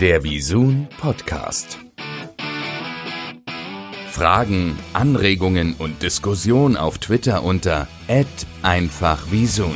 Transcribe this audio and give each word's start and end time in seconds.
Der 0.00 0.22
Visun 0.22 0.86
Podcast. 1.00 1.76
Fragen, 4.12 4.78
Anregungen 4.92 5.74
und 5.76 6.04
Diskussion 6.04 6.76
auf 6.76 6.98
Twitter 6.98 7.42
unter 7.42 7.88
@einfachvisun. 8.62 9.74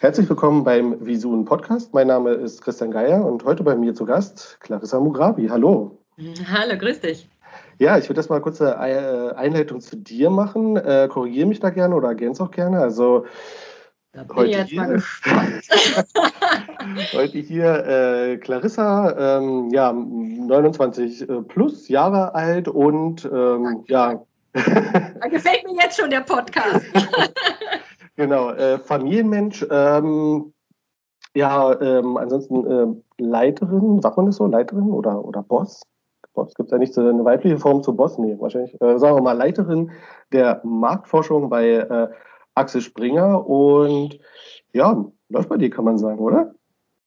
Herzlich 0.00 0.28
willkommen 0.28 0.64
beim 0.64 1.06
Visun 1.06 1.44
Podcast. 1.44 1.94
Mein 1.94 2.08
Name 2.08 2.32
ist 2.32 2.62
Christian 2.62 2.90
Geier 2.90 3.24
und 3.24 3.44
heute 3.44 3.62
bei 3.62 3.76
mir 3.76 3.94
zu 3.94 4.06
Gast 4.06 4.58
Clarissa 4.58 4.98
Mugrabi. 4.98 5.46
Hallo. 5.46 5.96
Hallo, 6.50 6.76
grüß 6.76 6.98
dich. 6.98 7.28
Ja, 7.78 7.96
ich 7.96 8.06
würde 8.06 8.14
das 8.14 8.28
mal 8.28 8.40
kurz 8.40 8.60
eine 8.60 9.30
äh, 9.32 9.34
Einleitung 9.36 9.80
zu 9.80 9.96
dir 9.96 10.30
machen. 10.30 10.76
Äh, 10.76 11.06
Korrigiere 11.08 11.46
mich 11.46 11.60
da 11.60 11.70
gerne 11.70 11.94
oder 11.94 12.08
ergänze 12.08 12.42
auch 12.42 12.50
gerne. 12.50 12.80
Also 12.80 13.24
da 14.14 14.22
bin 14.22 14.36
heute 14.36 14.50
ich 14.50 14.56
jetzt 14.56 14.70
hier, 14.70 14.80
mal 14.80 14.92
gespannt. 14.92 15.62
heute 17.12 17.38
hier 17.38 17.86
äh, 17.86 18.36
Clarissa, 18.36 19.38
ähm, 19.38 19.70
ja, 19.70 19.92
29 19.92 21.28
äh, 21.28 21.42
plus 21.42 21.88
Jahre 21.88 22.34
alt 22.34 22.68
und 22.68 23.24
ähm, 23.24 23.84
ja. 23.88 24.22
da 24.52 25.28
gefällt 25.28 25.64
mir 25.64 25.82
jetzt 25.82 25.98
schon 25.98 26.10
der 26.10 26.20
Podcast. 26.20 26.84
genau, 28.16 28.50
äh, 28.50 28.78
Familienmensch. 28.78 29.66
Ähm, 29.68 30.52
ja, 31.34 31.80
ähm, 31.80 32.16
ansonsten 32.16 32.66
äh, 33.18 33.22
Leiterin, 33.22 34.00
sagt 34.00 34.16
man 34.16 34.26
das 34.26 34.36
so, 34.36 34.46
Leiterin 34.46 34.92
oder, 34.92 35.24
oder 35.24 35.42
Boss? 35.42 35.82
Boss 36.34 36.54
gibt 36.54 36.68
es 36.68 36.72
ja 36.72 36.78
nicht 36.78 36.94
so 36.94 37.00
eine 37.00 37.24
weibliche 37.24 37.58
Form 37.58 37.82
zu 37.82 37.96
Boss, 37.96 38.18
nee, 38.18 38.36
wahrscheinlich. 38.38 38.80
Äh, 38.80 38.98
sagen 38.98 39.16
wir 39.16 39.22
mal 39.22 39.36
Leiterin 39.36 39.90
der 40.32 40.60
Marktforschung 40.62 41.48
bei 41.48 41.68
äh, 41.68 42.08
Axel 42.54 42.80
Springer 42.80 43.46
und 43.46 44.18
ja, 44.72 45.04
läuft 45.28 45.48
bei 45.48 45.56
dir, 45.56 45.70
kann 45.70 45.84
man 45.84 45.98
sagen, 45.98 46.18
oder? 46.18 46.54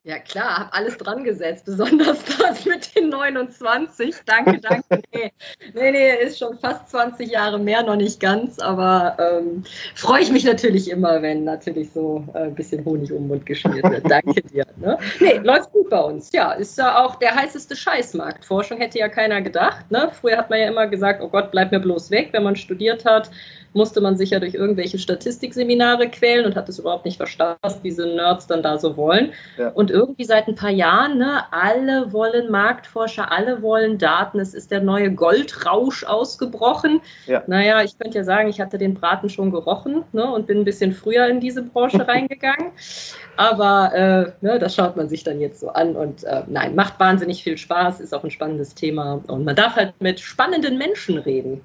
Ja 0.08 0.20
klar, 0.20 0.60
habe 0.60 0.74
alles 0.74 0.98
dran 0.98 1.26
gesetzt, 1.26 1.66
besonders 1.66 2.24
das 2.40 2.66
mit 2.66 2.96
den 2.96 3.10
29. 3.10 4.16
Danke, 4.26 4.62
danke. 4.62 4.84
Nee, 5.14 5.32
nee, 5.74 5.92
nee 5.92 6.24
ist 6.24 6.40
schon 6.40 6.58
fast 6.60 6.90
20 6.92 7.30
Jahre 7.30 7.60
mehr, 7.60 7.84
noch 7.84 7.98
nicht 7.98 8.22
ganz, 8.22 8.58
aber 8.60 9.18
ähm, 9.20 9.64
freue 9.96 10.22
ich 10.22 10.32
mich 10.32 10.46
natürlich 10.46 10.90
immer, 10.90 11.22
wenn 11.22 11.44
natürlich 11.44 11.92
so 11.92 12.24
äh, 12.34 12.44
ein 12.44 12.56
bisschen 12.56 12.86
Honig 12.86 13.12
um 13.12 13.24
den 13.24 13.28
Mund 13.28 13.46
geschmiert 13.46 13.84
wird. 13.84 14.04
Danke 14.10 14.42
dir. 14.44 14.66
Ne? 14.78 14.98
Nee, 15.20 15.40
läuft 15.40 15.74
gut 15.74 15.90
bei 15.90 16.00
uns. 16.00 16.32
Ja, 16.32 16.54
ist 16.54 16.78
ja 16.78 17.04
auch 17.04 17.16
der 17.16 17.36
heißeste 17.36 17.76
Scheißmarkt. 17.76 18.46
Forschung 18.46 18.78
hätte 18.78 19.00
ja 19.00 19.10
keiner 19.10 19.42
gedacht. 19.42 19.92
Ne? 19.92 20.10
Früher 20.14 20.38
hat 20.38 20.50
man 20.50 20.60
ja 20.60 20.68
immer 20.70 20.88
gesagt, 20.88 21.22
oh 21.22 21.28
Gott, 21.28 21.52
bleib 21.52 21.72
mir 21.74 21.80
bloß 21.80 22.12
weg, 22.12 22.30
wenn 22.32 22.44
man 22.44 22.56
studiert 22.56 23.04
hat 23.04 23.30
musste 23.74 24.02
man 24.02 24.18
sich 24.18 24.32
ja 24.32 24.40
durch 24.40 24.54
irgendwelche 24.54 25.00
Statistikseminare 25.00 26.10
quälen 26.10 26.46
und 26.46 26.56
hat 26.56 26.70
es 26.70 26.80
überhaupt 26.80 27.06
nicht 27.06 27.18
verstanden, 27.18 27.58
was 27.62 27.82
diese 27.82 28.08
Nerds 28.08 28.48
dann 28.48 28.64
da 28.64 28.78
so 28.78 28.98
wollen. 28.98 29.32
Ja. 29.58 29.70
Und 29.70 29.92
irgendwie 29.92 30.24
seit 30.24 30.48
ein 30.48 30.56
paar 30.56 30.72
Jahren, 30.72 31.18
ne, 31.18 31.44
alle 31.52 32.12
wollen 32.12 32.50
Marktforscher, 32.50 33.32
alle 33.32 33.62
wollen 33.62 33.98
Daten. 33.98 34.40
Es 34.40 34.54
ist 34.54 34.72
der 34.72 34.82
neue 34.82 35.12
Goldrausch 35.12 36.04
ausgebrochen. 36.04 37.02
Ja. 37.26 37.44
Naja, 37.48 37.84
ich 37.84 37.98
könnte 37.98 38.18
ja 38.18 38.24
sagen, 38.24 38.50
ich 38.50 38.60
hatte 38.60 38.78
den 38.78 38.94
Braten 38.94 39.30
schon 39.30 39.52
gerochen 39.52 40.04
ne, 40.14 40.26
und 40.26 40.48
bin 40.48 40.60
ein 40.60 40.66
bisschen 40.66 40.94
früher 40.94 41.28
in 41.28 41.40
diese 41.40 41.64
Branche 41.64 42.08
reingegangen. 42.08 42.72
Aber 43.36 43.94
äh, 43.94 44.46
ne, 44.46 44.60
das 44.60 44.76
schaut 44.76 44.98
man 44.98 45.10
sich 45.10 45.24
dann 45.24 45.40
jetzt 45.40 45.60
so 45.60 45.70
an 45.70 45.96
und 45.96 46.24
äh, 46.24 46.44
nein, 46.48 46.76
macht 46.76 47.00
wahnsinnig 47.00 47.44
viel 47.44 47.58
Spaß, 47.58 48.00
ist 48.00 48.14
auch 48.14 48.24
ein 48.24 48.32
spannendes 48.32 48.74
Thema 48.74 49.22
und 49.28 49.46
man 49.46 49.56
darf 49.56 49.76
halt 49.76 49.94
mit 50.00 50.20
spannenden 50.20 50.78
Menschen 50.78 51.20
reden. 51.20 51.62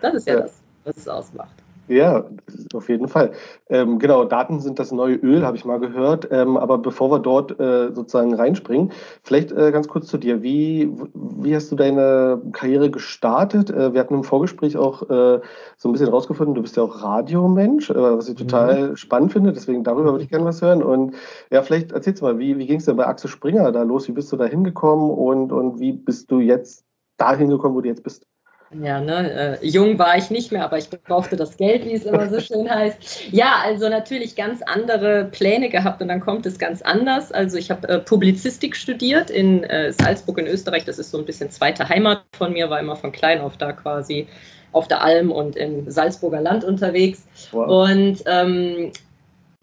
Das 0.00 0.14
ist 0.14 0.26
ja, 0.26 0.34
ja. 0.34 0.40
das 0.40 0.57
was 0.88 0.96
es 0.96 1.08
ausmacht. 1.08 1.62
Ja, 1.88 2.26
auf 2.74 2.88
jeden 2.90 3.08
Fall. 3.08 3.32
Ähm, 3.70 3.98
genau, 3.98 4.24
Daten 4.24 4.60
sind 4.60 4.78
das 4.78 4.92
neue 4.92 5.16
Öl, 5.16 5.44
habe 5.44 5.56
ich 5.56 5.64
mal 5.64 5.80
gehört. 5.80 6.28
Ähm, 6.30 6.58
aber 6.58 6.76
bevor 6.76 7.10
wir 7.10 7.18
dort 7.18 7.58
äh, 7.58 7.94
sozusagen 7.94 8.34
reinspringen, 8.34 8.92
vielleicht 9.22 9.52
äh, 9.52 9.72
ganz 9.72 9.88
kurz 9.88 10.06
zu 10.06 10.18
dir. 10.18 10.42
Wie, 10.42 10.92
wie 11.14 11.56
hast 11.56 11.72
du 11.72 11.76
deine 11.76 12.42
Karriere 12.52 12.90
gestartet? 12.90 13.70
Äh, 13.70 13.94
wir 13.94 14.00
hatten 14.00 14.14
im 14.14 14.24
Vorgespräch 14.24 14.76
auch 14.76 15.02
äh, 15.08 15.40
so 15.78 15.88
ein 15.88 15.92
bisschen 15.92 16.08
rausgefunden, 16.08 16.54
du 16.54 16.60
bist 16.60 16.76
ja 16.76 16.82
auch 16.82 17.02
Radiomensch, 17.02 17.88
äh, 17.88 17.94
was 17.94 18.28
ich 18.28 18.36
total 18.36 18.90
mhm. 18.90 18.96
spannend 18.96 19.32
finde. 19.32 19.54
Deswegen 19.54 19.82
darüber 19.82 20.12
würde 20.12 20.24
ich 20.24 20.30
gerne 20.30 20.44
was 20.44 20.60
hören. 20.60 20.82
Und 20.82 21.14
ja, 21.50 21.62
vielleicht 21.62 21.92
erzählst 21.92 22.20
du 22.20 22.26
mal, 22.26 22.38
wie, 22.38 22.58
wie 22.58 22.66
ging 22.66 22.80
es 22.80 22.84
denn 22.84 22.96
bei 22.96 23.06
Axel 23.06 23.30
Springer 23.30 23.72
da 23.72 23.82
los? 23.82 24.08
Wie 24.08 24.12
bist 24.12 24.30
du 24.30 24.36
da 24.36 24.44
hingekommen 24.44 25.10
und, 25.10 25.52
und 25.52 25.80
wie 25.80 25.92
bist 25.92 26.30
du 26.30 26.40
jetzt 26.40 26.84
dahin 27.16 27.48
gekommen, 27.48 27.74
wo 27.74 27.80
du 27.80 27.88
jetzt 27.88 28.02
bist? 28.02 28.26
Ja, 28.70 29.00
ne, 29.00 29.58
äh, 29.62 29.66
jung 29.66 29.98
war 29.98 30.18
ich 30.18 30.30
nicht 30.30 30.52
mehr, 30.52 30.62
aber 30.62 30.76
ich 30.76 30.90
brauchte 30.90 31.36
das 31.36 31.56
Geld, 31.56 31.86
wie 31.86 31.94
es 31.94 32.04
immer 32.04 32.28
so 32.28 32.38
schön 32.38 32.68
heißt. 32.68 33.32
Ja, 33.32 33.62
also 33.64 33.88
natürlich 33.88 34.36
ganz 34.36 34.60
andere 34.62 35.24
Pläne 35.24 35.70
gehabt 35.70 36.02
und 36.02 36.08
dann 36.08 36.20
kommt 36.20 36.44
es 36.44 36.58
ganz 36.58 36.82
anders. 36.82 37.32
Also 37.32 37.56
ich 37.56 37.70
habe 37.70 37.88
äh, 37.88 37.98
Publizistik 37.98 38.76
studiert 38.76 39.30
in 39.30 39.64
äh, 39.64 39.92
Salzburg 39.92 40.38
in 40.38 40.46
Österreich. 40.46 40.84
Das 40.84 40.98
ist 40.98 41.10
so 41.10 41.18
ein 41.18 41.24
bisschen 41.24 41.50
zweite 41.50 41.88
Heimat 41.88 42.24
von 42.36 42.52
mir, 42.52 42.68
war 42.68 42.78
immer 42.78 42.96
von 42.96 43.10
klein 43.10 43.40
auf 43.40 43.56
da 43.56 43.72
quasi 43.72 44.26
auf 44.72 44.86
der 44.86 45.02
Alm 45.02 45.32
und 45.32 45.56
im 45.56 45.90
Salzburger 45.90 46.42
Land 46.42 46.62
unterwegs. 46.62 47.26
Wow. 47.52 47.88
Und 47.90 48.22
ähm, 48.26 48.92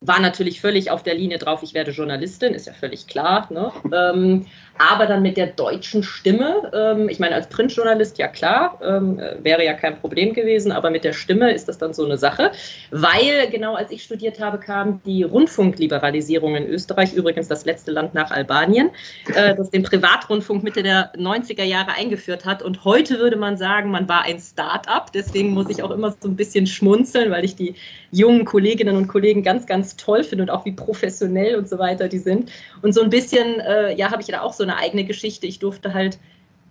war 0.01 0.19
natürlich 0.19 0.61
völlig 0.61 0.91
auf 0.91 1.03
der 1.03 1.15
Linie 1.15 1.37
drauf, 1.37 1.63
ich 1.63 1.73
werde 1.73 1.91
Journalistin, 1.91 2.53
ist 2.53 2.67
ja 2.67 2.73
völlig 2.73 3.07
klar. 3.07 3.47
Ne? 3.51 3.71
Ähm, 3.93 4.45
aber 4.77 5.05
dann 5.05 5.21
mit 5.21 5.37
der 5.37 5.47
deutschen 5.47 6.03
Stimme, 6.03 6.71
ähm, 6.73 7.09
ich 7.09 7.19
meine, 7.19 7.35
als 7.35 7.47
Printjournalist, 7.47 8.17
ja 8.17 8.27
klar, 8.27 8.79
ähm, 8.83 9.19
wäre 9.41 9.63
ja 9.63 9.73
kein 9.73 9.97
Problem 9.99 10.33
gewesen, 10.33 10.71
aber 10.71 10.89
mit 10.89 11.03
der 11.03 11.13
Stimme 11.13 11.51
ist 11.51 11.67
das 11.67 11.77
dann 11.77 11.93
so 11.93 12.03
eine 12.05 12.17
Sache, 12.17 12.51
weil 12.91 13.49
genau 13.51 13.75
als 13.75 13.91
ich 13.91 14.03
studiert 14.03 14.39
habe, 14.39 14.57
kam 14.57 15.01
die 15.05 15.23
Rundfunkliberalisierung 15.23 16.55
in 16.55 16.67
Österreich, 16.67 17.13
übrigens 17.13 17.47
das 17.47 17.65
letzte 17.65 17.91
Land 17.91 18.13
nach 18.13 18.31
Albanien, 18.31 18.89
äh, 19.33 19.55
das 19.55 19.69
den 19.69 19.83
Privatrundfunk 19.83 20.63
Mitte 20.63 20.83
der 20.83 21.13
90er 21.15 21.63
Jahre 21.63 21.91
eingeführt 21.91 22.45
hat. 22.45 22.61
Und 22.61 22.83
heute 22.83 23.19
würde 23.19 23.37
man 23.37 23.57
sagen, 23.57 23.91
man 23.91 24.09
war 24.09 24.23
ein 24.23 24.39
Start-up, 24.39 25.11
deswegen 25.13 25.51
muss 25.51 25.69
ich 25.69 25.83
auch 25.83 25.91
immer 25.91 26.15
so 26.19 26.27
ein 26.27 26.35
bisschen 26.35 26.67
schmunzeln, 26.67 27.31
weil 27.31 27.45
ich 27.45 27.55
die 27.55 27.75
jungen 28.11 28.45
Kolleginnen 28.45 28.95
und 28.95 29.07
Kollegen 29.07 29.43
ganz, 29.43 29.65
ganz 29.65 29.95
toll 29.95 30.23
finde 30.23 30.43
und 30.43 30.49
auch 30.49 30.65
wie 30.65 30.71
professionell 30.71 31.55
und 31.55 31.69
so 31.69 31.77
weiter 31.79 32.07
die 32.07 32.19
sind. 32.19 32.51
Und 32.81 32.93
so 32.93 33.01
ein 33.01 33.09
bisschen, 33.09 33.59
äh, 33.59 33.95
ja, 33.95 34.11
habe 34.11 34.21
ich 34.21 34.27
da 34.27 34.41
auch 34.41 34.53
so 34.53 34.64
eine 34.65 34.77
eigene 34.77 35.05
Geschichte. 35.05 35.47
Ich 35.47 35.59
durfte 35.59 35.93
halt 35.93 36.19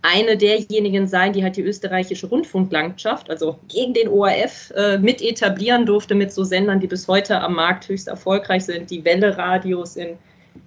eine 0.04 0.36
derjenigen 0.36 1.06
sein, 1.06 1.32
die 1.32 1.42
halt 1.42 1.56
die 1.56 1.62
österreichische 1.62 2.26
Rundfunklandschaft, 2.26 3.30
also 3.30 3.58
gegen 3.68 3.94
den 3.94 4.08
ORF, 4.08 4.70
äh, 4.76 4.98
mit 4.98 5.22
etablieren 5.22 5.86
durfte 5.86 6.14
mit 6.14 6.30
so 6.30 6.44
Sendern, 6.44 6.78
die 6.78 6.86
bis 6.86 7.08
heute 7.08 7.40
am 7.40 7.54
Markt 7.54 7.88
höchst 7.88 8.08
erfolgreich 8.08 8.66
sind, 8.66 8.90
die 8.90 9.02
Welle-Radios 9.02 9.96
in, 9.96 10.18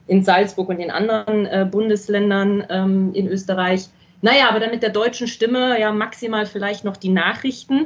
in 0.07 0.23
Salzburg 0.23 0.69
und 0.69 0.79
in 0.79 0.89
anderen 0.89 1.45
äh, 1.45 1.67
Bundesländern 1.69 2.65
ähm, 2.69 3.13
in 3.13 3.27
Österreich. 3.27 3.85
Naja, 4.23 4.49
aber 4.49 4.59
dann 4.59 4.71
mit 4.71 4.81
der 4.81 4.89
deutschen 4.89 5.27
Stimme 5.27 5.79
ja 5.79 5.91
maximal 5.91 6.47
vielleicht 6.47 6.83
noch 6.83 6.97
die 6.97 7.09
Nachrichten. 7.09 7.85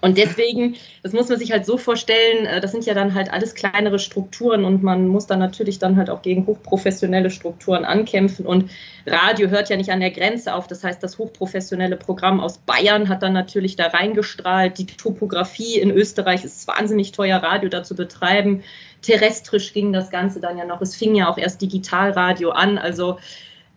Und 0.00 0.16
deswegen, 0.16 0.76
das 1.02 1.12
muss 1.12 1.28
man 1.28 1.38
sich 1.38 1.52
halt 1.52 1.66
so 1.66 1.76
vorstellen, 1.76 2.46
äh, 2.46 2.60
das 2.60 2.72
sind 2.72 2.86
ja 2.86 2.94
dann 2.94 3.14
halt 3.14 3.32
alles 3.32 3.54
kleinere 3.54 3.98
Strukturen 3.98 4.64
und 4.64 4.82
man 4.82 5.08
muss 5.08 5.26
dann 5.26 5.38
natürlich 5.38 5.78
dann 5.78 5.96
halt 5.96 6.10
auch 6.10 6.22
gegen 6.22 6.46
hochprofessionelle 6.46 7.30
Strukturen 7.30 7.84
ankämpfen. 7.84 8.46
Und 8.46 8.70
Radio 9.06 9.48
hört 9.48 9.68
ja 9.68 9.76
nicht 9.76 9.90
an 9.90 10.00
der 10.00 10.10
Grenze 10.10 10.54
auf. 10.54 10.66
Das 10.66 10.84
heißt, 10.84 11.02
das 11.02 11.18
hochprofessionelle 11.18 11.96
Programm 11.96 12.40
aus 12.40 12.58
Bayern 12.58 13.08
hat 13.08 13.22
dann 13.22 13.32
natürlich 13.32 13.76
da 13.76 13.88
reingestrahlt. 13.88 14.78
Die 14.78 14.86
Topografie 14.86 15.78
in 15.78 15.90
Österreich 15.90 16.44
ist 16.44 16.66
wahnsinnig 16.66 17.12
teuer, 17.12 17.42
Radio 17.42 17.68
da 17.68 17.82
zu 17.82 17.94
betreiben. 17.94 18.62
Terrestrisch 19.02 19.72
ging 19.72 19.92
das 19.92 20.10
Ganze 20.10 20.40
dann 20.40 20.58
ja 20.58 20.64
noch. 20.64 20.80
Es 20.80 20.94
fing 20.94 21.14
ja 21.14 21.28
auch 21.28 21.38
erst 21.38 21.62
Digitalradio 21.62 22.50
an. 22.50 22.78
Also 22.78 23.18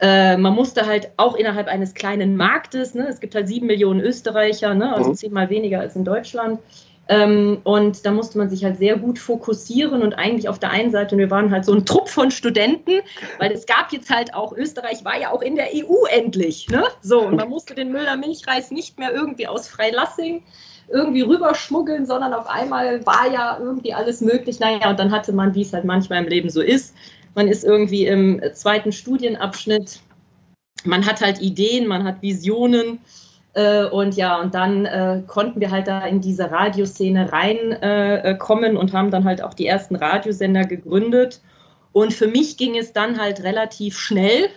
äh, 0.03 0.35
man 0.35 0.53
musste 0.53 0.85
halt 0.85 1.11
auch 1.15 1.35
innerhalb 1.35 1.67
eines 1.67 1.93
kleinen 1.93 2.35
Marktes, 2.35 2.93
ne, 2.93 3.07
es 3.07 3.21
gibt 3.21 3.35
halt 3.35 3.47
sieben 3.47 3.67
Millionen 3.67 4.01
Österreicher, 4.01 4.73
ne, 4.73 4.93
also 4.93 5.11
mhm. 5.11 5.15
zehnmal 5.15 5.49
weniger 5.49 5.79
als 5.79 5.95
in 5.95 6.03
Deutschland. 6.03 6.59
Ähm, 7.07 7.59
und 7.63 8.05
da 8.05 8.11
musste 8.11 8.37
man 8.37 8.49
sich 8.49 8.65
halt 8.65 8.77
sehr 8.77 8.97
gut 8.97 9.17
fokussieren 9.17 10.01
und 10.01 10.13
eigentlich 10.13 10.49
auf 10.49 10.59
der 10.59 10.71
einen 10.71 10.91
Seite, 10.91 11.17
wir 11.17 11.31
waren 11.31 11.51
halt 11.51 11.63
so 11.63 11.73
ein 11.73 11.85
Trupp 11.85 12.09
von 12.09 12.31
Studenten, 12.31 12.99
weil 13.39 13.53
es 13.53 13.65
gab 13.65 13.93
jetzt 13.93 14.09
halt 14.09 14.33
auch, 14.33 14.51
Österreich 14.51 15.05
war 15.05 15.17
ja 15.17 15.31
auch 15.31 15.41
in 15.41 15.55
der 15.55 15.67
EU 15.73 16.05
endlich. 16.09 16.67
Ne? 16.69 16.83
So, 17.01 17.21
und 17.21 17.37
man 17.37 17.47
musste 17.47 17.73
den 17.73 17.91
Müller 17.93 18.17
Milchreis 18.17 18.71
nicht 18.71 18.99
mehr 18.99 19.13
irgendwie 19.13 19.47
aus 19.47 19.69
Freilassing 19.69 20.43
irgendwie 20.89 21.21
rüberschmuggeln, 21.21 22.05
sondern 22.05 22.33
auf 22.33 22.47
einmal 22.47 23.05
war 23.05 23.31
ja 23.31 23.57
irgendwie 23.57 23.93
alles 23.93 24.19
möglich. 24.19 24.59
Naja, 24.59 24.89
und 24.89 24.99
dann 24.99 25.11
hatte 25.11 25.31
man, 25.31 25.55
wie 25.55 25.61
es 25.61 25.71
halt 25.71 25.85
manchmal 25.85 26.23
im 26.23 26.29
Leben 26.29 26.49
so 26.49 26.61
ist, 26.61 26.93
man 27.35 27.47
ist 27.47 27.63
irgendwie 27.63 28.05
im 28.05 28.41
zweiten 28.53 28.91
Studienabschnitt, 28.91 30.01
man 30.83 31.05
hat 31.05 31.21
halt 31.21 31.41
Ideen, 31.41 31.87
man 31.87 32.03
hat 32.03 32.21
Visionen. 32.21 32.99
Äh, 33.53 33.85
und 33.85 34.15
ja, 34.15 34.39
und 34.39 34.55
dann 34.55 34.85
äh, 34.85 35.21
konnten 35.27 35.59
wir 35.59 35.71
halt 35.71 35.87
da 35.87 36.05
in 36.05 36.21
diese 36.21 36.49
Radioszene 36.49 37.31
reinkommen 37.31 38.75
äh, 38.75 38.79
und 38.79 38.93
haben 38.93 39.11
dann 39.11 39.25
halt 39.25 39.43
auch 39.43 39.53
die 39.53 39.67
ersten 39.67 39.95
Radiosender 39.95 40.65
gegründet. 40.65 41.41
Und 41.91 42.13
für 42.13 42.27
mich 42.27 42.57
ging 42.57 42.75
es 42.75 42.91
dann 42.91 43.19
halt 43.19 43.43
relativ 43.43 43.99
schnell, 43.99 44.49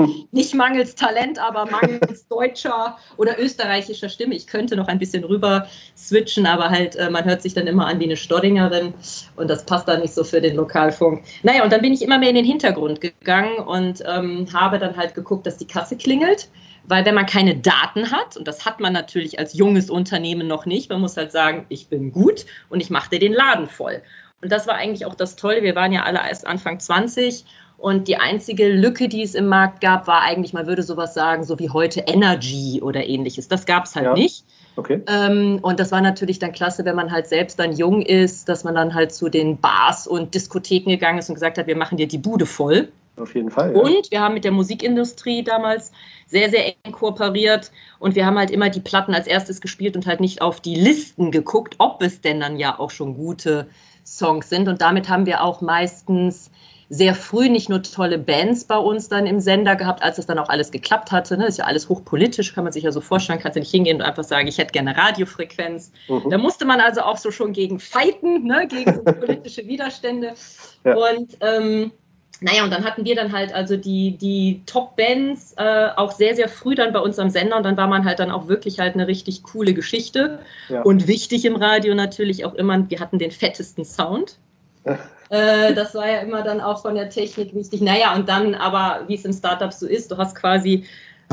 Nicht 0.32 0.54
mangels 0.54 0.94
Talent, 0.94 1.38
aber 1.38 1.66
mangels 1.66 2.26
deutscher 2.28 2.96
oder 3.16 3.38
österreichischer 3.38 4.08
Stimme. 4.08 4.34
Ich 4.34 4.46
könnte 4.46 4.76
noch 4.76 4.88
ein 4.88 4.98
bisschen 4.98 5.24
rüber 5.24 5.66
switchen, 5.96 6.46
aber 6.46 6.70
halt, 6.70 6.96
äh, 6.96 7.10
man 7.10 7.24
hört 7.24 7.42
sich 7.42 7.54
dann 7.54 7.66
immer 7.66 7.86
an 7.86 8.00
wie 8.00 8.04
eine 8.04 8.16
Stodingerin 8.16 8.94
und 9.36 9.48
das 9.48 9.64
passt 9.64 9.88
dann 9.88 10.00
nicht 10.00 10.14
so 10.14 10.24
für 10.24 10.40
den 10.40 10.56
Lokalfunk. 10.56 11.22
Naja, 11.42 11.64
und 11.64 11.72
dann 11.72 11.82
bin 11.82 11.92
ich 11.92 12.02
immer 12.02 12.18
mehr 12.18 12.30
in 12.30 12.36
den 12.36 12.44
Hintergrund 12.44 13.00
gegangen 13.00 13.58
und 13.58 14.02
ähm, 14.06 14.46
habe 14.52 14.78
dann 14.78 14.96
halt 14.96 15.14
geguckt, 15.14 15.46
dass 15.46 15.56
die 15.56 15.66
Kasse 15.66 15.96
klingelt. 15.96 16.48
Weil 16.84 17.04
wenn 17.04 17.14
man 17.14 17.26
keine 17.26 17.56
Daten 17.56 18.10
hat, 18.10 18.38
und 18.38 18.48
das 18.48 18.64
hat 18.64 18.80
man 18.80 18.92
natürlich 18.92 19.38
als 19.38 19.54
junges 19.54 19.90
Unternehmen 19.90 20.48
noch 20.48 20.64
nicht, 20.64 20.88
man 20.90 21.00
muss 21.00 21.16
halt 21.16 21.30
sagen, 21.30 21.66
ich 21.68 21.88
bin 21.88 22.10
gut 22.10 22.46
und 22.70 22.80
ich 22.80 22.88
mache 22.90 23.10
dir 23.10 23.18
den 23.18 23.34
Laden 23.34 23.68
voll. 23.68 24.02
Und 24.42 24.50
das 24.50 24.66
war 24.66 24.74
eigentlich 24.74 25.04
auch 25.04 25.14
das 25.14 25.36
Tolle. 25.36 25.62
Wir 25.62 25.74
waren 25.74 25.92
ja 25.92 26.04
alle 26.04 26.18
erst 26.18 26.46
Anfang 26.46 26.80
20 26.80 27.44
und 27.80 28.08
die 28.08 28.16
einzige 28.16 28.68
Lücke, 28.68 29.08
die 29.08 29.22
es 29.22 29.34
im 29.34 29.46
Markt 29.46 29.80
gab, 29.80 30.06
war 30.06 30.22
eigentlich, 30.22 30.52
man 30.52 30.66
würde 30.66 30.82
sowas 30.82 31.14
sagen, 31.14 31.44
so 31.44 31.58
wie 31.58 31.70
heute 31.70 32.00
Energy 32.00 32.80
oder 32.82 33.06
ähnliches. 33.06 33.48
Das 33.48 33.64
gab 33.64 33.86
es 33.86 33.96
halt 33.96 34.06
ja. 34.06 34.12
nicht. 34.14 34.44
Okay. 34.76 35.02
Ähm, 35.08 35.58
und 35.62 35.80
das 35.80 35.90
war 35.90 36.00
natürlich 36.00 36.38
dann 36.38 36.52
klasse, 36.52 36.84
wenn 36.84 36.96
man 36.96 37.10
halt 37.10 37.26
selbst 37.26 37.58
dann 37.58 37.72
jung 37.72 38.02
ist, 38.02 38.48
dass 38.48 38.64
man 38.64 38.74
dann 38.74 38.94
halt 38.94 39.12
zu 39.12 39.28
den 39.28 39.58
Bars 39.58 40.06
und 40.06 40.34
Diskotheken 40.34 40.90
gegangen 40.90 41.18
ist 41.18 41.28
und 41.28 41.34
gesagt 41.34 41.58
hat, 41.58 41.66
wir 41.66 41.76
machen 41.76 41.96
dir 41.96 42.06
die 42.06 42.18
Bude 42.18 42.46
voll. 42.46 42.88
Auf 43.16 43.34
jeden 43.34 43.50
Fall. 43.50 43.74
Ja. 43.74 43.80
Und 43.80 44.10
wir 44.10 44.20
haben 44.20 44.34
mit 44.34 44.44
der 44.44 44.52
Musikindustrie 44.52 45.42
damals 45.42 45.92
sehr, 46.26 46.48
sehr 46.50 46.66
eng 46.84 46.92
kooperiert 46.92 47.70
und 47.98 48.14
wir 48.14 48.24
haben 48.24 48.38
halt 48.38 48.50
immer 48.50 48.70
die 48.70 48.80
Platten 48.80 49.14
als 49.14 49.26
erstes 49.26 49.60
gespielt 49.60 49.96
und 49.96 50.06
halt 50.06 50.20
nicht 50.20 50.40
auf 50.40 50.60
die 50.60 50.76
Listen 50.76 51.30
geguckt, 51.30 51.74
ob 51.78 52.02
es 52.02 52.20
denn 52.20 52.40
dann 52.40 52.58
ja 52.58 52.78
auch 52.78 52.90
schon 52.90 53.14
gute 53.14 53.66
Songs 54.04 54.48
sind. 54.48 54.68
Und 54.68 54.80
damit 54.80 55.08
haben 55.08 55.26
wir 55.26 55.42
auch 55.42 55.60
meistens 55.60 56.50
sehr 56.92 57.14
früh 57.14 57.48
nicht 57.48 57.68
nur 57.68 57.84
tolle 57.84 58.18
Bands 58.18 58.64
bei 58.64 58.76
uns 58.76 59.08
dann 59.08 59.24
im 59.24 59.38
Sender 59.38 59.76
gehabt, 59.76 60.02
als 60.02 60.16
das 60.16 60.26
dann 60.26 60.40
auch 60.40 60.48
alles 60.48 60.72
geklappt 60.72 61.12
hatte. 61.12 61.36
Ne? 61.36 61.44
Das 61.44 61.50
ist 61.50 61.58
ja 61.58 61.64
alles 61.66 61.88
hochpolitisch, 61.88 62.52
kann 62.52 62.64
man 62.64 62.72
sich 62.72 62.82
ja 62.82 62.90
so 62.90 63.00
vorstellen. 63.00 63.38
Kannst 63.38 63.54
du 63.54 63.60
nicht 63.60 63.70
hingehen 63.70 63.98
und 63.98 64.02
einfach 64.02 64.24
sagen, 64.24 64.48
ich 64.48 64.58
hätte 64.58 64.72
gerne 64.72 64.96
Radiofrequenz. 64.96 65.92
Mhm. 66.08 66.28
Da 66.30 66.36
musste 66.36 66.64
man 66.64 66.80
also 66.80 67.02
auch 67.02 67.16
so 67.16 67.30
schon 67.30 67.52
gegen 67.52 67.78
fighten, 67.78 68.44
ne? 68.44 68.66
gegen 68.66 68.92
so 68.92 69.02
politische 69.04 69.66
Widerstände. 69.66 70.34
Ja. 70.82 70.94
Und 70.94 71.36
ähm, 71.42 71.92
naja, 72.40 72.64
und 72.64 72.72
dann 72.72 72.84
hatten 72.84 73.04
wir 73.04 73.14
dann 73.14 73.32
halt 73.32 73.52
also 73.52 73.76
die, 73.76 74.16
die 74.16 74.62
Top-Bands 74.64 75.52
äh, 75.58 75.88
auch 75.94 76.12
sehr, 76.12 76.34
sehr 76.34 76.48
früh 76.48 76.74
dann 76.74 76.94
bei 76.94 77.00
uns 77.00 77.18
am 77.18 77.28
Sender 77.28 77.58
und 77.58 77.64
dann 77.64 77.76
war 77.76 77.86
man 77.86 78.06
halt 78.06 78.18
dann 78.18 78.30
auch 78.30 78.48
wirklich 78.48 78.78
halt 78.78 78.94
eine 78.94 79.06
richtig 79.06 79.42
coole 79.42 79.74
Geschichte. 79.74 80.38
Ja. 80.70 80.80
Und 80.80 81.06
wichtig 81.06 81.44
im 81.44 81.56
Radio 81.56 81.94
natürlich 81.94 82.46
auch 82.46 82.54
immer, 82.54 82.88
wir 82.88 82.98
hatten 82.98 83.18
den 83.18 83.30
fettesten 83.30 83.84
Sound. 83.84 84.38
äh, 85.30 85.72
das 85.74 85.94
war 85.94 86.08
ja 86.08 86.18
immer 86.20 86.42
dann 86.42 86.60
auch 86.60 86.82
von 86.82 86.94
der 86.94 87.08
Technik 87.08 87.54
wichtig. 87.54 87.80
Naja, 87.80 88.14
und 88.14 88.28
dann 88.28 88.54
aber, 88.54 89.04
wie 89.06 89.14
es 89.14 89.24
im 89.24 89.32
Startup 89.32 89.72
so 89.72 89.86
ist, 89.86 90.10
du 90.10 90.18
hast 90.18 90.34
quasi 90.34 90.84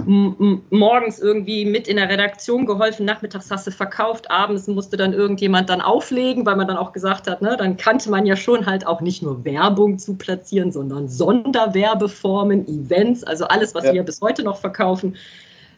morgens 0.05 1.17
irgendwie 1.17 1.65
mit 1.65 1.87
in 1.87 1.97
der 1.97 2.07
Redaktion 2.07 2.67
geholfen, 2.67 3.03
nachmittags 3.05 3.49
hast 3.49 3.65
du 3.65 3.71
verkauft, 3.71 4.29
abends 4.29 4.67
musste 4.67 4.95
dann 4.95 5.11
irgendjemand 5.11 5.69
dann 5.69 5.81
auflegen, 5.81 6.45
weil 6.45 6.55
man 6.55 6.67
dann 6.67 6.77
auch 6.77 6.93
gesagt 6.93 7.27
hat, 7.27 7.41
ne, 7.41 7.55
dann 7.57 7.77
kannte 7.77 8.11
man 8.11 8.27
ja 8.27 8.35
schon 8.35 8.67
halt 8.67 8.85
auch 8.85 9.01
nicht 9.01 9.23
nur 9.23 9.43
Werbung 9.43 9.97
zu 9.97 10.15
platzieren, 10.15 10.71
sondern 10.71 11.09
Sonderwerbeformen, 11.09 12.67
Events, 12.67 13.23
also 13.23 13.45
alles, 13.45 13.73
was 13.73 13.85
ja. 13.85 13.93
wir 13.93 14.03
bis 14.03 14.21
heute 14.21 14.43
noch 14.43 14.57
verkaufen. 14.57 15.15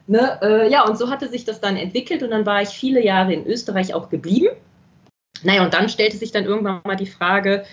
Ne, 0.07 0.37
äh, 0.41 0.69
ja, 0.69 0.85
und 0.85 0.97
so 0.97 1.09
hatte 1.09 1.29
sich 1.29 1.45
das 1.45 1.61
dann 1.61 1.77
entwickelt 1.77 2.21
und 2.21 2.31
dann 2.31 2.45
war 2.45 2.61
ich 2.61 2.69
viele 2.69 3.03
Jahre 3.03 3.33
in 3.33 3.47
Österreich 3.47 3.93
auch 3.93 4.09
geblieben. 4.09 4.49
Naja, 5.43 5.63
und 5.63 5.73
dann 5.73 5.87
stellte 5.87 6.17
sich 6.17 6.31
dann 6.31 6.43
irgendwann 6.43 6.81
mal 6.83 6.97
die 6.97 7.05
Frage, 7.05 7.63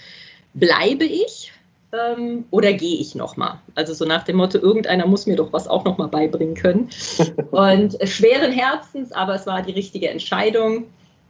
bleibe 0.59 1.05
ich? 1.05 1.53
ähm, 1.93 2.45
oder 2.51 2.73
gehe 2.73 2.99
ich 2.99 3.15
nochmal? 3.15 3.59
Also 3.75 3.95
so 3.95 4.05
nach 4.05 4.25
dem 4.25 4.37
Motto, 4.37 4.59
irgendeiner 4.59 5.07
muss 5.07 5.27
mir 5.27 5.37
doch 5.37 5.53
was 5.53 5.69
auch 5.69 5.85
nochmal 5.85 6.09
beibringen 6.09 6.55
können. 6.55 6.91
Und 7.51 8.01
äh, 8.01 8.07
schweren 8.07 8.53
Herzens, 8.53 9.13
aber 9.13 9.35
es 9.35 9.47
war 9.47 9.63
die 9.63 9.73
richtige 9.73 10.11
Entscheidung. 10.11 10.85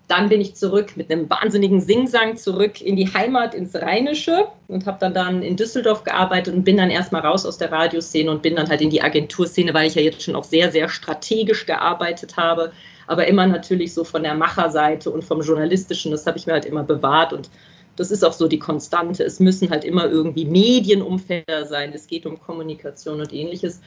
Dann 0.09 0.29
bin 0.29 0.41
ich 0.41 0.55
zurück 0.55 0.97
mit 0.97 1.11
einem 1.11 1.29
wahnsinnigen 1.29 1.81
Singsang 1.81 2.37
zurück 2.37 2.81
in 2.81 2.95
die 2.95 3.13
Heimat, 3.13 3.55
ins 3.55 3.75
Rheinische 3.75 4.47
und 4.69 4.87
habe 4.87 4.99
dann, 5.01 5.15
dann 5.15 5.43
in 5.43 5.57
Düsseldorf 5.57 6.05
gearbeitet 6.05 6.55
und 6.55 6.63
bin 6.63 6.77
dann 6.77 6.91
erstmal 6.91 7.23
raus 7.23 7.45
aus 7.45 7.59
der 7.59 7.73
Radioszene 7.73 8.31
und 8.31 8.41
bin 8.41 8.55
dann 8.55 8.69
halt 8.69 8.81
in 8.83 8.91
die 8.91 9.03
Agenturszene, 9.03 9.75
weil 9.75 9.89
ich 9.89 9.97
ja 9.97 10.03
jetzt 10.03 10.23
schon 10.23 10.37
auch 10.37 10.45
sehr, 10.45 10.71
sehr 10.71 10.89
strategisch 10.89 11.67
gearbeitet 11.67 12.37
habe, 12.37 12.71
aber 13.09 13.27
immer 13.27 13.49
natürlich 13.49 13.95
so 13.95 14.05
von 14.05 14.23
der 14.23 14.35
Macherseite 14.35 15.11
und 15.11 15.25
vom 15.25 15.41
Journalistischen, 15.41 16.13
das 16.13 16.25
habe 16.25 16.39
ich 16.39 16.47
mir 16.47 16.53
halt 16.53 16.67
immer 16.67 16.85
bewahrt 16.85 17.33
und 17.33 17.51
das 17.97 18.11
ist 18.11 18.25
auch 18.25 18.33
so 18.33 18.49
die 18.49 18.59
Konstante. 18.59 19.25
Es 19.25 19.41
müssen 19.41 19.71
halt 19.71 19.85
immer 19.85 20.07
irgendwie 20.07 20.45
Medienumfelder 20.45 21.67
sein. 21.67 21.93
Es 21.95 22.07
geht 22.07 22.27
um 22.27 22.41
Kommunikation 22.41 23.21
und 23.21 23.33
ähnliches. 23.33 23.81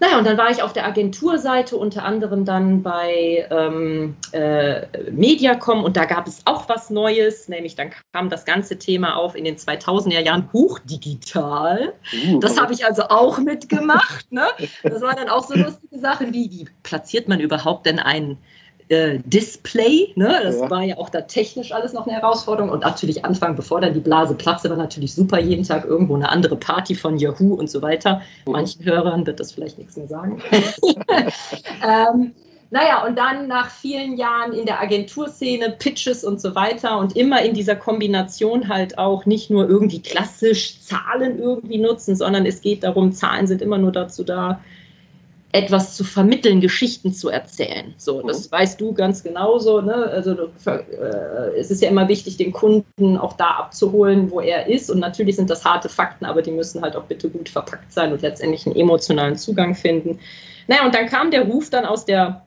Naja, 0.00 0.18
und 0.18 0.26
dann 0.26 0.36
war 0.36 0.50
ich 0.50 0.60
auf 0.62 0.72
der 0.72 0.86
Agenturseite 0.86 1.76
unter 1.76 2.04
anderem 2.04 2.44
dann 2.44 2.82
bei 2.82 3.46
ähm, 3.50 4.16
äh, 4.32 4.86
Mediacom 5.10 5.84
und 5.84 5.96
da 5.96 6.04
gab 6.04 6.26
es 6.26 6.42
auch 6.46 6.68
was 6.68 6.90
Neues, 6.90 7.48
nämlich 7.48 7.76
dann 7.76 7.90
kam 8.12 8.28
das 8.28 8.44
ganze 8.44 8.76
Thema 8.76 9.16
auf 9.16 9.36
in 9.36 9.44
den 9.44 9.56
2000er 9.56 10.20
Jahren 10.20 10.48
hochdigital. 10.52 11.92
Uh, 12.12 12.40
das 12.40 12.60
habe 12.60 12.72
ich 12.72 12.84
also 12.84 13.04
auch 13.04 13.38
mitgemacht. 13.38 14.30
Ne? 14.32 14.46
Das 14.82 15.00
waren 15.00 15.16
dann 15.16 15.28
auch 15.28 15.46
so 15.46 15.54
lustige 15.54 15.98
Sachen 16.00 16.32
wie, 16.32 16.50
wie 16.50 16.66
platziert 16.82 17.28
man 17.28 17.38
überhaupt 17.38 17.86
denn 17.86 18.00
einen 18.00 18.38
äh, 18.88 19.18
Display. 19.24 20.12
Ne? 20.16 20.40
Das 20.42 20.58
ja. 20.58 20.70
war 20.70 20.82
ja 20.82 20.96
auch 20.98 21.08
da 21.08 21.22
technisch 21.22 21.72
alles 21.72 21.92
noch 21.92 22.06
eine 22.06 22.16
Herausforderung. 22.16 22.70
Und 22.70 22.80
natürlich 22.80 23.24
Anfang, 23.24 23.56
bevor 23.56 23.80
dann 23.80 23.94
die 23.94 24.00
Blase 24.00 24.34
platzte, 24.34 24.70
war 24.70 24.76
natürlich 24.76 25.14
super. 25.14 25.40
Jeden 25.40 25.64
Tag 25.64 25.84
irgendwo 25.84 26.14
eine 26.14 26.28
andere 26.28 26.56
Party 26.56 26.94
von 26.94 27.18
Yahoo 27.18 27.54
und 27.54 27.70
so 27.70 27.82
weiter. 27.82 28.22
Mhm. 28.46 28.52
Manchen 28.52 28.84
Hörern 28.84 29.26
wird 29.26 29.40
das 29.40 29.52
vielleicht 29.52 29.78
nichts 29.78 29.96
mehr 29.96 30.08
sagen. 30.08 30.42
ähm, 31.82 32.34
naja, 32.70 33.06
und 33.06 33.16
dann 33.16 33.46
nach 33.46 33.70
vielen 33.70 34.16
Jahren 34.16 34.52
in 34.52 34.66
der 34.66 34.80
Agenturszene, 34.80 35.76
Pitches 35.78 36.24
und 36.24 36.40
so 36.40 36.56
weiter 36.56 36.98
und 36.98 37.16
immer 37.16 37.40
in 37.42 37.54
dieser 37.54 37.76
Kombination 37.76 38.68
halt 38.68 38.98
auch 38.98 39.26
nicht 39.26 39.48
nur 39.48 39.68
irgendwie 39.68 40.02
klassisch 40.02 40.80
Zahlen 40.80 41.38
irgendwie 41.38 41.78
nutzen, 41.78 42.16
sondern 42.16 42.46
es 42.46 42.62
geht 42.62 42.82
darum, 42.82 43.12
Zahlen 43.12 43.46
sind 43.46 43.62
immer 43.62 43.78
nur 43.78 43.92
dazu 43.92 44.24
da, 44.24 44.60
etwas 45.54 45.94
zu 45.94 46.02
vermitteln, 46.02 46.60
Geschichten 46.60 47.12
zu 47.12 47.28
erzählen. 47.28 47.94
So, 47.96 48.22
das 48.22 48.50
mhm. 48.50 48.52
weißt 48.56 48.80
du 48.80 48.92
ganz 48.92 49.22
genauso. 49.22 49.80
Ne? 49.80 49.94
Also 49.94 50.32
äh, 50.66 51.56
es 51.56 51.70
ist 51.70 51.80
ja 51.80 51.88
immer 51.88 52.08
wichtig, 52.08 52.36
den 52.36 52.52
Kunden 52.52 53.16
auch 53.16 53.34
da 53.34 53.50
abzuholen, 53.50 54.32
wo 54.32 54.40
er 54.40 54.66
ist. 54.66 54.90
Und 54.90 54.98
natürlich 54.98 55.36
sind 55.36 55.48
das 55.48 55.64
harte 55.64 55.88
Fakten, 55.88 56.24
aber 56.24 56.42
die 56.42 56.50
müssen 56.50 56.82
halt 56.82 56.96
auch 56.96 57.04
bitte 57.04 57.30
gut 57.30 57.48
verpackt 57.48 57.92
sein 57.92 58.12
und 58.12 58.22
letztendlich 58.22 58.66
einen 58.66 58.74
emotionalen 58.74 59.36
Zugang 59.36 59.76
finden. 59.76 60.18
Naja, 60.66 60.84
und 60.86 60.92
dann 60.92 61.06
kam 61.06 61.30
der 61.30 61.42
Ruf 61.46 61.70
dann 61.70 61.84
aus 61.84 62.04
der 62.04 62.44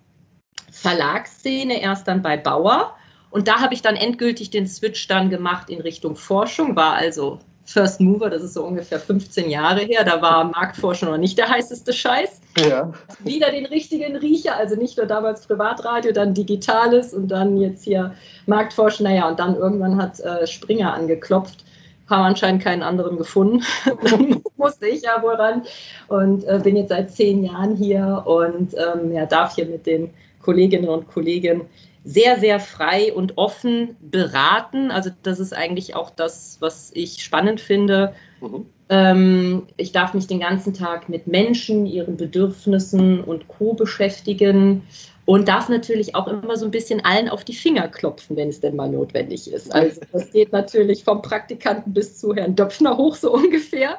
Verlagsszene, 0.73 1.81
erst 1.81 2.09
dann 2.09 2.21
bei 2.21 2.35
Bauer. 2.35 2.93
Und 3.29 3.47
da 3.47 3.61
habe 3.61 3.73
ich 3.73 3.81
dann 3.81 3.95
endgültig 3.95 4.49
den 4.49 4.67
Switch 4.67 5.07
dann 5.07 5.29
gemacht 5.29 5.69
in 5.69 5.79
Richtung 5.79 6.17
Forschung, 6.17 6.75
war 6.75 6.95
also 6.95 7.39
First 7.67 7.99
Mover, 7.99 8.29
das 8.29 8.43
ist 8.43 8.53
so 8.53 8.63
ungefähr 8.63 8.99
15 8.99 9.49
Jahre 9.49 9.81
her, 9.81 10.05
da 10.05 10.21
war 10.21 10.45
Marktforschung 10.45 11.09
noch 11.09 11.17
nicht 11.17 11.37
der 11.37 11.49
heißeste 11.49 11.91
Scheiß. 11.91 12.39
Ja. 12.57 12.93
Wieder 13.23 13.51
den 13.51 13.65
richtigen 13.65 14.15
Riecher, 14.15 14.55
also 14.55 14.75
nicht 14.75 14.97
nur 14.97 15.05
damals 15.05 15.45
Privatradio, 15.45 16.13
dann 16.13 16.33
Digitales 16.33 17.13
und 17.13 17.27
dann 17.27 17.57
jetzt 17.57 17.83
hier 17.83 18.15
Marktforschung. 18.45 19.03
Naja, 19.05 19.27
und 19.27 19.37
dann 19.37 19.55
irgendwann 19.55 20.01
hat 20.01 20.19
äh, 20.21 20.47
Springer 20.47 20.93
angeklopft 20.93 21.65
haben 22.09 22.23
anscheinend 22.23 22.63
keinen 22.63 22.83
anderen 22.83 23.17
gefunden. 23.17 23.63
dann 23.85 24.41
musste 24.57 24.87
ich 24.87 25.01
ja 25.01 25.21
wohl 25.21 25.33
ran 25.33 25.63
und 26.07 26.45
äh, 26.45 26.59
bin 26.63 26.77
jetzt 26.77 26.89
seit 26.89 27.11
zehn 27.11 27.43
Jahren 27.43 27.75
hier 27.75 28.23
und 28.25 28.73
ähm, 28.75 29.11
ja, 29.11 29.25
darf 29.25 29.55
hier 29.55 29.65
mit 29.65 29.85
den 29.85 30.11
Kolleginnen 30.41 30.87
und 30.87 31.07
Kollegen 31.09 31.63
sehr, 32.07 32.39
sehr 32.39 32.61
frei 32.61 33.13
und 33.13 33.37
offen 33.37 33.97
beraten. 33.99 34.91
Also 34.91 35.09
das 35.23 35.39
ist 35.39 35.53
eigentlich 35.53 35.93
auch 35.95 36.09
das, 36.09 36.57
was 36.61 36.91
ich 36.93 37.21
spannend 37.21 37.59
finde. 37.59 38.13
Mhm. 38.39 38.65
Ähm, 38.89 39.63
ich 39.75 39.91
darf 39.91 40.13
mich 40.13 40.25
den 40.25 40.39
ganzen 40.39 40.73
Tag 40.73 41.09
mit 41.09 41.27
Menschen, 41.27 41.85
ihren 41.85 42.15
Bedürfnissen 42.15 43.21
und 43.21 43.49
Co 43.49 43.73
beschäftigen 43.73 44.83
und 45.27 45.49
darf 45.49 45.67
natürlich 45.67 46.15
auch 46.15 46.25
immer 46.29 46.55
so 46.55 46.63
ein 46.63 46.71
bisschen 46.71 47.03
allen 47.03 47.27
auf 47.27 47.43
die 47.43 47.53
Finger 47.53 47.89
klopfen, 47.89 48.37
wenn 48.37 48.47
es 48.47 48.61
denn 48.61 48.77
mal 48.77 48.87
notwendig 48.89 49.51
ist. 49.51 49.75
Also 49.75 49.99
das 50.13 50.31
geht 50.31 50.53
natürlich 50.53 51.03
vom 51.03 51.21
Praktikanten 51.21 51.91
bis 51.91 52.17
zu 52.17 52.33
Herrn 52.33 52.55
Döpfner 52.55 52.95
hoch 52.95 53.13
so 53.13 53.33
ungefähr, 53.33 53.97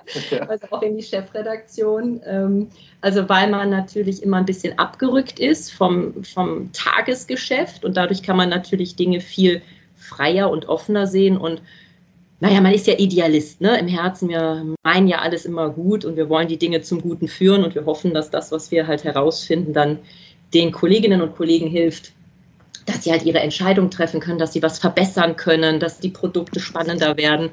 also 0.49 0.67
auch 0.71 0.81
in 0.81 0.97
die 0.97 1.03
Chefredaktion. 1.03 2.23
Ähm, 2.25 2.69
also 3.03 3.29
weil 3.29 3.51
man 3.51 3.69
natürlich 3.69 4.23
immer 4.23 4.39
ein 4.39 4.47
bisschen 4.47 4.79
abgerückt 4.79 5.39
ist 5.39 5.71
vom, 5.71 6.25
vom 6.25 6.73
Tagesgeschäft 6.73 7.85
und 7.85 7.99
dadurch 7.99 8.23
kann 8.23 8.39
man 8.39 8.49
natürlich 8.49 8.97
Dinge 8.97 9.21
viel 9.21 9.61
freier 9.97 10.49
und 10.49 10.67
offener 10.67 11.07
sehen 11.07 11.37
und 11.37 11.61
naja, 12.41 12.61
man 12.61 12.73
ist 12.73 12.87
ja 12.87 12.95
Idealist, 12.97 13.61
ne? 13.61 13.77
Im 13.81 13.89
Herzen, 13.89 14.29
wir 14.29 14.65
meinen 14.85 15.09
ja 15.09 15.19
alles 15.19 15.45
immer 15.45 15.71
gut 15.71 16.05
und 16.05 16.17
wir 16.17 16.29
wollen 16.29 16.47
die 16.47 16.57
Dinge 16.57 16.83
zum 16.83 17.03
Guten 17.03 17.27
führen 17.27 17.65
und 17.65 17.75
wir 17.75 17.85
hoffen, 17.85 18.15
dass 18.15 18.31
das, 18.31 18.53
was 18.53 18.71
wir 18.71 18.87
halt 18.87 19.03
herausfinden, 19.03 19.73
dann 19.73 19.99
den 20.55 20.73
Kolleginnen 20.73 21.21
und 21.21 21.37
Kollegen 21.37 21.69
hilft, 21.69 22.13
dass 22.87 23.05
sie 23.05 23.13
halt 23.13 23.25
ihre 23.25 23.41
Entscheidung 23.41 23.91
treffen 23.91 24.21
können, 24.21 24.39
dass 24.39 24.53
sie 24.53 24.63
was 24.63 24.79
verbessern 24.79 25.37
können, 25.37 25.79
dass 25.79 26.01
die 26.01 26.09
Produkte 26.09 26.59
spannender 26.59 27.17
werden. 27.17 27.51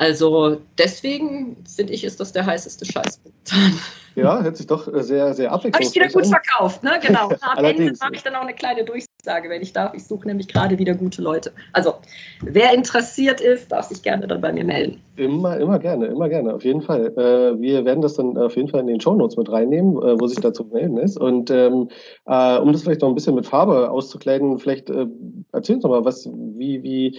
Also 0.00 0.56
deswegen 0.78 1.58
finde 1.76 1.92
ich, 1.92 2.04
ist 2.04 2.18
das 2.20 2.32
der 2.32 2.46
heißeste 2.46 2.86
Scheiß 2.86 3.20
momentan. 3.22 3.78
Ja, 4.16 4.42
hört 4.42 4.56
sich 4.56 4.66
doch 4.66 4.88
äh, 4.88 5.02
sehr, 5.02 5.34
sehr 5.34 5.52
abwechslungsreich 5.52 5.74
Habe 5.74 5.84
ich 5.84 5.94
wieder 5.94 6.08
gut 6.08 6.24
an. 6.24 6.40
verkauft, 6.40 6.82
ne? 6.82 6.92
Genau. 7.06 7.28
Am 7.42 7.64
Ende 7.64 7.92
mache 8.00 8.14
ich 8.14 8.22
dann 8.22 8.34
auch 8.34 8.40
eine 8.40 8.54
kleine 8.54 8.82
Durchsage, 8.82 9.50
wenn 9.50 9.60
ich 9.60 9.74
darf. 9.74 9.92
Ich 9.92 10.06
suche 10.06 10.26
nämlich 10.26 10.48
gerade 10.48 10.78
wieder 10.78 10.94
gute 10.94 11.20
Leute. 11.20 11.52
Also, 11.74 11.96
wer 12.40 12.72
interessiert 12.72 13.42
ist, 13.42 13.70
darf 13.70 13.88
sich 13.88 14.02
gerne 14.02 14.26
dann 14.26 14.40
bei 14.40 14.50
mir 14.54 14.64
melden. 14.64 15.02
Immer, 15.16 15.58
immer 15.58 15.78
gerne, 15.78 16.06
immer 16.06 16.30
gerne, 16.30 16.54
auf 16.54 16.64
jeden 16.64 16.80
Fall. 16.80 17.08
Äh, 17.18 17.60
wir 17.60 17.84
werden 17.84 18.00
das 18.00 18.14
dann 18.14 18.38
auf 18.38 18.56
jeden 18.56 18.68
Fall 18.68 18.80
in 18.80 18.86
den 18.86 19.02
Shownotes 19.02 19.36
mit 19.36 19.52
reinnehmen, 19.52 19.96
äh, 19.98 20.18
wo 20.18 20.26
sich 20.26 20.40
dazu 20.40 20.64
melden 20.64 20.96
ist. 20.96 21.20
Und 21.20 21.50
ähm, 21.50 21.90
äh, 22.24 22.56
um 22.56 22.72
das 22.72 22.82
vielleicht 22.82 23.02
noch 23.02 23.08
ein 23.10 23.14
bisschen 23.14 23.34
mit 23.34 23.46
Farbe 23.46 23.90
auszukleiden, 23.90 24.58
vielleicht 24.58 24.88
äh, 24.88 25.06
erzähl 25.52 25.74
uns 25.74 25.82
doch 25.82 25.90
mal, 25.90 26.06
was, 26.06 26.26
wie, 26.26 26.82
wie, 26.82 27.18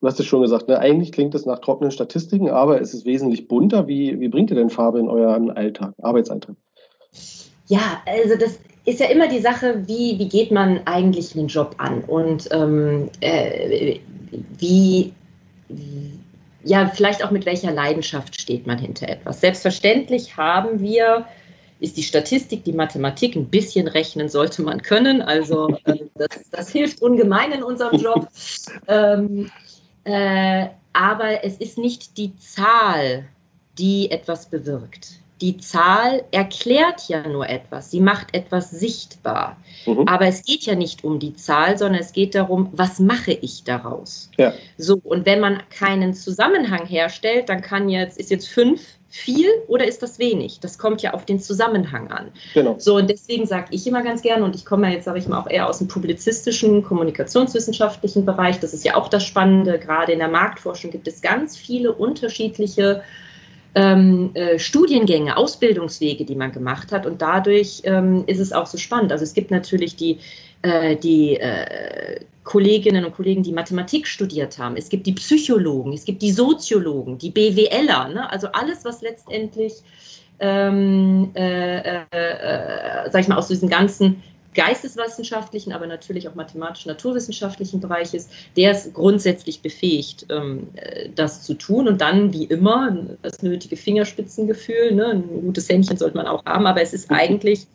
du 0.00 0.06
hast 0.06 0.18
es 0.18 0.26
schon 0.26 0.42
gesagt, 0.42 0.68
ne? 0.68 0.78
eigentlich 0.78 1.12
klingt 1.12 1.34
es 1.34 1.46
nach 1.46 1.58
trockenen 1.58 1.90
Statistiken, 1.90 2.48
aber 2.48 2.80
es 2.80 2.94
ist 2.94 3.04
wesentlich 3.04 3.48
bunter. 3.48 3.86
Wie, 3.86 4.18
wie 4.20 4.28
bringt 4.28 4.50
ihr 4.50 4.56
denn 4.56 4.70
Farbe 4.70 4.98
in 4.98 5.08
euren 5.08 5.50
Alltag, 5.50 5.92
Arbeitsalltag? 6.02 6.56
Ja, 7.66 8.02
also 8.06 8.36
das 8.36 8.58
ist 8.84 9.00
ja 9.00 9.06
immer 9.06 9.28
die 9.28 9.40
Sache, 9.40 9.82
wie, 9.86 10.18
wie 10.18 10.28
geht 10.28 10.50
man 10.50 10.80
eigentlich 10.86 11.36
einen 11.36 11.48
Job 11.48 11.74
an 11.78 12.02
und 12.04 12.48
ähm, 12.50 13.10
äh, 13.20 13.98
wie, 14.58 15.12
ja, 16.64 16.90
vielleicht 16.92 17.24
auch 17.24 17.30
mit 17.30 17.46
welcher 17.46 17.72
Leidenschaft 17.72 18.40
steht 18.40 18.66
man 18.66 18.78
hinter 18.78 19.08
etwas. 19.08 19.40
Selbstverständlich 19.40 20.36
haben 20.36 20.80
wir 20.80 21.26
ist 21.80 21.96
die 21.96 22.02
Statistik, 22.02 22.64
die 22.64 22.74
Mathematik, 22.74 23.36
ein 23.36 23.46
bisschen 23.46 23.88
rechnen 23.88 24.28
sollte 24.28 24.62
man 24.62 24.82
können. 24.82 25.22
Also 25.22 25.68
äh, 25.84 25.96
das, 26.14 26.28
das, 26.50 26.70
hilft 26.70 27.00
ungemein 27.00 27.52
in 27.52 27.62
unserem 27.62 27.98
Job. 27.98 28.28
Ähm, 28.86 29.50
äh, 30.10 30.70
aber 30.92 31.44
es 31.44 31.56
ist 31.56 31.78
nicht 31.78 32.16
die 32.18 32.36
Zahl, 32.36 33.24
die 33.78 34.10
etwas 34.10 34.50
bewirkt. 34.50 35.20
Die 35.40 35.56
Zahl 35.56 36.22
erklärt 36.32 37.08
ja 37.08 37.26
nur 37.26 37.48
etwas, 37.48 37.90
sie 37.90 38.00
macht 38.00 38.34
etwas 38.34 38.70
sichtbar. 38.70 39.56
Mhm. 39.86 40.06
Aber 40.06 40.26
es 40.26 40.42
geht 40.44 40.66
ja 40.66 40.74
nicht 40.74 41.02
um 41.02 41.18
die 41.18 41.34
Zahl, 41.34 41.78
sondern 41.78 42.02
es 42.02 42.12
geht 42.12 42.34
darum, 42.34 42.68
was 42.72 42.98
mache 42.98 43.32
ich 43.32 43.64
daraus? 43.64 44.30
Ja. 44.36 44.52
So, 44.76 45.00
und 45.02 45.24
wenn 45.24 45.40
man 45.40 45.62
keinen 45.70 46.12
Zusammenhang 46.12 46.84
herstellt, 46.84 47.48
dann 47.48 47.62
kann 47.62 47.88
jetzt, 47.88 48.18
ist 48.18 48.30
jetzt 48.30 48.48
fünf 48.48 48.82
viel 49.10 49.48
oder 49.66 49.86
ist 49.86 50.02
das 50.02 50.20
wenig? 50.20 50.60
Das 50.60 50.78
kommt 50.78 51.02
ja 51.02 51.12
auf 51.14 51.26
den 51.26 51.40
Zusammenhang 51.40 52.10
an. 52.12 52.28
Genau. 52.54 52.76
So, 52.78 52.96
und 52.96 53.10
deswegen 53.10 53.44
sage 53.44 53.66
ich 53.72 53.86
immer 53.86 54.02
ganz 54.02 54.22
gerne, 54.22 54.44
und 54.44 54.54
ich 54.54 54.64
komme 54.64 54.86
ja 54.86 54.94
jetzt, 54.94 55.04
sage 55.04 55.18
ich 55.18 55.26
mal, 55.26 55.38
auch 55.40 55.50
eher 55.50 55.68
aus 55.68 55.78
dem 55.78 55.88
publizistischen, 55.88 56.84
kommunikationswissenschaftlichen 56.84 58.24
Bereich. 58.24 58.60
Das 58.60 58.72
ist 58.72 58.84
ja 58.84 58.94
auch 58.94 59.08
das 59.08 59.24
Spannende. 59.24 59.80
Gerade 59.80 60.12
in 60.12 60.20
der 60.20 60.28
Marktforschung 60.28 60.92
gibt 60.92 61.08
es 61.08 61.20
ganz 61.20 61.56
viele 61.56 61.92
unterschiedliche 61.92 63.02
ähm, 63.74 64.30
äh, 64.34 64.58
Studiengänge, 64.58 65.36
Ausbildungswege, 65.36 66.24
die 66.24 66.36
man 66.36 66.52
gemacht 66.52 66.92
hat. 66.92 67.04
Und 67.04 67.20
dadurch 67.20 67.82
ähm, 67.84 68.24
ist 68.26 68.38
es 68.38 68.52
auch 68.52 68.66
so 68.66 68.78
spannend. 68.78 69.10
Also 69.10 69.24
es 69.24 69.34
gibt 69.34 69.50
natürlich 69.50 69.96
die, 69.96 70.18
äh, 70.62 70.96
die 70.96 71.36
äh, 71.36 72.20
Kolleginnen 72.44 73.04
und 73.04 73.14
Kollegen, 73.14 73.42
die 73.42 73.52
Mathematik 73.52 74.06
studiert 74.06 74.58
haben. 74.58 74.76
Es 74.76 74.88
gibt 74.88 75.06
die 75.06 75.12
Psychologen, 75.12 75.92
es 75.92 76.04
gibt 76.04 76.20
die 76.20 76.32
Soziologen, 76.32 77.18
die 77.18 77.30
BWLer. 77.30 78.08
Ne? 78.08 78.30
Also 78.30 78.48
alles, 78.48 78.84
was 78.84 79.02
letztendlich, 79.02 79.74
ähm, 80.40 81.30
äh, 81.34 81.78
äh, 81.78 82.04
äh, 82.10 83.10
sag 83.10 83.20
ich 83.20 83.28
mal, 83.28 83.36
aus 83.36 83.48
diesem 83.48 83.68
ganzen 83.68 84.22
geisteswissenschaftlichen, 84.54 85.72
aber 85.72 85.86
natürlich 85.86 86.28
auch 86.28 86.34
mathematisch-naturwissenschaftlichen 86.34 87.78
Bereich 87.78 88.14
ist, 88.14 88.32
der 88.56 88.72
ist 88.72 88.92
grundsätzlich 88.94 89.62
befähigt, 89.62 90.26
ähm, 90.28 90.66
das 91.14 91.42
zu 91.42 91.54
tun. 91.54 91.86
Und 91.86 92.00
dann, 92.00 92.32
wie 92.32 92.44
immer, 92.44 92.96
das 93.22 93.42
nötige 93.42 93.76
Fingerspitzengefühl, 93.76 94.92
ne? 94.92 95.06
ein 95.06 95.42
gutes 95.42 95.68
Händchen 95.68 95.96
sollte 95.96 96.16
man 96.16 96.26
auch 96.26 96.44
haben, 96.46 96.66
aber 96.66 96.82
es 96.82 96.92
ist 96.92 97.10
eigentlich 97.12 97.66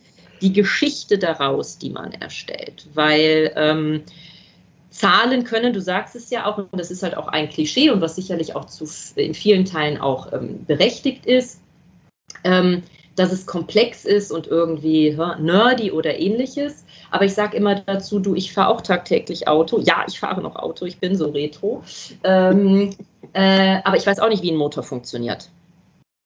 die 0.46 0.54
Geschichte 0.54 1.18
daraus, 1.18 1.80
die 1.80 1.90
man 1.90 2.12
erstellt. 2.14 2.88
Weil 2.94 3.52
ähm, 3.56 4.04
Zahlen 4.92 5.44
können, 5.44 5.74
du 5.74 5.82
sagst 5.82 6.16
es 6.16 6.30
ja 6.30 6.46
auch, 6.46 6.58
und 6.58 6.70
das 6.74 6.92
ist 6.92 7.02
halt 7.02 7.18
auch 7.18 7.28
ein 7.28 7.50
Klischee 7.50 7.90
und 7.90 8.00
was 8.00 8.16
sicherlich 8.16 8.56
auch 8.56 8.66
zu, 8.66 8.86
in 9.16 9.34
vielen 9.34 9.66
Teilen 9.66 10.00
auch 10.00 10.32
ähm, 10.32 10.64
berechtigt 10.66 11.26
ist, 11.26 11.62
ähm, 12.44 12.84
dass 13.16 13.32
es 13.32 13.48
komplex 13.48 14.06
ist 14.06 14.32
und 14.32 14.46
irgendwie 14.46 15.10
ja, 15.10 15.36
nerdy 15.40 15.92
oder 15.92 16.20
ähnliches. 16.20 16.86
Aber 17.10 17.26
ich 17.26 17.34
sage 17.34 17.58
immer 17.58 17.76
dazu, 17.76 18.20
du, 18.20 18.36
ich 18.36 18.54
fahre 18.54 18.70
auch 18.70 18.82
tagtäglich 18.82 19.48
Auto. 19.48 19.80
Ja, 19.80 20.06
ich 20.08 20.20
fahre 20.20 20.42
noch 20.42 20.56
Auto, 20.56 20.86
ich 20.86 21.00
bin 21.00 21.16
so 21.16 21.32
retro. 21.32 21.84
Ähm, 22.24 22.96
äh, 23.34 23.80
aber 23.84 23.98
ich 23.98 24.06
weiß 24.06 24.20
auch 24.20 24.30
nicht, 24.30 24.44
wie 24.44 24.52
ein 24.52 24.58
Motor 24.58 24.84
funktioniert. 24.84 25.50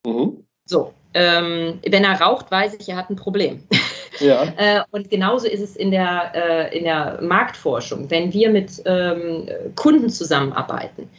Mhm. 0.05 0.43
So, 0.65 0.93
ähm, 1.13 1.79
wenn 1.87 2.03
er 2.03 2.19
raucht, 2.21 2.51
weiß 2.51 2.75
ich, 2.79 2.89
er 2.89 2.97
hat 2.97 3.09
ein 3.09 3.15
Problem. 3.15 3.63
Ja. 4.19 4.43
äh, 4.57 4.81
und 4.91 5.09
genauso 5.09 5.47
ist 5.47 5.61
es 5.61 5.75
in 5.75 5.91
der, 5.91 6.31
äh, 6.33 6.77
in 6.77 6.83
der 6.83 7.19
Marktforschung. 7.21 8.09
Wenn 8.09 8.33
wir 8.33 8.49
mit 8.49 8.81
ähm, 8.85 9.47
Kunden 9.75 10.09
zusammenarbeiten, 10.09 11.09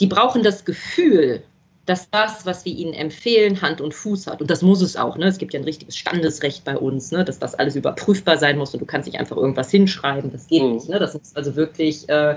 die 0.00 0.06
brauchen 0.06 0.42
das 0.42 0.64
Gefühl, 0.64 1.42
dass 1.88 2.10
das, 2.10 2.44
was 2.44 2.64
wir 2.66 2.72
ihnen 2.72 2.92
empfehlen, 2.92 3.62
Hand 3.62 3.80
und 3.80 3.94
Fuß 3.94 4.26
hat. 4.26 4.42
Und 4.42 4.50
das 4.50 4.60
muss 4.60 4.82
es 4.82 4.96
auch. 4.96 5.16
Ne? 5.16 5.26
Es 5.26 5.38
gibt 5.38 5.54
ja 5.54 5.60
ein 5.60 5.64
richtiges 5.64 5.96
Standesrecht 5.96 6.64
bei 6.64 6.76
uns, 6.76 7.10
ne? 7.12 7.24
dass 7.24 7.38
das 7.38 7.54
alles 7.54 7.76
überprüfbar 7.76 8.36
sein 8.36 8.58
muss 8.58 8.74
und 8.74 8.80
du 8.80 8.86
kannst 8.86 9.06
nicht 9.06 9.18
einfach 9.18 9.36
irgendwas 9.36 9.70
hinschreiben. 9.70 10.30
Das 10.30 10.46
geht 10.46 10.62
mhm. 10.62 10.74
nicht. 10.74 10.88
Ne? 10.88 10.98
Das 10.98 11.14
muss 11.14 11.34
also 11.34 11.56
wirklich 11.56 12.06
äh, 12.10 12.36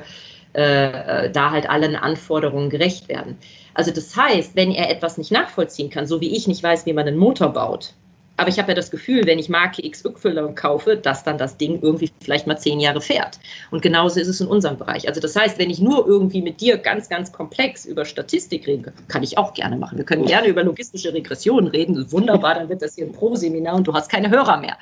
äh, 0.54 1.30
da 1.30 1.52
halt 1.52 1.70
allen 1.70 1.96
Anforderungen 1.96 2.70
gerecht 2.70 3.10
werden. 3.10 3.38
Also 3.74 3.92
das 3.92 4.16
heißt, 4.16 4.56
wenn 4.56 4.72
er 4.72 4.90
etwas 4.90 5.18
nicht 5.18 5.32
nachvollziehen 5.32 5.90
kann, 5.90 6.08
so 6.08 6.22
wie 6.22 6.36
ich 6.36 6.48
nicht 6.48 6.64
weiß, 6.64 6.86
wie 6.86 6.94
man 6.94 7.08
einen 7.08 7.18
Motor 7.18 7.50
baut, 7.50 7.94
aber 8.38 8.50
ich 8.50 8.58
habe 8.58 8.70
ja 8.70 8.76
das 8.76 8.90
Gefühl, 8.90 9.26
wenn 9.26 9.38
ich 9.38 9.50
Marke 9.50 9.88
XY 9.88 10.54
kaufe, 10.56 10.98
dass 10.98 11.24
dann 11.24 11.38
das 11.38 11.58
Ding 11.58 11.80
irgendwie 11.82 12.10
vielleicht 12.22 12.48
mal 12.48 12.58
zehn 12.58 12.80
Jahre 12.80 13.02
fährt. 13.02 13.40
Und 13.70 13.82
genauso 13.82 14.20
ist 14.20 14.28
es 14.28 14.42
in 14.42 14.48
unserem 14.48 14.78
Bereich. 14.78 15.08
Also 15.08 15.22
das 15.22 15.36
heißt, 15.36 15.60
wenn 15.60 15.70
ich 15.70 15.80
nur 15.80 16.08
irgendwie 16.08 16.42
mit 16.42 16.60
dir 16.60 16.78
ganz, 16.78 17.08
ganz 17.08 17.32
komplex 17.32 17.86
über 17.86 18.04
Statistik 18.04 18.66
rede, 18.66 18.94
kann 19.10 19.22
ich 19.22 19.38
auch 19.38 19.54
gerne 19.54 19.78
machen. 19.78 19.98
Wir 19.98 20.06
können 20.06 20.26
gerne 20.26 20.48
über 20.48 20.64
logistische 20.64 21.14
Regressionen 21.14 21.68
reden. 21.68 22.12
Wunderbar, 22.12 22.56
dann 22.56 22.70
wird 22.70 22.82
das 22.82 22.96
hier 22.96 23.06
ein 23.06 23.12
Pro-Seminar 23.12 23.76
und 23.76 23.88
du 23.88 23.94
hast 23.94 24.10
keine 24.10 24.30
Hörer 24.30 24.58
mehr. 24.58 24.78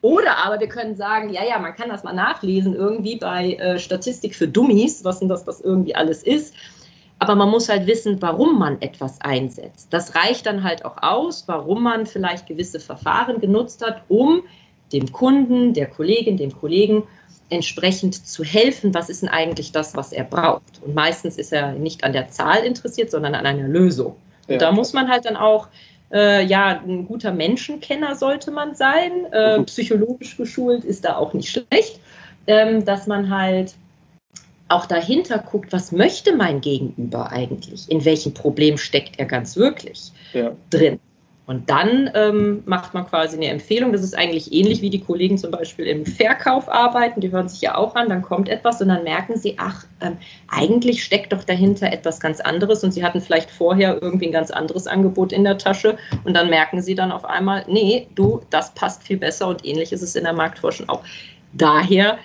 Oder 0.00 0.38
aber 0.38 0.58
wir 0.58 0.68
können 0.68 0.96
sagen, 0.96 1.30
ja, 1.30 1.44
ja, 1.44 1.58
man 1.58 1.74
kann 1.74 1.90
das 1.90 2.04
mal 2.04 2.14
nachlesen 2.14 2.74
irgendwie 2.74 3.16
bei 3.16 3.54
äh, 3.54 3.78
Statistik 3.78 4.34
für 4.34 4.48
Dummies, 4.48 5.04
was 5.04 5.18
denn 5.18 5.28
das, 5.28 5.44
das 5.44 5.60
irgendwie 5.60 5.94
alles 5.94 6.22
ist. 6.22 6.54
Aber 7.22 7.36
man 7.36 7.50
muss 7.50 7.68
halt 7.68 7.86
wissen, 7.86 8.20
warum 8.20 8.58
man 8.58 8.82
etwas 8.82 9.20
einsetzt. 9.20 9.86
Das 9.90 10.16
reicht 10.16 10.44
dann 10.44 10.64
halt 10.64 10.84
auch 10.84 10.96
aus, 11.00 11.44
warum 11.46 11.84
man 11.84 12.04
vielleicht 12.04 12.48
gewisse 12.48 12.80
Verfahren 12.80 13.40
genutzt 13.40 13.86
hat, 13.86 14.02
um 14.08 14.42
dem 14.92 15.12
Kunden, 15.12 15.72
der 15.72 15.86
Kollegin, 15.86 16.36
dem 16.36 16.52
Kollegen 16.52 17.04
entsprechend 17.48 18.26
zu 18.26 18.42
helfen, 18.42 18.92
was 18.92 19.08
ist 19.08 19.22
denn 19.22 19.28
eigentlich 19.28 19.70
das, 19.70 19.94
was 19.94 20.10
er 20.10 20.24
braucht. 20.24 20.82
Und 20.84 20.96
meistens 20.96 21.38
ist 21.38 21.52
er 21.52 21.74
nicht 21.74 22.02
an 22.02 22.12
der 22.12 22.26
Zahl 22.26 22.64
interessiert, 22.64 23.12
sondern 23.12 23.36
an 23.36 23.46
einer 23.46 23.68
Lösung. 23.68 24.16
Ja. 24.48 24.54
Und 24.54 24.62
da 24.62 24.72
muss 24.72 24.92
man 24.92 25.08
halt 25.08 25.24
dann 25.24 25.36
auch, 25.36 25.68
äh, 26.12 26.44
ja, 26.44 26.82
ein 26.84 27.06
guter 27.06 27.30
Menschenkenner 27.30 28.16
sollte 28.16 28.50
man 28.50 28.74
sein. 28.74 29.12
Äh, 29.32 29.58
mhm. 29.58 29.66
psychologisch 29.66 30.36
geschult 30.36 30.84
ist 30.84 31.04
da 31.04 31.14
auch 31.14 31.34
nicht 31.34 31.50
schlecht, 31.50 32.00
ähm, 32.48 32.84
dass 32.84 33.06
man 33.06 33.30
halt 33.30 33.74
auch 34.72 34.86
dahinter 34.86 35.38
guckt, 35.38 35.72
was 35.72 35.92
möchte 35.92 36.34
mein 36.34 36.60
Gegenüber 36.60 37.30
eigentlich? 37.30 37.90
In 37.90 38.04
welchem 38.04 38.34
Problem 38.34 38.76
steckt 38.76 39.18
er 39.18 39.26
ganz 39.26 39.56
wirklich 39.56 40.12
ja. 40.32 40.52
drin? 40.70 40.98
Und 41.44 41.68
dann 41.68 42.08
ähm, 42.14 42.62
macht 42.66 42.94
man 42.94 43.04
quasi 43.04 43.36
eine 43.36 43.48
Empfehlung. 43.48 43.92
Das 43.92 44.02
ist 44.02 44.16
eigentlich 44.16 44.52
ähnlich 44.52 44.80
wie 44.80 44.90
die 44.90 45.00
Kollegen 45.00 45.36
zum 45.38 45.50
Beispiel 45.50 45.86
im 45.86 46.06
Verkauf 46.06 46.68
arbeiten. 46.68 47.20
Die 47.20 47.32
hören 47.32 47.48
sich 47.48 47.60
ja 47.60 47.74
auch 47.74 47.96
an, 47.96 48.08
dann 48.08 48.22
kommt 48.22 48.48
etwas 48.48 48.80
und 48.80 48.88
dann 48.88 49.02
merken 49.02 49.36
sie, 49.36 49.56
ach, 49.58 49.84
ähm, 50.00 50.16
eigentlich 50.48 51.02
steckt 51.02 51.32
doch 51.32 51.42
dahinter 51.42 51.92
etwas 51.92 52.20
ganz 52.20 52.40
anderes 52.40 52.84
und 52.84 52.92
sie 52.92 53.04
hatten 53.04 53.20
vielleicht 53.20 53.50
vorher 53.50 54.00
irgendwie 54.00 54.26
ein 54.26 54.32
ganz 54.32 54.52
anderes 54.52 54.86
Angebot 54.86 55.32
in 55.32 55.42
der 55.42 55.58
Tasche 55.58 55.98
und 56.24 56.34
dann 56.34 56.48
merken 56.48 56.80
sie 56.80 56.94
dann 56.94 57.10
auf 57.10 57.24
einmal, 57.24 57.64
nee, 57.66 58.06
du, 58.14 58.40
das 58.50 58.72
passt 58.74 59.02
viel 59.02 59.16
besser 59.16 59.48
und 59.48 59.66
ähnlich 59.66 59.92
ist 59.92 60.02
es 60.02 60.14
in 60.14 60.24
der 60.24 60.32
Marktforschung 60.32 60.88
auch. 60.88 61.02
Daher 61.54 62.18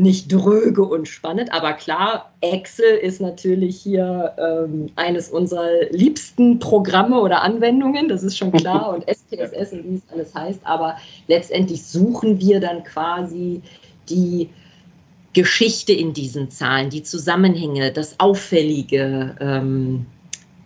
nicht 0.00 0.32
dröge 0.32 0.82
und 0.82 1.06
spannend, 1.06 1.52
aber 1.52 1.74
klar, 1.74 2.32
Excel 2.40 2.96
ist 2.96 3.20
natürlich 3.20 3.76
hier 3.80 4.34
ähm, 4.38 4.90
eines 4.96 5.28
unserer 5.28 5.68
liebsten 5.90 6.58
Programme 6.58 7.20
oder 7.20 7.42
Anwendungen, 7.42 8.08
das 8.08 8.22
ist 8.22 8.38
schon 8.38 8.50
klar, 8.50 8.88
und 8.94 9.06
SPSS 9.06 9.72
und 9.72 9.84
wie 9.84 9.96
es 9.96 10.02
alles 10.12 10.34
heißt, 10.34 10.60
aber 10.64 10.96
letztendlich 11.28 11.84
suchen 11.84 12.40
wir 12.40 12.60
dann 12.60 12.82
quasi 12.82 13.60
die 14.08 14.48
Geschichte 15.32 15.92
in 15.92 16.12
diesen 16.12 16.50
Zahlen, 16.50 16.90
die 16.90 17.02
Zusammenhänge, 17.02 17.92
das 17.92 18.18
Auffällige. 18.18 19.36
Ähm, 19.38 20.06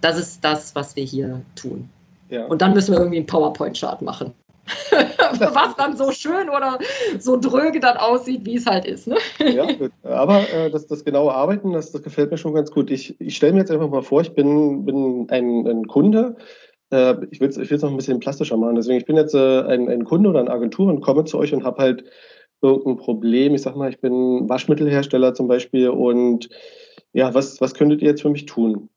das 0.00 0.18
ist 0.18 0.44
das, 0.44 0.74
was 0.74 0.96
wir 0.96 1.04
hier 1.04 1.42
tun. 1.54 1.88
Ja. 2.30 2.46
Und 2.46 2.62
dann 2.62 2.72
müssen 2.72 2.92
wir 2.92 2.98
irgendwie 2.98 3.18
einen 3.18 3.26
PowerPoint-Chart 3.26 4.00
machen. 4.00 4.32
Was 5.40 5.76
dann 5.76 5.96
so 5.96 6.10
schön 6.10 6.48
oder 6.48 6.78
so 7.18 7.38
dröge 7.38 7.80
dann 7.80 7.96
aussieht, 7.96 8.44
wie 8.44 8.56
es 8.56 8.66
halt 8.66 8.86
ist. 8.86 9.06
Ne? 9.06 9.16
Ja, 9.38 9.66
aber 10.02 10.48
äh, 10.50 10.70
das, 10.70 10.86
das 10.86 11.04
genaue 11.04 11.34
Arbeiten, 11.34 11.72
das, 11.72 11.92
das 11.92 12.02
gefällt 12.02 12.30
mir 12.30 12.38
schon 12.38 12.54
ganz 12.54 12.70
gut. 12.70 12.90
Ich, 12.90 13.20
ich 13.20 13.36
stelle 13.36 13.52
mir 13.52 13.60
jetzt 13.60 13.70
einfach 13.70 13.90
mal 13.90 14.02
vor, 14.02 14.20
ich 14.22 14.32
bin, 14.34 14.84
bin 14.84 15.26
ein, 15.30 15.66
ein 15.66 15.86
Kunde, 15.86 16.36
äh, 16.90 17.14
ich 17.30 17.40
will 17.40 17.48
es 17.48 17.56
ich 17.56 17.70
noch 17.70 17.90
ein 17.90 17.96
bisschen 17.96 18.20
plastischer 18.20 18.56
machen. 18.56 18.76
Deswegen, 18.76 18.98
ich 18.98 19.06
bin 19.06 19.16
jetzt 19.16 19.34
äh, 19.34 19.62
ein, 19.62 19.88
ein 19.88 20.04
Kunde 20.04 20.30
oder 20.30 20.40
eine 20.40 20.50
Agentur 20.50 20.88
und 20.88 21.00
komme 21.00 21.24
zu 21.24 21.38
euch 21.38 21.52
und 21.52 21.64
habe 21.64 21.82
halt 21.82 22.04
irgendein 22.62 22.96
Problem. 22.96 23.54
Ich 23.54 23.62
sag 23.62 23.76
mal, 23.76 23.90
ich 23.90 24.00
bin 24.00 24.48
Waschmittelhersteller 24.48 25.34
zum 25.34 25.48
Beispiel 25.48 25.90
und 25.90 26.48
ja, 27.12 27.34
was, 27.34 27.60
was 27.60 27.74
könntet 27.74 28.02
ihr 28.02 28.08
jetzt 28.08 28.22
für 28.22 28.30
mich 28.30 28.46
tun? 28.46 28.88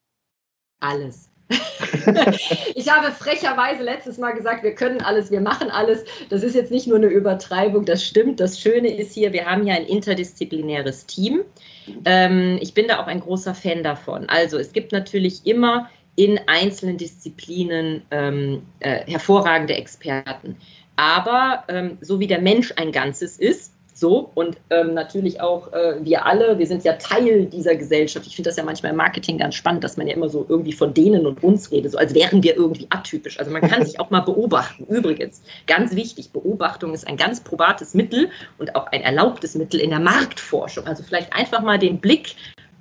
Alles. 0.80 1.30
ich 2.76 2.92
habe 2.92 3.12
frecherweise 3.12 3.84
letztes 3.84 4.18
Mal 4.18 4.32
gesagt, 4.32 4.64
wir 4.64 4.76
können 4.76 5.02
alles, 5.02 5.32
wir 5.32 5.42
machen 5.42 5.70
alles. 5.70 6.04
Das 6.30 6.44
ist 6.44 6.56
jetzt 6.56 6.72
nicht 6.72 6.88
nur 6.88 6.98
eine 6.98 7.08
Übertreibung, 7.08 7.86
das 7.86 8.04
stimmt. 8.04 8.40
Das 8.40 8.60
Schöne 8.60 8.94
ist 8.94 9.14
hier, 9.14 9.34
wir 9.34 9.46
haben 9.46 9.64
hier 9.64 9.76
ein 9.76 9.86
interdisziplinäres 9.86 11.06
Team. 11.06 11.42
Ähm, 12.06 12.58
ich 12.62 12.74
bin 12.74 12.88
da 12.88 13.00
auch 13.02 13.08
ein 13.08 13.22
großer 13.22 13.56
Fan 13.56 13.84
davon. 13.84 14.28
Also 14.28 14.58
es 14.58 14.74
gibt 14.74 14.92
natürlich 14.92 15.46
immer 15.46 15.90
in 16.16 16.40
einzelnen 16.48 16.98
Disziplinen 16.98 18.02
ähm, 18.12 18.64
äh, 18.80 19.10
hervorragende 19.10 19.76
Experten. 19.76 20.58
Aber 20.96 21.64
ähm, 21.70 21.98
so 22.02 22.20
wie 22.20 22.28
der 22.28 22.42
Mensch 22.42 22.74
ein 22.76 22.92
Ganzes 22.92 23.38
ist, 23.38 23.74
so 24.00 24.30
und 24.36 24.58
ähm, 24.70 24.94
natürlich 24.94 25.42
auch 25.42 25.74
äh, 25.74 25.96
wir 26.02 26.26
alle, 26.26 26.60
wir 26.60 26.68
sind 26.68 26.84
ja 26.84 26.94
Teil 26.94 27.46
dieser 27.46 27.76
Gesellschaft. 27.76 28.28
Ich 28.28 28.36
finde 28.36 28.50
das 28.50 28.58
ja 28.58 28.64
manchmal 28.64 28.92
im 28.92 28.98
Marketing 28.98 29.40
ganz 29.40 29.56
spannend, 29.56 29.84
dass 29.84 29.98
man 29.98 30.08
ja 30.08 30.14
immer 30.14 30.30
so 30.30 30.46
irgendwie 30.48 30.74
von 30.74 30.94
denen 30.94 31.26
und 31.26 31.44
uns 31.44 31.72
redet, 31.72 31.92
so 31.92 31.98
als 31.98 32.14
wären 32.14 32.44
wir 32.44 32.56
irgendwie 32.56 32.86
atypisch. 32.92 33.40
Also 33.40 33.50
man 33.50 33.62
kann 33.62 33.84
sich 33.86 34.00
auch 34.00 34.12
mal 34.12 34.20
beobachten. 34.20 34.86
Übrigens, 34.86 35.42
ganz 35.66 35.96
wichtig, 35.96 36.32
Beobachtung 36.32 36.94
ist 36.94 37.08
ein 37.08 37.18
ganz 37.18 37.42
probates 37.42 37.96
Mittel 37.96 38.30
und 38.60 38.76
auch 38.76 38.86
ein 38.88 39.02
erlaubtes 39.02 39.56
Mittel 39.56 39.80
in 39.80 39.90
der 39.90 40.00
Marktforschung. 40.00 40.86
Also 40.86 41.02
vielleicht 41.02 41.34
einfach 41.34 41.62
mal 41.62 41.80
den 41.80 42.00
Blick 42.00 42.36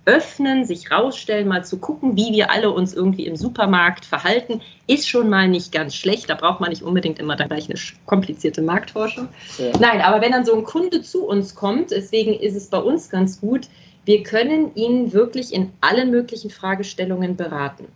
öffnen, 0.07 0.65
sich 0.65 0.91
rausstellen, 0.91 1.49
mal 1.49 1.65
zu 1.65 1.79
gucken, 1.79 2.17
wie 2.17 2.33
wir 2.33 2.51
alle 2.51 2.71
uns 2.71 2.95
irgendwie 2.95 3.27
im 3.27 3.37
Supermarkt 3.37 4.05
verhalten, 4.05 4.63
ist 4.87 5.09
schon 5.09 5.29
mal 5.29 5.49
nicht 5.49 5.73
ganz 5.73 5.95
schlecht. 5.95 6.31
Da 6.31 6.35
braucht 6.35 6.61
man 6.61 6.71
nicht 6.71 6.83
unbedingt 6.83 7.19
immer 7.19 7.37
dann 7.37 7.49
gleich 7.49 7.69
eine 7.69 7.79
komplizierte 8.07 8.63
Marktforschung. 8.63 9.29
Ja. 9.59 9.73
Nein, 9.81 10.01
aber 10.01 10.21
wenn 10.21 10.31
dann 10.33 10.47
so 10.47 10.55
ein 10.55 10.65
Kunde 10.65 11.03
zu 11.03 11.27
uns 11.27 11.55
kommt, 11.55 11.91
deswegen 11.91 12.35
ist 12.35 12.55
es 12.55 12.69
bei 12.69 12.79
uns 12.79 13.11
ganz 13.11 13.41
gut, 13.41 13.69
wir 14.05 14.23
können 14.23 14.73
ihn 14.77 15.13
wirklich 15.13 15.53
in 15.53 15.73
allen 15.81 16.13
möglichen 16.13 16.51
Fragestellungen 16.51 17.37
beraten. 17.37 17.87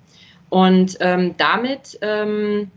Und 0.48 0.96
ähm, 0.98 1.36
damit 1.38 1.96
ähm, 2.02 2.72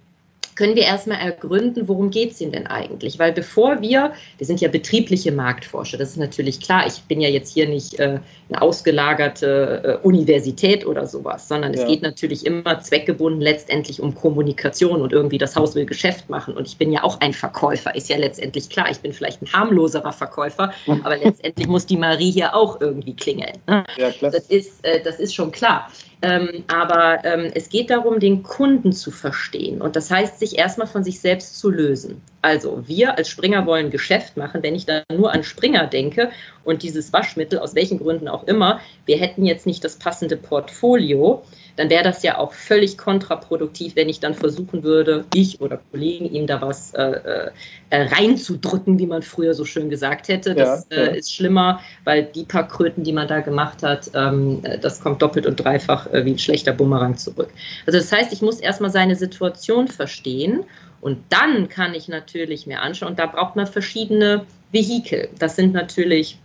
können 0.56 0.76
wir 0.76 0.84
erstmal 0.84 1.20
ergründen, 1.20 1.88
worum 1.88 2.10
geht 2.12 2.32
es 2.32 2.42
Ihnen 2.42 2.52
denn 2.52 2.68
eigentlich? 2.68 3.20
Weil 3.20 3.32
bevor 3.32 3.82
wir, 3.82 4.14
wir 4.38 4.48
sind 4.48 4.62
ja 4.62 4.70
betriebliche 4.70 5.32
Marktforscher, 5.32 5.98
das 5.98 6.12
ist 6.12 6.18
natürlich 6.18 6.60
klar, 6.60 6.86
ich 6.88 7.02
bin 7.04 7.22
ja 7.22 7.30
jetzt 7.30 7.54
hier 7.54 7.68
nicht 7.68 8.00
äh, 8.00 8.20
eine 8.54 8.62
ausgelagerte 8.62 10.00
äh, 10.04 10.08
Universität 10.08 10.86
oder 10.86 11.08
sowas, 11.08 11.48
sondern 11.48 11.74
ja. 11.74 11.82
es 11.82 11.88
geht 11.88 12.02
natürlich 12.02 12.46
immer 12.46 12.80
zweckgebunden 12.80 13.42
letztendlich 13.42 14.02
um 14.02 14.14
Kommunikation 14.16 15.02
und 15.02 15.12
irgendwie 15.12 15.38
das 15.38 15.56
Haus 15.56 15.76
will 15.76 15.86
Geschäft 15.86 16.30
machen. 16.30 16.56
Und 16.56 16.68
ich 16.68 16.78
bin 16.78 16.92
ja 16.92 17.04
auch 17.04 17.20
ein 17.22 17.34
Verkäufer, 17.34 17.96
ist 17.96 18.10
ja 18.10 18.18
letztendlich 18.18 18.70
klar. 18.70 18.90
Ich 18.90 19.00
bin 19.00 19.14
vielleicht 19.14 19.42
ein 19.42 19.52
harmloserer 19.52 20.14
Verkäufer, 20.14 20.72
aber 21.04 21.18
letztendlich 21.18 21.68
muss 21.68 21.86
die 21.86 21.98
Marie 21.98 22.32
hier 22.32 22.56
auch 22.56 22.80
irgendwie 22.80 23.16
klingeln. 23.16 23.58
Ne? 23.68 23.84
Ja. 23.98 24.12
Das, 24.22 24.48
ist, 24.48 24.86
äh, 24.86 25.02
das 25.02 25.20
ist 25.20 25.34
schon 25.34 25.52
klar. 25.52 25.90
Ähm, 26.22 26.64
aber 26.68 27.24
ähm, 27.26 27.52
es 27.54 27.70
geht 27.70 27.90
darum, 27.90 28.20
den 28.20 28.44
Kunden 28.44 28.94
zu 28.94 29.12
verstehen. 29.12 29.82
Und 29.82 29.96
das 29.96 30.10
heißt, 30.10 30.40
sich 30.40 30.58
erstmal 30.58 30.88
von 30.88 31.04
sich 31.04 31.20
selbst 31.20 31.60
zu 31.60 31.70
lösen. 31.70 32.22
Also 32.44 32.84
wir 32.88 33.18
als 33.18 33.30
Springer 33.30 33.66
wollen 33.66 33.90
Geschäft 33.90 34.36
machen. 34.36 34.62
Wenn 34.64 34.76
ich 34.76 34.86
da 34.86 35.02
nur 35.12 35.32
an 35.32 35.44
Springer 35.44 35.88
denke 35.88 36.30
und 36.66 36.84
dieses 36.84 37.14
Waschmittel, 37.14 37.58
aus 37.58 37.74
welchen 37.74 38.00
Gründen 38.00 38.28
auch 38.28 38.44
immer, 38.44 38.82
wir 39.06 39.18
hätten 39.18 39.46
jetzt 39.46 39.66
nicht 39.66 39.82
das 39.84 39.96
passende 39.96 40.36
Portfolio, 40.36 41.42
dann 41.78 41.90
wäre 41.90 42.04
das 42.04 42.22
ja 42.22 42.38
auch 42.38 42.52
völlig 42.52 42.98
kontraproduktiv, 42.98 43.96
wenn 43.96 44.10
ich 44.10 44.20
dann 44.20 44.34
versuchen 44.34 44.84
würde, 44.84 45.24
ich 45.34 45.62
oder 45.62 45.80
Kollegen 45.92 46.26
ihm 46.26 46.46
da 46.46 46.62
was 46.62 46.94
äh, 46.94 47.12
äh, 47.12 47.52
reinzudrücken, 47.92 49.00
wie 49.00 49.08
man 49.08 49.22
früher 49.22 49.54
so 49.54 49.64
schön 49.64 49.90
gesagt 49.90 50.28
hätte. 50.28 50.54
Das 50.54 50.86
ja, 50.92 50.98
ja. 50.98 51.04
Äh, 51.12 51.20
ist 51.20 51.34
schlimmer, 51.34 51.80
weil 52.04 52.26
die 52.26 52.44
paar 52.44 52.68
Kröten, 52.68 53.06
die 53.06 53.14
man 53.14 53.30
da 53.30 53.40
gemacht 53.40 53.84
hat, 53.84 54.12
ähm, 54.16 54.62
das 54.82 55.00
kommt 55.00 55.22
doppelt 55.22 55.46
und 55.46 55.64
dreifach 55.64 56.12
äh, 56.12 56.26
wie 56.26 56.32
ein 56.32 56.40
schlechter 56.40 56.74
Bumerang 56.74 57.16
zurück. 57.16 57.50
Also 57.88 58.00
das 58.00 58.12
heißt, 58.12 58.34
ich 58.34 58.42
muss 58.42 58.60
erstmal 58.60 58.92
seine 58.92 59.16
Situation 59.16 59.88
verstehen 59.88 60.66
und 61.04 61.22
dann 61.30 61.68
kann 61.68 61.94
ich 61.94 62.08
natürlich 62.08 62.66
mir 62.66 62.82
anschauen, 62.82 63.10
und 63.10 63.20
da 63.20 63.26
braucht 63.26 63.58
man 63.58 63.68
verschiedene 63.68 64.46
Vehikel. 64.72 65.30
Das 65.38 65.58
sind 65.58 65.74
natürlich 65.74 66.40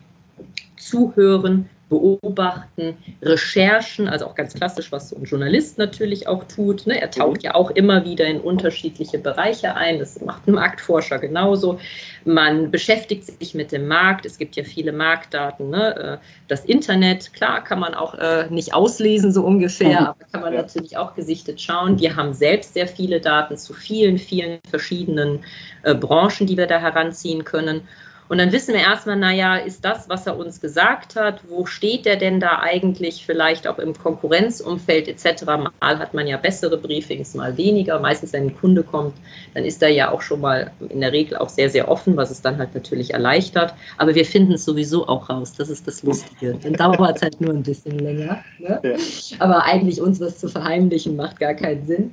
Zuhören, 0.76 1.70
Beobachten, 1.88 2.96
Recherchen, 3.22 4.08
also 4.08 4.26
auch 4.26 4.34
ganz 4.34 4.54
klassisch, 4.54 4.92
was 4.92 5.08
so 5.08 5.16
ein 5.16 5.24
Journalist 5.24 5.78
natürlich 5.78 6.28
auch 6.28 6.44
tut. 6.44 6.86
Ne? 6.86 7.00
Er 7.00 7.10
taucht 7.10 7.42
ja 7.42 7.54
auch 7.54 7.70
immer 7.70 8.04
wieder 8.04 8.26
in 8.26 8.40
unterschiedliche 8.40 9.18
Bereiche 9.18 9.74
ein. 9.74 9.98
Das 9.98 10.20
macht 10.20 10.46
ein 10.46 10.52
Marktforscher 10.52 11.18
genauso. 11.18 11.78
Man 12.24 12.70
beschäftigt 12.70 13.24
sich 13.24 13.54
mit 13.54 13.72
dem 13.72 13.88
Markt. 13.88 14.26
Es 14.26 14.36
gibt 14.36 14.56
ja 14.56 14.64
viele 14.64 14.92
Marktdaten. 14.92 15.70
Ne? 15.70 15.96
Äh, 15.96 16.26
das 16.46 16.64
Internet, 16.66 17.32
klar, 17.32 17.64
kann 17.64 17.80
man 17.80 17.94
auch 17.94 18.14
äh, 18.14 18.46
nicht 18.50 18.74
auslesen 18.74 19.32
so 19.32 19.42
ungefähr, 19.44 20.10
aber 20.10 20.24
kann 20.30 20.42
man 20.42 20.54
natürlich 20.54 20.96
auch 20.96 21.14
gesichtet 21.14 21.60
schauen. 21.60 21.98
Wir 21.98 22.16
haben 22.16 22.34
selbst 22.34 22.74
sehr 22.74 22.86
viele 22.86 23.20
Daten 23.20 23.56
zu 23.56 23.72
vielen, 23.72 24.18
vielen 24.18 24.58
verschiedenen 24.68 25.40
äh, 25.84 25.94
Branchen, 25.94 26.46
die 26.46 26.56
wir 26.56 26.66
da 26.66 26.78
heranziehen 26.78 27.44
können. 27.44 27.82
Und 28.28 28.38
dann 28.38 28.52
wissen 28.52 28.74
wir 28.74 28.80
erstmal, 28.80 29.16
naja, 29.16 29.56
ist 29.56 29.84
das, 29.84 30.08
was 30.08 30.26
er 30.26 30.36
uns 30.36 30.60
gesagt 30.60 31.16
hat, 31.16 31.40
wo 31.48 31.64
steht 31.64 32.06
er 32.06 32.16
denn 32.16 32.40
da 32.40 32.58
eigentlich 32.60 33.24
vielleicht 33.24 33.66
auch 33.66 33.78
im 33.78 33.94
Konkurrenzumfeld 33.94 35.08
etc. 35.08 35.46
Mal 35.46 35.70
hat 35.80 36.12
man 36.12 36.26
ja 36.26 36.36
bessere 36.36 36.76
Briefings, 36.76 37.34
mal 37.34 37.56
weniger. 37.56 37.98
Meistens, 38.00 38.32
wenn 38.32 38.44
ein 38.44 38.56
Kunde 38.56 38.82
kommt, 38.82 39.14
dann 39.54 39.64
ist 39.64 39.82
er 39.82 39.88
ja 39.88 40.10
auch 40.10 40.20
schon 40.20 40.40
mal 40.40 40.70
in 40.90 41.00
der 41.00 41.12
Regel 41.12 41.38
auch 41.38 41.48
sehr, 41.48 41.70
sehr 41.70 41.88
offen, 41.88 42.16
was 42.16 42.30
es 42.30 42.42
dann 42.42 42.58
halt 42.58 42.74
natürlich 42.74 43.14
erleichtert. 43.14 43.74
Aber 43.96 44.14
wir 44.14 44.24
finden 44.24 44.52
es 44.52 44.64
sowieso 44.64 45.08
auch 45.08 45.30
raus, 45.30 45.54
das 45.56 45.70
ist 45.70 45.86
das 45.86 46.02
Lustige. 46.02 46.58
Dann 46.62 46.74
dauert 46.74 47.16
es 47.16 47.22
halt 47.22 47.40
nur 47.40 47.54
ein 47.54 47.62
bisschen 47.62 47.98
länger. 47.98 48.44
Ne? 48.58 48.80
Ja. 48.82 48.96
Aber 49.38 49.64
eigentlich 49.64 50.00
uns 50.02 50.20
was 50.20 50.38
zu 50.38 50.48
verheimlichen, 50.48 51.16
macht 51.16 51.40
gar 51.40 51.54
keinen 51.54 51.86
Sinn. 51.86 52.10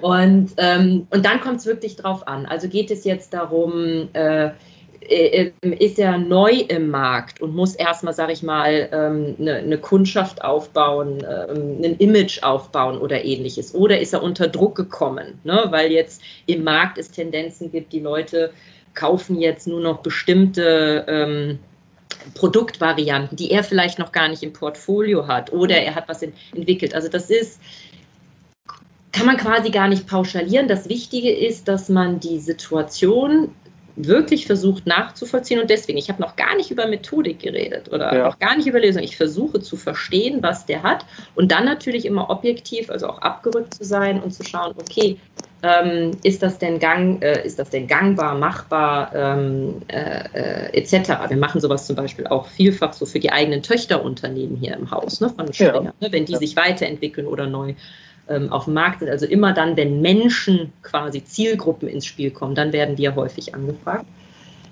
Und, 0.00 0.50
ähm, 0.58 1.06
und 1.10 1.26
dann 1.26 1.40
kommt 1.40 1.58
es 1.58 1.66
wirklich 1.66 1.96
drauf 1.96 2.26
an. 2.28 2.46
Also 2.46 2.68
geht 2.68 2.90
es 2.90 3.04
jetzt 3.04 3.34
darum, 3.34 4.08
äh, 4.12 4.50
ist 5.08 5.98
er 5.98 6.18
neu 6.18 6.52
im 6.68 6.90
Markt 6.90 7.40
und 7.40 7.54
muss 7.54 7.74
erstmal, 7.74 8.14
sage 8.14 8.32
ich 8.32 8.42
mal, 8.42 8.88
ähm, 8.92 9.36
eine, 9.38 9.56
eine 9.56 9.78
Kundschaft 9.78 10.42
aufbauen, 10.42 11.18
ähm, 11.18 11.80
ein 11.82 11.96
Image 11.98 12.42
aufbauen 12.42 12.98
oder 12.98 13.24
ähnliches. 13.24 13.74
Oder 13.74 14.00
ist 14.00 14.12
er 14.12 14.22
unter 14.22 14.48
Druck 14.48 14.74
gekommen, 14.74 15.38
ne? 15.44 15.66
weil 15.70 15.92
jetzt 15.92 16.22
im 16.46 16.64
Markt 16.64 16.98
es 16.98 17.10
Tendenzen 17.10 17.70
gibt, 17.70 17.92
die 17.92 18.00
Leute 18.00 18.52
kaufen 18.94 19.40
jetzt 19.40 19.66
nur 19.68 19.80
noch 19.80 19.98
bestimmte 19.98 21.04
ähm, 21.06 21.58
Produktvarianten, 22.34 23.36
die 23.36 23.50
er 23.50 23.62
vielleicht 23.62 23.98
noch 23.98 24.10
gar 24.10 24.28
nicht 24.28 24.42
im 24.42 24.52
Portfolio 24.52 25.26
hat 25.28 25.52
oder 25.52 25.76
er 25.76 25.94
hat 25.94 26.08
was 26.08 26.22
entwickelt. 26.22 26.94
Also 26.94 27.08
das 27.08 27.30
ist, 27.30 27.60
kann 29.12 29.26
man 29.26 29.36
quasi 29.36 29.70
gar 29.70 29.88
nicht 29.88 30.06
pauschalieren. 30.06 30.66
Das 30.68 30.88
Wichtige 30.88 31.30
ist, 31.30 31.68
dass 31.68 31.88
man 31.88 32.20
die 32.20 32.40
Situation 32.40 33.54
wirklich 33.96 34.46
versucht 34.46 34.86
nachzuvollziehen 34.86 35.60
und 35.60 35.70
deswegen, 35.70 35.98
ich 35.98 36.08
habe 36.08 36.20
noch 36.20 36.36
gar 36.36 36.54
nicht 36.56 36.70
über 36.70 36.86
Methodik 36.86 37.40
geredet 37.40 37.90
oder 37.90 38.14
ja. 38.14 38.24
noch 38.26 38.38
gar 38.38 38.56
nicht 38.56 38.66
über 38.66 38.78
Lösung. 38.78 39.02
Ich 39.02 39.16
versuche 39.16 39.60
zu 39.60 39.76
verstehen, 39.76 40.42
was 40.42 40.66
der 40.66 40.82
hat 40.82 41.06
und 41.34 41.50
dann 41.50 41.64
natürlich 41.64 42.04
immer 42.04 42.28
objektiv, 42.30 42.90
also 42.90 43.08
auch 43.08 43.18
abgerückt 43.22 43.74
zu 43.74 43.84
sein 43.84 44.22
und 44.22 44.32
zu 44.32 44.44
schauen, 44.44 44.74
okay, 44.78 45.18
ähm, 45.62 46.12
ist 46.22 46.42
das 46.42 46.58
denn 46.58 46.78
gang, 46.78 47.22
äh, 47.22 47.44
ist 47.44 47.58
das 47.58 47.70
denn 47.70 47.86
gangbar, 47.86 48.34
machbar, 48.34 49.10
ähm, 49.14 49.82
äh, 49.88 50.24
äh, 50.34 50.78
etc. 50.78 51.10
Wir 51.28 51.36
machen 51.36 51.60
sowas 51.60 51.86
zum 51.86 51.96
Beispiel 51.96 52.26
auch 52.26 52.46
vielfach 52.46 52.92
so 52.92 53.06
für 53.06 53.18
die 53.18 53.32
eigenen 53.32 53.62
Töchterunternehmen 53.62 54.56
hier 54.56 54.74
im 54.74 54.90
Haus, 54.90 55.20
ne, 55.20 55.30
von 55.30 55.52
Springer, 55.52 55.82
ja. 55.82 55.92
ne, 56.00 56.12
wenn 56.12 56.26
die 56.26 56.32
ja. 56.32 56.38
sich 56.38 56.56
weiterentwickeln 56.56 57.26
oder 57.26 57.46
neu 57.46 57.74
ähm, 58.28 58.52
auf 58.52 58.64
dem 58.64 58.74
Markt 58.74 59.00
sind. 59.00 59.08
Also 59.08 59.26
immer 59.26 59.52
dann, 59.52 59.76
wenn 59.76 60.00
Menschen 60.00 60.72
quasi 60.82 61.24
Zielgruppen 61.24 61.88
ins 61.88 62.06
Spiel 62.06 62.30
kommen, 62.30 62.54
dann 62.54 62.72
werden 62.72 62.98
wir 62.98 63.14
häufig 63.14 63.54
angefragt. 63.54 64.06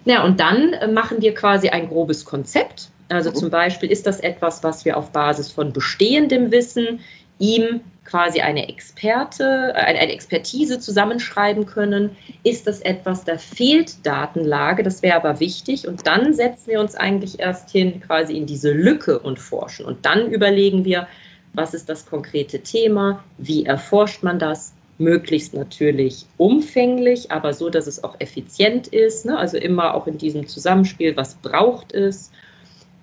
Ja, 0.05 0.25
und 0.25 0.41
dann 0.41 0.73
äh, 0.75 0.89
machen 0.89 1.21
wir 1.21 1.35
quasi 1.35 1.69
ein 1.69 1.89
grobes 1.89 2.25
Konzept. 2.25 2.91
Also 3.09 3.31
mhm. 3.31 3.35
zum 3.35 3.51
Beispiel 3.51 3.91
ist 3.91 4.07
das 4.07 4.21
etwas, 4.21 4.63
was 4.63 4.85
wir 4.85 4.97
auf 4.97 5.11
Basis 5.11 5.51
von 5.51 5.73
bestehendem 5.73 6.51
Wissen 6.51 7.01
ihm 7.39 7.81
quasi 8.05 8.41
eine 8.41 8.69
Experte, 8.69 9.73
äh, 9.75 9.79
eine 9.79 10.13
Expertise 10.13 10.79
zusammenschreiben 10.79 11.67
können. 11.67 12.11
Ist 12.43 12.67
das 12.67 12.81
etwas, 12.81 13.25
da 13.25 13.39
fehlt 13.39 14.05
Datenlage, 14.05 14.83
das 14.83 15.03
wäre 15.03 15.17
aber 15.17 15.41
wichtig. 15.41 15.89
Und 15.89 16.07
dann 16.07 16.35
setzen 16.35 16.71
wir 16.71 16.81
uns 16.81 16.95
eigentlich 16.95 17.41
erst 17.41 17.71
hin 17.71 18.01
quasi 18.01 18.37
in 18.37 18.47
diese 18.47 18.73
Lücke 18.73 19.19
und 19.19 19.39
forschen. 19.39 19.87
Und 19.87 20.05
dann 20.05 20.31
überlegen 20.31 20.85
wir, 20.85 21.07
was 21.55 21.75
ist 21.75 21.89
das 21.89 22.07
konkrete 22.07 22.61
Thema, 22.61 23.25
wie 23.39 23.65
erforscht 23.65 24.23
man 24.23 24.39
das, 24.39 24.75
möglichst 24.99 25.55
natürlich 25.55 26.27
umfänglich, 26.37 27.31
aber 27.31 27.53
so, 27.53 27.69
dass 27.69 27.87
es 27.87 28.05
auch 28.05 28.15
effizient 28.21 28.87
ist. 28.89 29.27
Ne? 29.27 29.37
Also 29.37 29.57
immer 29.57 29.95
auch 29.95 30.07
in 30.07 30.19
diesem 30.19 30.47
Zusammenspiel, 30.47 31.17
was 31.17 31.35
braucht 31.35 31.93
es, 31.93 32.31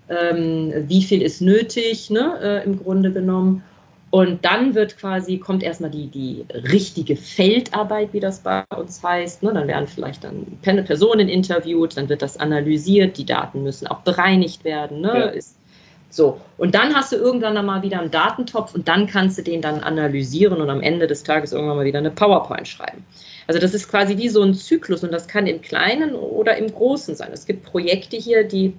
ähm, 0.09 0.73
wie 0.87 1.03
viel 1.03 1.21
ist 1.21 1.41
nötig, 1.41 2.09
ne? 2.09 2.39
Äh, 2.41 2.65
im 2.65 2.81
Grunde 2.81 3.11
genommen. 3.11 3.63
Und 4.09 4.43
dann 4.43 4.75
wird 4.75 4.97
quasi, 4.97 5.37
kommt 5.37 5.63
erstmal 5.63 5.89
die, 5.89 6.07
die 6.07 6.45
richtige 6.53 7.15
Feldarbeit, 7.15 8.11
wie 8.11 8.19
das 8.19 8.39
bei 8.39 8.65
uns 8.77 9.01
heißt. 9.01 9.41
Ne? 9.41 9.53
Dann 9.53 9.69
werden 9.69 9.87
vielleicht 9.87 10.25
dann 10.25 10.45
Personen 10.61 11.29
interviewt, 11.29 11.95
dann 11.95 12.09
wird 12.09 12.21
das 12.21 12.37
analysiert, 12.37 13.17
die 13.17 13.25
Daten 13.25 13.63
müssen 13.63 13.87
auch 13.87 14.01
bereinigt 14.01 14.65
werden. 14.65 14.99
Ne? 14.99 15.13
Ja. 15.13 15.25
Ist, 15.27 15.55
so, 16.11 16.41
und 16.57 16.75
dann 16.75 16.93
hast 16.93 17.13
du 17.13 17.15
irgendwann 17.15 17.55
dann 17.55 17.65
mal 17.65 17.81
wieder 17.83 17.99
einen 17.99 18.11
Datentopf 18.11 18.75
und 18.75 18.87
dann 18.87 19.07
kannst 19.07 19.37
du 19.37 19.43
den 19.43 19.61
dann 19.61 19.79
analysieren 19.79 20.61
und 20.61 20.69
am 20.69 20.81
Ende 20.81 21.07
des 21.07 21.23
Tages 21.23 21.53
irgendwann 21.53 21.77
mal 21.77 21.85
wieder 21.85 21.99
eine 21.99 22.11
PowerPoint 22.11 22.67
schreiben. 22.67 23.05
Also 23.47 23.59
das 23.59 23.73
ist 23.73 23.89
quasi 23.89 24.17
wie 24.17 24.29
so 24.29 24.41
ein 24.41 24.53
Zyklus 24.53 25.03
und 25.03 25.11
das 25.11 25.27
kann 25.27 25.47
im 25.47 25.61
Kleinen 25.61 26.13
oder 26.13 26.57
im 26.57 26.71
Großen 26.71 27.15
sein. 27.15 27.29
Es 27.33 27.45
gibt 27.45 27.63
Projekte 27.63 28.17
hier, 28.17 28.43
die, 28.43 28.73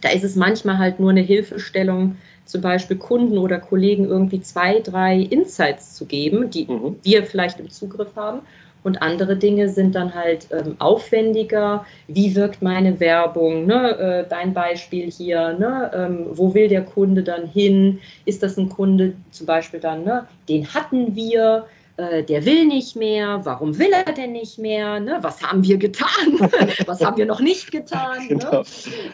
da 0.00 0.08
ist 0.10 0.24
es 0.24 0.34
manchmal 0.34 0.78
halt 0.78 0.98
nur 0.98 1.10
eine 1.10 1.20
Hilfestellung, 1.20 2.16
zum 2.44 2.60
Beispiel 2.60 2.96
Kunden 2.96 3.38
oder 3.38 3.58
Kollegen 3.58 4.06
irgendwie 4.06 4.40
zwei, 4.40 4.80
drei 4.80 5.18
Insights 5.18 5.94
zu 5.94 6.06
geben, 6.06 6.50
die 6.50 6.66
mhm. 6.66 6.96
wir 7.02 7.24
vielleicht 7.24 7.60
im 7.60 7.70
Zugriff 7.70 8.16
haben. 8.16 8.40
Und 8.84 9.00
andere 9.00 9.36
Dinge 9.36 9.68
sind 9.68 9.94
dann 9.94 10.14
halt 10.14 10.48
ähm, 10.50 10.76
aufwendiger. 10.78 11.86
Wie 12.08 12.34
wirkt 12.34 12.62
meine 12.62 12.98
Werbung? 13.00 13.66
Ne? 13.66 13.98
Äh, 13.98 14.28
dein 14.28 14.52
Beispiel 14.52 15.10
hier. 15.10 15.52
Ne? 15.54 15.90
Ähm, 15.94 16.26
wo 16.30 16.54
will 16.54 16.68
der 16.68 16.82
Kunde 16.82 17.22
dann 17.22 17.46
hin? 17.46 18.00
Ist 18.24 18.42
das 18.42 18.56
ein 18.56 18.68
Kunde 18.68 19.14
zum 19.30 19.46
Beispiel 19.46 19.80
dann, 19.80 20.04
ne? 20.04 20.26
den 20.48 20.72
hatten 20.74 21.14
wir? 21.14 21.66
Äh, 21.98 22.22
der 22.22 22.46
will 22.46 22.64
nicht 22.64 22.96
mehr, 22.96 23.40
warum 23.44 23.78
will 23.78 23.92
er 23.92 24.12
denn 24.14 24.32
nicht 24.32 24.58
mehr, 24.58 24.98
ne? 24.98 25.18
was 25.20 25.42
haben 25.42 25.62
wir 25.62 25.76
getan, 25.76 26.08
was 26.86 27.04
haben 27.04 27.18
wir 27.18 27.26
noch 27.26 27.40
nicht 27.40 27.70
getan. 27.70 28.18
Ne? 28.18 28.28
Genau. 28.28 28.50
Ne? 28.60 28.64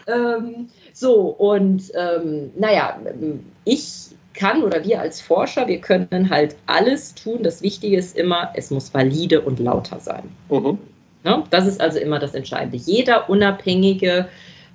Ähm, 0.07 0.69
so, 0.93 1.15
und 1.15 1.91
ähm, 1.93 2.51
naja, 2.57 2.97
ich 3.65 4.08
kann 4.39 4.63
oder 4.63 4.83
wir 4.83 5.01
als 5.01 5.19
Forscher, 5.21 5.67
wir 5.67 5.79
können 5.79 6.29
halt 6.29 6.55
alles 6.65 7.13
tun. 7.13 7.43
Das 7.43 7.61
Wichtige 7.61 7.97
ist 7.97 8.17
immer, 8.17 8.51
es 8.55 8.71
muss 8.71 8.93
valide 8.93 9.41
und 9.41 9.59
lauter 9.59 9.99
sein. 9.99 10.23
Mhm. 10.49 10.79
Ja, 11.25 11.43
das 11.49 11.67
ist 11.67 11.81
also 11.81 11.99
immer 11.99 12.17
das 12.17 12.33
Entscheidende. 12.33 12.77
Jeder 12.77 13.29
unabhängige 13.29 14.29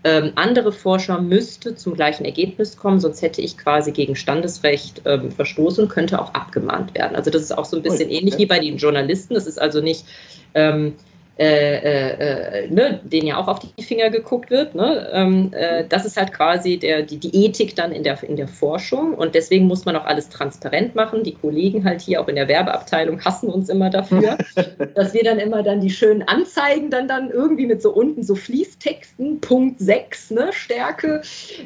ähm, 0.04 0.32
andere 0.34 0.70
Forscher 0.70 1.18
müsste 1.20 1.74
zum 1.74 1.94
gleichen 1.94 2.26
Ergebnis 2.26 2.76
kommen, 2.76 3.00
sonst 3.00 3.22
hätte 3.22 3.40
ich 3.40 3.56
quasi 3.56 3.90
gegen 3.90 4.14
Standesrecht 4.14 5.00
ähm, 5.06 5.32
verstoßen 5.32 5.84
und 5.84 5.90
könnte 5.90 6.20
auch 6.20 6.34
abgemahnt 6.34 6.94
werden. 6.94 7.16
Also 7.16 7.30
das 7.30 7.40
ist 7.40 7.56
auch 7.56 7.64
so 7.64 7.78
ein 7.78 7.82
bisschen 7.82 8.08
okay. 8.08 8.18
ähnlich 8.18 8.36
wie 8.36 8.44
bei 8.44 8.58
den 8.58 8.76
Journalisten. 8.76 9.32
Das 9.32 9.46
ist 9.46 9.58
also 9.58 9.80
nicht 9.80 10.04
ähm, 10.52 10.92
äh, 11.36 11.78
äh, 11.78 12.64
äh, 12.64 12.70
ne, 12.70 13.00
denen 13.02 13.26
ja 13.26 13.38
auch 13.38 13.48
auf 13.48 13.58
die 13.58 13.82
Finger 13.82 14.08
geguckt 14.08 14.50
wird. 14.50 14.76
Ne? 14.76 15.10
Ähm, 15.12 15.50
äh, 15.52 15.84
das 15.88 16.06
ist 16.06 16.16
halt 16.16 16.32
quasi 16.32 16.78
der, 16.78 17.02
die, 17.02 17.16
die 17.16 17.44
Ethik 17.44 17.74
dann 17.74 17.90
in 17.90 18.04
der, 18.04 18.22
in 18.22 18.36
der 18.36 18.46
Forschung 18.46 19.14
und 19.14 19.34
deswegen 19.34 19.66
muss 19.66 19.84
man 19.84 19.96
auch 19.96 20.04
alles 20.04 20.28
transparent 20.28 20.94
machen. 20.94 21.24
Die 21.24 21.34
Kollegen 21.34 21.84
halt 21.84 22.02
hier 22.02 22.20
auch 22.20 22.28
in 22.28 22.36
der 22.36 22.46
Werbeabteilung 22.46 23.24
hassen 23.24 23.48
uns 23.48 23.68
immer 23.68 23.90
dafür, 23.90 24.38
dass 24.94 25.12
wir 25.12 25.24
dann 25.24 25.40
immer 25.40 25.64
dann 25.64 25.80
die 25.80 25.90
schönen 25.90 26.22
Anzeigen 26.22 26.88
dann, 26.88 27.08
dann 27.08 27.30
irgendwie 27.30 27.66
mit 27.66 27.82
so 27.82 27.92
unten 27.92 28.22
so 28.22 28.36
Fließtexten, 28.36 29.40
Punkt 29.40 29.80
6, 29.80 30.30
ne, 30.30 30.52
Stärke, 30.52 31.20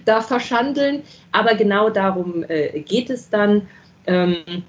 da 0.07 0.23
verschandeln. 0.23 1.03
Aber 1.33 1.55
genau 1.55 1.91
darum 1.91 2.43
äh, 2.49 2.81
geht 2.81 3.11
es 3.11 3.29
dann. 3.29 3.69
Ähm, 4.07 4.65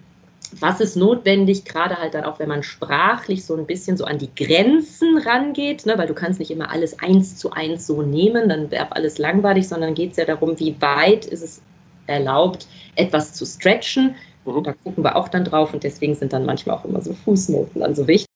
was 0.60 0.80
ist 0.80 0.96
notwendig, 0.96 1.66
gerade 1.66 1.98
halt 1.98 2.14
dann 2.14 2.24
auch, 2.24 2.40
wenn 2.40 2.50
man 2.50 2.64
sprachlich 2.64 3.46
so 3.46 3.56
ein 3.56 3.66
bisschen 3.66 3.98
so 3.98 4.06
an 4.06 4.18
die 4.18 4.30
Grenzen 4.36 5.18
rangeht, 5.18 5.86
ne, 5.86 5.98
weil 5.98 6.08
du 6.08 6.14
kannst 6.14 6.40
nicht 6.40 6.52
immer 6.52 6.72
alles 6.72 7.00
eins 7.00 7.38
zu 7.38 7.52
eins 7.52 7.86
so 7.86 8.02
nehmen, 8.02 8.50
dann 8.50 8.72
wäre 8.72 8.92
alles 8.92 9.18
langweilig, 9.18 9.68
sondern 9.68 9.94
geht 9.94 10.12
es 10.12 10.18
ja 10.18 10.26
darum, 10.26 10.60
wie 10.60 10.76
weit 10.82 11.26
ist 11.26 11.44
es 11.44 11.62
erlaubt, 12.08 12.68
etwas 12.96 13.34
zu 13.34 13.46
stretchen. 13.46 14.16
Mhm. 14.46 14.64
Da 14.64 14.74
gucken 14.74 15.04
wir 15.04 15.16
auch 15.16 15.28
dann 15.28 15.46
drauf 15.46 15.74
und 15.74 15.84
deswegen 15.84 16.16
sind 16.16 16.34
dann 16.34 16.46
manchmal 16.46 16.78
auch 16.78 16.86
immer 16.86 17.02
so 17.02 17.14
Fußnoten 17.14 17.82
dann 17.82 17.96
so 17.96 18.08
wichtig 18.08 18.29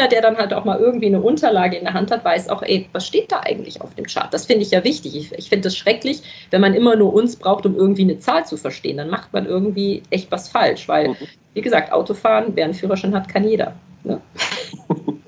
jeder, 0.00 0.08
der 0.08 0.22
dann 0.22 0.38
halt 0.38 0.54
auch 0.54 0.64
mal 0.64 0.78
irgendwie 0.78 1.06
eine 1.06 1.20
Unterlage 1.20 1.76
in 1.76 1.84
der 1.84 1.92
Hand 1.92 2.10
hat, 2.10 2.24
weiß 2.24 2.48
auch, 2.48 2.62
ey, 2.62 2.88
was 2.92 3.06
steht 3.06 3.30
da 3.30 3.40
eigentlich 3.40 3.80
auf 3.82 3.94
dem 3.94 4.06
Chart? 4.06 4.32
Das 4.32 4.46
finde 4.46 4.62
ich 4.62 4.70
ja 4.70 4.82
wichtig. 4.82 5.16
Ich, 5.16 5.32
ich 5.32 5.48
finde 5.48 5.68
es 5.68 5.76
schrecklich, 5.76 6.22
wenn 6.50 6.60
man 6.60 6.74
immer 6.74 6.96
nur 6.96 7.12
uns 7.12 7.36
braucht, 7.36 7.66
um 7.66 7.76
irgendwie 7.76 8.02
eine 8.02 8.18
Zahl 8.18 8.46
zu 8.46 8.56
verstehen. 8.56 8.96
Dann 8.96 9.10
macht 9.10 9.32
man 9.32 9.46
irgendwie 9.46 10.02
echt 10.10 10.30
was 10.32 10.48
falsch, 10.48 10.88
weil, 10.88 11.08
mhm. 11.08 11.16
wie 11.54 11.60
gesagt, 11.60 11.92
Autofahren, 11.92 12.52
wer 12.54 12.64
einen 12.64 12.74
Führerschein 12.74 13.14
hat, 13.14 13.28
kann 13.28 13.46
jeder. 13.46 13.74
Ne? 14.04 14.20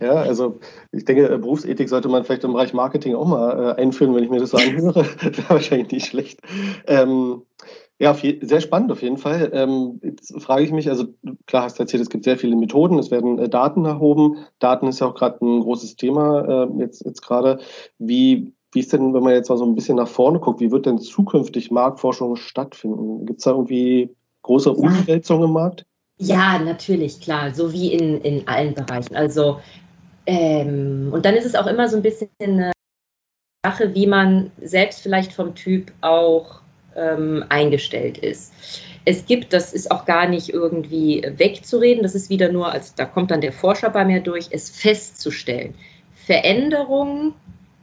Ja, 0.00 0.12
also 0.12 0.60
ich 0.92 1.04
denke, 1.04 1.28
äh, 1.28 1.38
Berufsethik 1.38 1.88
sollte 1.88 2.08
man 2.08 2.22
vielleicht 2.22 2.44
im 2.44 2.52
Bereich 2.52 2.72
Marketing 2.72 3.16
auch 3.16 3.26
mal 3.26 3.74
äh, 3.76 3.82
einführen, 3.82 4.14
wenn 4.14 4.22
ich 4.22 4.30
mir 4.30 4.38
das 4.38 4.50
so 4.50 4.56
anhöre. 4.56 5.04
Wäre 5.20 5.48
wahrscheinlich 5.50 5.90
nicht 5.90 6.06
schlecht. 6.06 6.40
Ähm, 6.86 7.42
ja, 8.00 8.14
sehr 8.14 8.60
spannend 8.60 8.92
auf 8.92 9.02
jeden 9.02 9.16
Fall. 9.16 9.50
Ähm, 9.52 10.00
jetzt 10.02 10.32
frage 10.40 10.62
ich 10.62 10.70
mich, 10.70 10.88
also 10.88 11.06
klar 11.46 11.64
hast 11.64 11.78
du 11.78 11.82
erzählt, 11.82 12.02
es 12.02 12.10
gibt 12.10 12.24
sehr 12.24 12.38
viele 12.38 12.54
Methoden, 12.54 12.98
es 12.98 13.10
werden 13.10 13.38
äh, 13.38 13.48
Daten 13.48 13.84
erhoben. 13.84 14.38
Daten 14.60 14.86
ist 14.86 15.00
ja 15.00 15.08
auch 15.08 15.14
gerade 15.14 15.44
ein 15.44 15.60
großes 15.60 15.96
Thema 15.96 16.66
äh, 16.66 16.80
jetzt, 16.80 17.04
jetzt 17.04 17.22
gerade. 17.22 17.58
Wie, 17.98 18.52
wie 18.72 18.80
ist 18.80 18.92
denn, 18.92 19.14
wenn 19.14 19.24
man 19.24 19.32
jetzt 19.32 19.48
mal 19.48 19.58
so 19.58 19.66
ein 19.66 19.74
bisschen 19.74 19.96
nach 19.96 20.06
vorne 20.06 20.38
guckt, 20.38 20.60
wie 20.60 20.70
wird 20.70 20.86
denn 20.86 20.98
zukünftig 20.98 21.72
Marktforschung 21.72 22.36
stattfinden? 22.36 23.26
Gibt 23.26 23.40
es 23.40 23.44
da 23.44 23.50
irgendwie 23.50 24.14
große 24.42 24.72
Umwälzungen 24.72 25.48
im 25.48 25.54
Markt? 25.54 25.84
Ja, 26.18 26.58
natürlich, 26.58 27.20
klar, 27.20 27.52
so 27.52 27.72
wie 27.72 27.92
in, 27.92 28.20
in 28.20 28.46
allen 28.46 28.74
Bereichen. 28.74 29.16
Also, 29.16 29.58
ähm, 30.26 31.10
und 31.12 31.24
dann 31.24 31.34
ist 31.34 31.46
es 31.46 31.56
auch 31.56 31.66
immer 31.66 31.88
so 31.88 31.96
ein 31.96 32.02
bisschen 32.02 32.28
eine 32.40 32.72
Sache, 33.64 33.94
wie 33.94 34.06
man 34.06 34.52
selbst 34.60 35.00
vielleicht 35.00 35.32
vom 35.32 35.54
Typ 35.54 35.92
auch 36.00 36.60
ähm, 36.98 37.44
eingestellt 37.48 38.18
ist. 38.18 38.52
Es 39.04 39.24
gibt, 39.24 39.52
das 39.52 39.72
ist 39.72 39.90
auch 39.90 40.04
gar 40.04 40.28
nicht 40.28 40.50
irgendwie 40.50 41.26
wegzureden, 41.36 42.02
das 42.02 42.14
ist 42.14 42.28
wieder 42.28 42.52
nur, 42.52 42.70
als 42.70 42.94
da 42.94 43.04
kommt 43.06 43.30
dann 43.30 43.40
der 43.40 43.52
Forscher 43.52 43.90
bei 43.90 44.04
mir 44.04 44.20
durch, 44.20 44.48
es 44.50 44.68
festzustellen. 44.68 45.74
Veränderung 46.26 47.32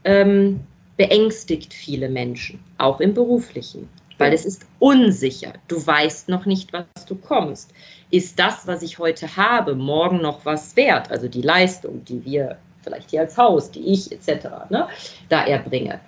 ähm, 0.04 0.60
beängstigt 0.98 1.74
viele 1.74 2.10
Menschen, 2.10 2.60
auch 2.78 3.00
im 3.00 3.14
beruflichen, 3.14 3.90
weil 4.18 4.34
es 4.34 4.46
ist 4.46 4.68
unsicher. 4.80 5.54
Du 5.68 5.86
weißt 5.86 6.30
noch 6.30 6.46
nicht, 6.46 6.72
was 6.72 6.86
du 7.08 7.16
kommst. 7.16 7.74
Ist 8.12 8.38
das, 8.38 8.68
was 8.68 8.84
ich 8.84 9.00
heute 9.00 9.36
habe, 9.36 9.74
morgen 9.74 10.22
noch 10.22 10.46
was 10.46 10.76
wert? 10.76 11.10
Also 11.10 11.28
die 11.28 11.42
Leistung, 11.42 12.06
die 12.06 12.24
wir 12.24 12.58
vielleicht 12.84 13.10
hier 13.10 13.22
als 13.22 13.38
Haus, 13.38 13.72
die 13.72 13.92
ich 13.92 14.12
etc. 14.12 14.70
Ne, 14.70 14.88
da 15.30 15.46
erbringe. 15.46 16.00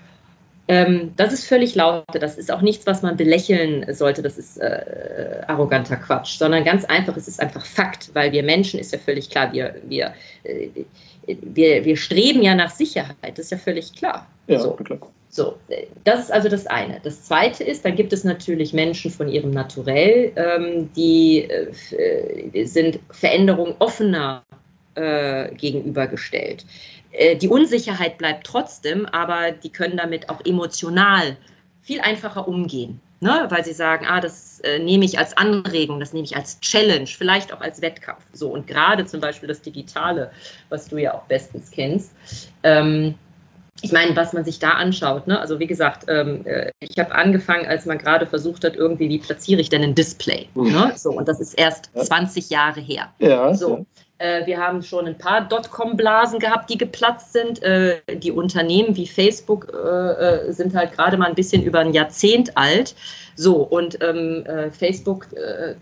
Ähm, 0.67 1.13
das 1.15 1.33
ist 1.33 1.47
völlig 1.47 1.75
laute. 1.75 2.19
Das 2.19 2.37
ist 2.37 2.51
auch 2.51 2.61
nichts, 2.61 2.85
was 2.85 3.01
man 3.01 3.15
belächeln 3.15 3.85
sollte. 3.93 4.21
Das 4.21 4.37
ist 4.37 4.57
äh, 4.57 5.41
arroganter 5.47 5.95
Quatsch, 5.95 6.37
sondern 6.37 6.63
ganz 6.63 6.83
einfach, 6.85 7.15
es 7.15 7.27
ist 7.27 7.41
einfach 7.41 7.65
Fakt, 7.65 8.09
weil 8.13 8.31
wir 8.31 8.43
Menschen, 8.43 8.79
ist 8.79 8.91
ja 8.91 8.99
völlig 8.99 9.29
klar, 9.29 9.53
wir, 9.53 9.75
wir, 9.87 10.13
äh, 10.43 10.69
wir, 11.27 11.85
wir 11.85 11.97
streben 11.97 12.41
ja 12.41 12.55
nach 12.55 12.71
Sicherheit, 12.71 13.15
das 13.33 13.39
ist 13.39 13.51
ja 13.51 13.57
völlig 13.57 13.93
klar. 13.93 14.27
Ja, 14.47 14.59
so. 14.59 14.71
klar. 14.71 14.99
So, 15.29 15.55
das 16.03 16.21
ist 16.21 16.31
also 16.31 16.49
das 16.49 16.65
eine. 16.67 16.99
Das 17.03 17.25
zweite 17.25 17.63
ist, 17.63 17.83
dann 17.85 17.95
gibt 17.95 18.11
es 18.13 18.23
natürlich 18.23 18.73
Menschen 18.73 19.11
von 19.11 19.27
ihrem 19.27 19.51
Naturell, 19.51 20.31
ähm, 20.35 20.89
die 20.95 21.43
äh, 21.43 22.65
sind 22.65 22.99
Veränderungen 23.11 23.75
offener 23.79 24.43
äh, 24.95 25.53
gegenübergestellt. 25.53 26.65
Äh, 27.11 27.35
die 27.35 27.47
Unsicherheit 27.47 28.17
bleibt 28.17 28.45
trotzdem, 28.45 29.05
aber 29.07 29.51
die 29.51 29.69
können 29.69 29.97
damit 29.97 30.29
auch 30.29 30.43
emotional 30.45 31.37
viel 31.81 32.01
einfacher 32.01 32.47
umgehen. 32.47 32.99
Ne? 33.19 33.47
Weil 33.49 33.65
sie 33.65 33.73
sagen, 33.73 34.05
ah, 34.07 34.21
das 34.21 34.59
äh, 34.59 34.77
nehme 34.77 35.05
ich 35.05 35.17
als 35.17 35.35
Anregung, 35.35 35.99
das 35.99 36.13
nehme 36.13 36.25
ich 36.25 36.35
als 36.35 36.59
Challenge, 36.59 37.07
vielleicht 37.07 37.51
auch 37.51 37.61
als 37.61 37.81
Wettkampf. 37.81 38.23
So, 38.33 38.49
und 38.49 38.67
gerade 38.67 39.05
zum 39.05 39.21
Beispiel 39.21 39.47
das 39.47 39.61
Digitale, 39.61 40.31
was 40.69 40.87
du 40.87 40.97
ja 40.97 41.15
auch 41.15 41.23
bestens 41.23 41.71
kennst. 41.71 42.11
Ähm, 42.61 43.15
ich 43.81 43.91
meine, 43.91 44.15
was 44.15 44.33
man 44.33 44.43
sich 44.43 44.59
da 44.59 44.71
anschaut, 44.71 45.27
ne? 45.27 45.39
also 45.39 45.59
wie 45.59 45.67
gesagt, 45.67 46.05
ähm, 46.07 46.45
äh, 46.45 46.71
ich 46.79 46.97
habe 46.97 47.13
angefangen, 47.13 47.65
als 47.67 47.85
man 47.85 47.97
gerade 47.97 48.25
versucht 48.25 48.63
hat, 48.63 48.75
irgendwie, 48.75 49.09
wie 49.09 49.19
platziere 49.19 49.61
ich 49.61 49.69
denn 49.69 49.83
ein 49.83 49.95
Display? 49.95 50.47
Mhm. 50.55 50.71
Ne? 50.71 50.93
So, 50.95 51.11
und 51.11 51.27
das 51.27 51.39
ist 51.39 51.53
erst 51.53 51.91
20 51.95 52.49
Jahre 52.49 52.79
her. 52.79 53.13
Ja, 53.19 53.53
so. 53.53 53.77
Äh, 53.77 53.85
wir 54.19 54.57
haben 54.57 54.81
schon 54.81 55.05
ein 55.05 55.17
paar 55.17 55.41
Dotcom-Blasen 55.41 56.39
gehabt, 56.39 56.69
die 56.69 56.77
geplatzt 56.77 57.33
sind. 57.33 57.61
Äh, 57.61 58.01
die 58.15 58.31
Unternehmen 58.31 58.95
wie 58.95 59.05
Facebook 59.05 59.71
äh, 59.71 60.51
sind 60.51 60.73
halt 60.75 60.93
gerade 60.93 61.17
mal 61.17 61.27
ein 61.27 61.35
bisschen 61.35 61.61
über 61.61 61.79
ein 61.79 61.93
Jahrzehnt 61.93 62.57
alt. 62.57 62.95
So, 63.35 63.57
und 63.57 63.99
ähm, 64.01 64.43
Facebook, 64.71 65.27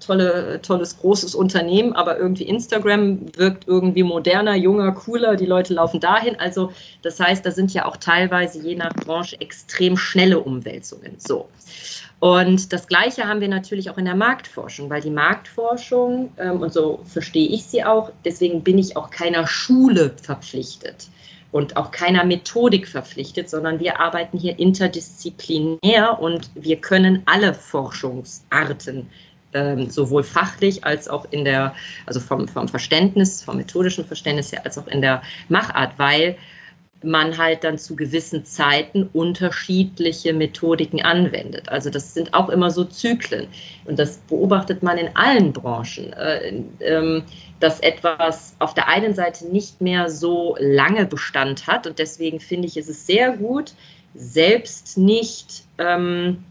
tolle, 0.06 0.60
tolles, 0.62 1.00
großes 1.00 1.36
Unternehmen, 1.36 1.94
aber 1.94 2.18
irgendwie 2.18 2.44
Instagram 2.44 3.34
wirkt 3.38 3.66
irgendwie 3.66 4.04
moderner, 4.04 4.56
junger, 4.56 4.92
cooler. 4.92 5.38
Die 5.38 5.46
Leute 5.46 5.74
laufen 5.74 6.02
dahin. 6.02 6.38
Also, 6.38 6.74
das 7.02 7.18
heißt, 7.18 7.46
da 7.46 7.52
sind 7.52 7.74
ja 7.74 7.86
auch 7.86 7.96
teilweise 7.96 8.60
je 8.60 8.76
nach 8.76 8.94
Branche 8.94 9.40
extrem 9.40 9.96
schnelle 9.96 10.40
Umwälzungen. 10.40 11.16
So. 11.18 11.48
Und 12.20 12.72
das 12.72 12.88
Gleiche 12.88 13.28
haben 13.28 13.42
wir 13.42 13.50
natürlich 13.50 13.90
auch 13.90 13.98
in 13.98 14.06
der 14.06 14.16
Marktforschung, 14.16 14.90
weil 14.90 15.02
die 15.02 15.10
Marktforschung, 15.10 16.32
ähm, 16.38 16.62
und 16.62 16.74
so 16.74 17.02
verstehe 17.06 17.48
ich 17.48 17.66
sie 17.66 17.84
auch, 17.84 18.12
deswegen 18.24 18.64
bin 18.64 18.78
ich 18.78 18.96
auch 18.96 19.10
keiner 19.10 19.46
Schule 19.48 20.16
verpflichtet 20.22 21.10
und 21.52 21.78
auch 21.78 21.92
keiner 21.92 22.24
Methodik 22.24 22.88
verpflichtet, 22.88 23.50
sondern 23.50 23.80
wir 23.80 24.00
arbeiten 24.00 24.38
hier 24.38 24.58
interdisziplinär 24.60 26.18
und 26.20 26.50
wir 26.56 26.78
können 26.78 27.22
alle 27.26 27.54
Forschungsarten 27.54 29.08
ähm, 29.54 29.90
sowohl 29.90 30.24
fachlich 30.24 30.84
als 30.84 31.08
auch 31.08 31.26
in 31.32 31.46
der, 31.46 31.74
also 32.06 32.20
vom, 32.20 32.48
vom 32.48 32.68
Verständnis, 32.68 33.44
vom 33.44 33.58
methodischen 33.58 34.06
Verständnis 34.06 34.52
her, 34.52 34.62
als 34.66 34.78
auch 34.78 34.88
in 34.88 35.02
der 35.02 35.22
Machart, 35.48 35.94
weil 35.98 36.38
man 37.04 37.38
halt 37.38 37.64
dann 37.64 37.78
zu 37.78 37.96
gewissen 37.96 38.46
Zeiten 38.46 39.10
unterschiedliche 39.14 40.34
Methodiken 40.34 41.04
anwendet. 41.04 41.70
Also 41.70 41.90
das 41.90 42.14
sind 42.14 42.34
auch 42.34 42.50
immer 42.50 42.72
so 42.72 42.84
Zyklen. 42.84 43.48
Und 43.86 44.00
das 44.00 44.18
beobachtet 44.18 44.82
man 44.82 44.98
in 44.98 45.16
allen 45.16 45.54
Branchen, 45.54 46.14
äh, 46.14 46.64
äh, 46.80 47.22
dass 47.60 47.80
etwas 47.82 48.56
auf 48.60 48.74
der 48.74 48.88
einen 48.88 49.14
Seite 49.14 49.46
nicht 49.48 49.82
mehr 49.82 50.10
so 50.10 50.56
lange 50.60 51.06
Bestand 51.06 51.68
hat. 51.68 51.86
Und 51.86 52.00
deswegen 52.00 52.40
finde 52.40 52.68
ich, 52.68 52.78
ist 52.78 52.90
es 52.90 53.06
sehr 53.06 53.38
gut, 53.38 53.74
selbst 54.16 54.98
nicht 54.98 55.64
ähm, 55.78 56.44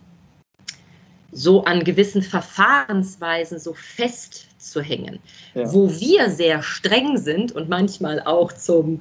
so 1.33 1.65
an 1.65 1.83
gewissen 1.83 2.23
Verfahrensweisen 2.23 3.59
so 3.59 3.75
festzuhängen. 4.65 5.19
Ja. 5.55 5.73
Wo 5.73 5.89
wir 5.89 6.31
sehr 6.31 6.63
streng 6.63 7.19
sind 7.19 7.53
und 7.53 7.69
manchmal 7.69 8.21
auch 8.21 8.53
zum, 8.53 9.01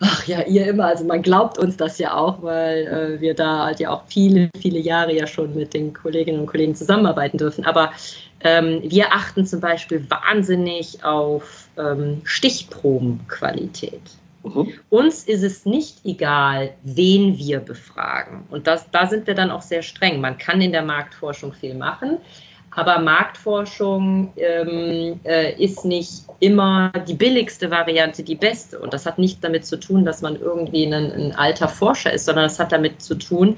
ach 0.00 0.26
ja, 0.26 0.42
ihr 0.42 0.66
immer, 0.66 0.86
also 0.86 1.04
man 1.04 1.22
glaubt 1.22 1.58
uns 1.58 1.76
das 1.76 1.98
ja 1.98 2.14
auch, 2.14 2.42
weil 2.42 2.86
äh, 2.86 3.20
wir 3.20 3.34
da 3.34 3.66
halt 3.66 3.80
ja 3.80 3.90
auch 3.90 4.02
viele, 4.08 4.50
viele 4.60 4.78
Jahre 4.78 5.14
ja 5.14 5.26
schon 5.26 5.54
mit 5.54 5.74
den 5.74 5.92
Kolleginnen 5.92 6.40
und 6.40 6.46
Kollegen 6.46 6.74
zusammenarbeiten 6.74 7.38
dürfen. 7.38 7.64
Aber 7.64 7.92
ähm, 8.40 8.80
wir 8.84 9.12
achten 9.12 9.46
zum 9.46 9.60
Beispiel 9.60 10.04
wahnsinnig 10.10 11.02
auf 11.04 11.68
ähm, 11.78 12.20
Stichprobenqualität. 12.24 14.02
Mhm. 14.42 14.72
Uns 14.90 15.24
ist 15.24 15.42
es 15.42 15.66
nicht 15.66 16.04
egal, 16.04 16.74
wen 16.82 17.36
wir 17.38 17.60
befragen. 17.60 18.44
Und 18.50 18.66
das, 18.66 18.90
da 18.90 19.06
sind 19.06 19.26
wir 19.26 19.34
dann 19.34 19.50
auch 19.50 19.62
sehr 19.62 19.82
streng. 19.82 20.20
Man 20.20 20.38
kann 20.38 20.60
in 20.60 20.72
der 20.72 20.82
Marktforschung 20.82 21.52
viel 21.52 21.74
machen, 21.74 22.18
aber 22.76 22.98
Marktforschung 22.98 24.32
ähm, 24.36 25.18
äh, 25.24 25.54
ist 25.54 25.86
nicht 25.86 26.24
immer 26.40 26.92
die 27.08 27.14
billigste 27.14 27.70
Variante, 27.70 28.22
die 28.22 28.34
beste. 28.34 28.78
Und 28.78 28.92
das 28.92 29.06
hat 29.06 29.18
nichts 29.18 29.40
damit 29.40 29.64
zu 29.64 29.80
tun, 29.80 30.04
dass 30.04 30.20
man 30.20 30.36
irgendwie 30.38 30.84
ein, 30.84 30.92
ein 30.92 31.32
alter 31.32 31.68
Forscher 31.68 32.12
ist, 32.12 32.26
sondern 32.26 32.44
es 32.44 32.58
hat 32.58 32.72
damit 32.72 33.00
zu 33.00 33.14
tun, 33.14 33.56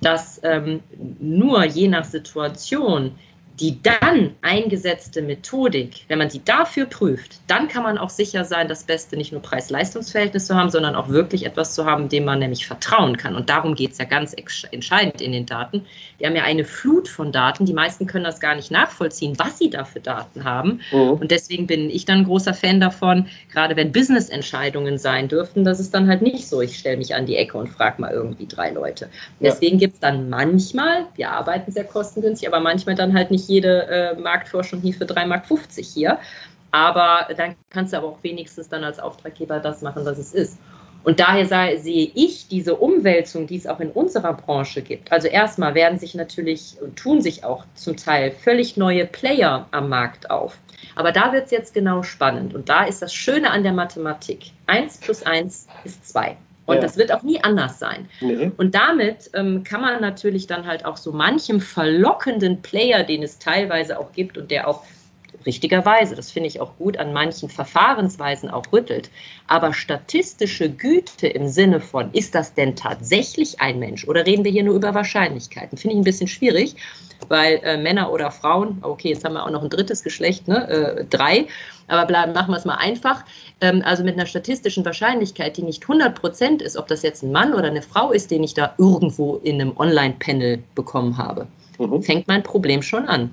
dass 0.00 0.40
ähm, 0.42 0.80
nur 1.20 1.64
je 1.64 1.86
nach 1.86 2.04
Situation 2.04 3.12
die 3.60 3.82
dann 3.82 4.34
eingesetzte 4.42 5.22
Methodik, 5.22 6.04
wenn 6.08 6.18
man 6.18 6.28
sie 6.28 6.42
dafür 6.44 6.84
prüft, 6.84 7.40
dann 7.46 7.68
kann 7.68 7.82
man 7.82 7.96
auch 7.96 8.10
sicher 8.10 8.44
sein, 8.44 8.68
das 8.68 8.84
Beste 8.84 9.16
nicht 9.16 9.32
nur 9.32 9.40
Preis-Leistungs-Verhältnis 9.40 10.46
zu 10.46 10.54
haben, 10.54 10.70
sondern 10.70 10.94
auch 10.94 11.08
wirklich 11.08 11.46
etwas 11.46 11.74
zu 11.74 11.86
haben, 11.86 12.08
dem 12.08 12.24
man 12.24 12.38
nämlich 12.38 12.66
vertrauen 12.66 13.16
kann. 13.16 13.34
Und 13.34 13.48
darum 13.48 13.74
geht 13.74 13.92
es 13.92 13.98
ja 13.98 14.04
ganz 14.04 14.34
entscheidend 14.70 15.20
in 15.20 15.32
den 15.32 15.46
Daten. 15.46 15.86
Wir 16.18 16.28
haben 16.28 16.36
ja 16.36 16.44
eine 16.44 16.64
Flut 16.64 17.08
von 17.08 17.32
Daten. 17.32 17.64
Die 17.64 17.72
meisten 17.72 18.06
können 18.06 18.24
das 18.24 18.40
gar 18.40 18.54
nicht 18.54 18.70
nachvollziehen, 18.70 19.38
was 19.38 19.58
sie 19.58 19.70
da 19.70 19.84
für 19.84 20.00
Daten 20.00 20.44
haben. 20.44 20.80
Mhm. 20.92 21.12
Und 21.12 21.30
deswegen 21.30 21.66
bin 21.66 21.88
ich 21.88 22.04
dann 22.04 22.18
ein 22.18 22.24
großer 22.24 22.52
Fan 22.52 22.80
davon, 22.80 23.26
gerade 23.50 23.74
wenn 23.76 23.92
Business-Entscheidungen 23.92 24.98
sein 24.98 25.28
dürften, 25.28 25.64
dass 25.64 25.80
es 25.80 25.90
dann 25.90 26.08
halt 26.08 26.20
nicht 26.20 26.46
so, 26.46 26.60
ich 26.60 26.78
stelle 26.78 26.98
mich 26.98 27.14
an 27.14 27.24
die 27.24 27.36
Ecke 27.36 27.56
und 27.56 27.68
frage 27.68 28.00
mal 28.00 28.12
irgendwie 28.12 28.46
drei 28.46 28.70
Leute. 28.70 29.08
Deswegen 29.40 29.76
ja. 29.76 29.80
gibt 29.80 29.94
es 29.94 30.00
dann 30.00 30.28
manchmal, 30.28 31.06
wir 31.14 31.30
arbeiten 31.30 31.72
sehr 31.72 31.84
kostengünstig, 31.84 32.46
aber 32.48 32.60
manchmal 32.60 32.94
dann 32.94 33.14
halt 33.14 33.30
nicht 33.30 33.45
jede 33.48 33.86
äh, 33.86 34.20
Marktforschung 34.20 34.80
hier 34.80 34.94
für 34.94 35.04
3,50 35.04 35.26
Mark 35.26 35.44
hier. 35.94 36.18
Aber 36.70 37.28
dann 37.36 37.54
kannst 37.70 37.92
du 37.92 37.98
aber 37.98 38.08
auch 38.08 38.22
wenigstens 38.22 38.68
dann 38.68 38.84
als 38.84 38.98
Auftraggeber 38.98 39.60
das 39.60 39.82
machen, 39.82 40.04
was 40.04 40.18
es 40.18 40.34
ist. 40.34 40.58
Und 41.04 41.20
daher 41.20 41.46
sei, 41.46 41.76
sehe 41.76 42.10
ich 42.14 42.48
diese 42.48 42.74
Umwälzung, 42.74 43.46
die 43.46 43.56
es 43.56 43.68
auch 43.68 43.78
in 43.78 43.92
unserer 43.92 44.32
Branche 44.32 44.82
gibt. 44.82 45.12
Also 45.12 45.28
erstmal 45.28 45.76
werden 45.76 46.00
sich 46.00 46.16
natürlich 46.16 46.76
und 46.80 46.96
tun 46.96 47.20
sich 47.20 47.44
auch 47.44 47.64
zum 47.74 47.96
Teil 47.96 48.32
völlig 48.32 48.76
neue 48.76 49.06
Player 49.06 49.68
am 49.70 49.88
Markt 49.88 50.30
auf. 50.30 50.58
Aber 50.96 51.12
da 51.12 51.32
wird 51.32 51.44
es 51.44 51.52
jetzt 51.52 51.74
genau 51.74 52.02
spannend. 52.02 52.54
Und 52.54 52.68
da 52.68 52.84
ist 52.84 53.02
das 53.02 53.14
Schöne 53.14 53.52
an 53.52 53.62
der 53.62 53.72
Mathematik. 53.72 54.50
Eins 54.66 54.98
plus 54.98 55.22
eins 55.22 55.68
ist 55.84 56.08
zwei. 56.08 56.36
Und 56.66 56.76
ja. 56.76 56.80
das 56.82 56.96
wird 56.96 57.12
auch 57.12 57.22
nie 57.22 57.42
anders 57.42 57.78
sein. 57.78 58.08
Nee. 58.20 58.50
Und 58.56 58.74
damit 58.74 59.30
ähm, 59.34 59.62
kann 59.64 59.80
man 59.80 60.00
natürlich 60.00 60.46
dann 60.46 60.66
halt 60.66 60.84
auch 60.84 60.96
so 60.96 61.12
manchem 61.12 61.60
verlockenden 61.60 62.60
Player, 62.60 63.04
den 63.04 63.22
es 63.22 63.38
teilweise 63.38 63.98
auch 63.98 64.12
gibt 64.12 64.36
und 64.36 64.50
der 64.50 64.68
auch 64.68 64.82
richtigerweise, 65.46 66.16
das 66.16 66.30
finde 66.30 66.48
ich 66.48 66.60
auch 66.60 66.76
gut, 66.76 66.98
an 66.98 67.12
manchen 67.12 67.48
Verfahrensweisen 67.48 68.50
auch 68.50 68.64
rüttelt. 68.72 69.10
Aber 69.46 69.72
statistische 69.72 70.68
Güte 70.68 71.28
im 71.28 71.48
Sinne 71.48 71.80
von, 71.80 72.12
ist 72.12 72.34
das 72.34 72.54
denn 72.54 72.74
tatsächlich 72.74 73.60
ein 73.60 73.78
Mensch 73.78 74.06
oder 74.06 74.26
reden 74.26 74.44
wir 74.44 74.50
hier 74.50 74.64
nur 74.64 74.74
über 74.74 74.92
Wahrscheinlichkeiten, 74.94 75.78
finde 75.78 75.94
ich 75.94 76.00
ein 76.00 76.04
bisschen 76.04 76.28
schwierig, 76.28 76.74
weil 77.28 77.60
äh, 77.62 77.76
Männer 77.76 78.12
oder 78.12 78.30
Frauen, 78.30 78.78
okay, 78.82 79.10
jetzt 79.10 79.24
haben 79.24 79.34
wir 79.34 79.44
auch 79.44 79.50
noch 79.50 79.62
ein 79.62 79.70
drittes 79.70 80.02
Geschlecht, 80.02 80.48
ne, 80.48 80.68
äh, 80.68 81.04
drei, 81.04 81.46
aber 81.88 82.06
bleiben, 82.06 82.32
machen 82.32 82.50
wir 82.52 82.58
es 82.58 82.64
mal 82.64 82.74
einfach. 82.74 83.24
Ähm, 83.60 83.82
also 83.84 84.04
mit 84.04 84.14
einer 84.14 84.26
statistischen 84.26 84.84
Wahrscheinlichkeit, 84.84 85.56
die 85.56 85.62
nicht 85.62 85.82
100 85.82 86.20
Prozent 86.20 86.62
ist, 86.62 86.76
ob 86.76 86.88
das 86.88 87.02
jetzt 87.02 87.22
ein 87.22 87.32
Mann 87.32 87.54
oder 87.54 87.68
eine 87.68 87.82
Frau 87.82 88.12
ist, 88.12 88.30
den 88.30 88.44
ich 88.44 88.54
da 88.54 88.74
irgendwo 88.76 89.36
in 89.36 89.60
einem 89.60 89.76
Online-Panel 89.76 90.62
bekommen 90.74 91.16
habe, 91.16 91.46
mhm. 91.78 92.02
fängt 92.02 92.28
mein 92.28 92.42
Problem 92.42 92.82
schon 92.82 93.08
an. 93.08 93.30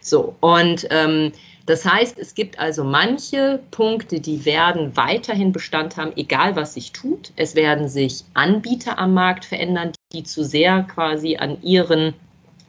So, 0.00 0.34
und 0.40 0.86
ähm, 0.90 1.32
das 1.64 1.86
heißt, 1.86 2.18
es 2.18 2.34
gibt 2.34 2.58
also 2.58 2.84
manche 2.84 3.58
Punkte, 3.70 4.20
die 4.20 4.44
werden 4.44 4.94
weiterhin 4.98 5.50
Bestand 5.50 5.96
haben, 5.96 6.12
egal 6.16 6.56
was 6.56 6.74
sich 6.74 6.92
tut. 6.92 7.32
Es 7.36 7.54
werden 7.54 7.88
sich 7.88 8.22
Anbieter 8.34 8.98
am 8.98 9.14
Markt 9.14 9.46
verändern, 9.46 9.92
die 10.12 10.24
zu 10.24 10.44
sehr 10.44 10.82
quasi 10.82 11.36
an 11.38 11.56
ihren 11.62 12.12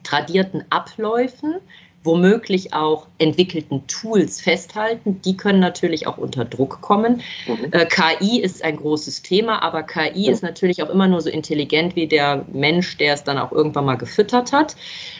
tradierten 0.02 0.64
Abläufen 0.70 1.56
womöglich 2.06 2.72
auch 2.72 3.06
entwickelten 3.18 3.86
Tools 3.86 4.40
festhalten. 4.40 5.20
Die 5.22 5.36
können 5.36 5.60
natürlich 5.60 6.06
auch 6.06 6.16
unter 6.16 6.44
Druck 6.44 6.80
kommen. 6.80 7.20
Mhm. 7.46 7.72
Äh, 7.72 7.86
KI 7.86 8.40
ist 8.40 8.64
ein 8.64 8.76
großes 8.76 9.22
Thema, 9.22 9.62
aber 9.62 9.82
KI 9.82 10.26
mhm. 10.26 10.32
ist 10.32 10.42
natürlich 10.42 10.82
auch 10.82 10.90
immer 10.90 11.08
nur 11.08 11.20
so 11.20 11.28
intelligent 11.28 11.96
wie 11.96 12.06
der 12.06 12.44
Mensch, 12.52 12.96
der 12.96 13.14
es 13.14 13.24
dann 13.24 13.38
auch 13.38 13.52
irgendwann 13.52 13.84
mal 13.84 13.96
gefüttert 13.96 14.52
hat. 14.52 14.76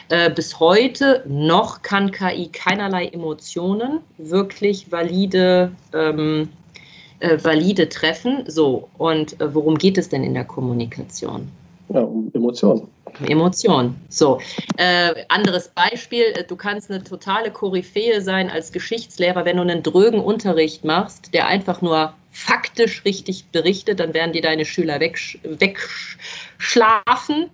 Äh, 0.09 0.31
bis 0.31 0.59
heute 0.59 1.23
noch 1.27 1.81
kann 1.81 2.11
KI 2.11 2.49
keinerlei 2.51 3.07
Emotionen 3.07 3.99
wirklich 4.17 4.91
valide 4.91 5.71
ähm, 5.93 6.49
äh, 7.19 7.43
valide 7.43 7.89
treffen. 7.89 8.43
So, 8.47 8.89
und 8.97 9.39
äh, 9.41 9.53
worum 9.53 9.77
geht 9.77 9.97
es 9.97 10.09
denn 10.09 10.23
in 10.23 10.33
der 10.33 10.45
Kommunikation? 10.45 11.51
Ja, 11.89 12.01
um 12.01 12.31
Emotionen. 12.33 12.87
Emotionen. 13.27 13.95
So, 14.09 14.39
äh, 14.77 15.23
anderes 15.29 15.69
Beispiel, 15.69 16.25
äh, 16.35 16.43
du 16.43 16.55
kannst 16.55 16.91
eine 16.91 17.03
totale 17.03 17.51
Koryphäe 17.51 18.21
sein 18.21 18.49
als 18.49 18.71
Geschichtslehrer, 18.71 19.45
wenn 19.45 19.57
du 19.57 19.63
einen 19.63 19.83
drögen 19.83 20.19
Unterricht 20.19 20.83
machst, 20.83 21.33
der 21.33 21.47
einfach 21.47 21.81
nur 21.81 22.13
faktisch 22.31 23.03
richtig 23.05 23.45
berichtet, 23.51 23.99
dann 23.99 24.13
werden 24.13 24.33
dir 24.33 24.41
deine 24.41 24.65
Schüler 24.65 24.99
wegsch 24.99 25.39
wegschlafen. 25.43 27.49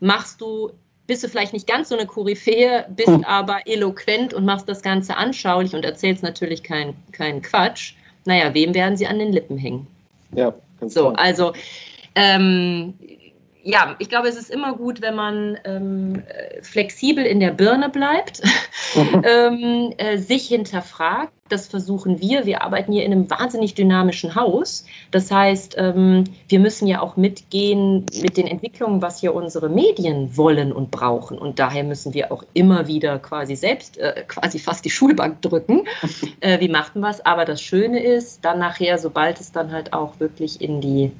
Machst 0.00 0.40
du, 0.40 0.70
bist 1.06 1.22
du 1.22 1.28
vielleicht 1.28 1.52
nicht 1.52 1.66
ganz 1.66 1.90
so 1.90 1.96
eine 1.96 2.06
Koryphäe, 2.06 2.86
bist 2.88 3.08
hm. 3.08 3.24
aber 3.24 3.66
eloquent 3.66 4.32
und 4.32 4.44
machst 4.44 4.68
das 4.68 4.82
Ganze 4.82 5.16
anschaulich 5.16 5.74
und 5.74 5.84
erzählst 5.84 6.22
natürlich 6.22 6.62
keinen 6.62 6.94
kein 7.12 7.42
Quatsch. 7.42 7.94
Naja, 8.24 8.54
wem 8.54 8.74
werden 8.74 8.96
sie 8.96 9.06
an 9.06 9.18
den 9.18 9.32
Lippen 9.32 9.58
hängen? 9.58 9.86
Ja, 10.34 10.54
ganz 10.80 10.94
so, 10.94 11.10
klar. 11.10 11.18
also 11.18 11.52
ähm, 12.14 12.94
ja, 13.64 13.94
ich 13.98 14.08
glaube, 14.08 14.28
es 14.28 14.36
ist 14.36 14.50
immer 14.50 14.74
gut, 14.74 15.00
wenn 15.02 15.14
man 15.14 15.58
ähm, 15.64 16.22
flexibel 16.62 17.24
in 17.24 17.38
der 17.38 17.52
Birne 17.52 17.88
bleibt, 17.88 18.42
mhm. 18.94 19.22
ähm, 19.24 19.94
äh, 19.98 20.18
sich 20.18 20.48
hinterfragt. 20.48 21.32
Das 21.48 21.68
versuchen 21.68 22.20
wir. 22.20 22.46
Wir 22.46 22.62
arbeiten 22.62 22.92
hier 22.92 23.04
in 23.04 23.12
einem 23.12 23.30
wahnsinnig 23.30 23.74
dynamischen 23.74 24.34
Haus. 24.34 24.86
Das 25.10 25.30
heißt, 25.30 25.76
ähm, 25.78 26.24
wir 26.48 26.58
müssen 26.58 26.86
ja 26.86 27.02
auch 27.02 27.16
mitgehen 27.16 28.06
mit 28.20 28.36
den 28.36 28.46
Entwicklungen, 28.46 29.02
was 29.02 29.20
hier 29.20 29.34
unsere 29.34 29.68
Medien 29.68 30.36
wollen 30.36 30.72
und 30.72 30.90
brauchen. 30.90 31.38
Und 31.38 31.58
daher 31.58 31.84
müssen 31.84 32.14
wir 32.14 32.32
auch 32.32 32.42
immer 32.54 32.86
wieder 32.86 33.18
quasi 33.18 33.54
selbst, 33.54 33.98
äh, 33.98 34.24
quasi 34.26 34.58
fast 34.58 34.84
die 34.84 34.90
Schulbank 34.90 35.42
drücken. 35.42 35.86
äh, 36.40 36.58
wie 36.58 36.68
macht 36.68 36.96
man 36.96 37.10
was? 37.10 37.24
Aber 37.24 37.44
das 37.44 37.60
Schöne 37.60 38.02
ist, 38.02 38.44
dann 38.44 38.58
nachher, 38.58 38.98
sobald 38.98 39.38
es 39.38 39.52
dann 39.52 39.72
halt 39.72 39.92
auch 39.92 40.18
wirklich 40.20 40.60
in 40.60 40.80
die 40.80 41.12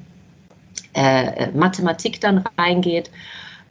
äh, 0.93 1.51
Mathematik 1.51 2.21
dann 2.21 2.43
reingeht. 2.57 3.11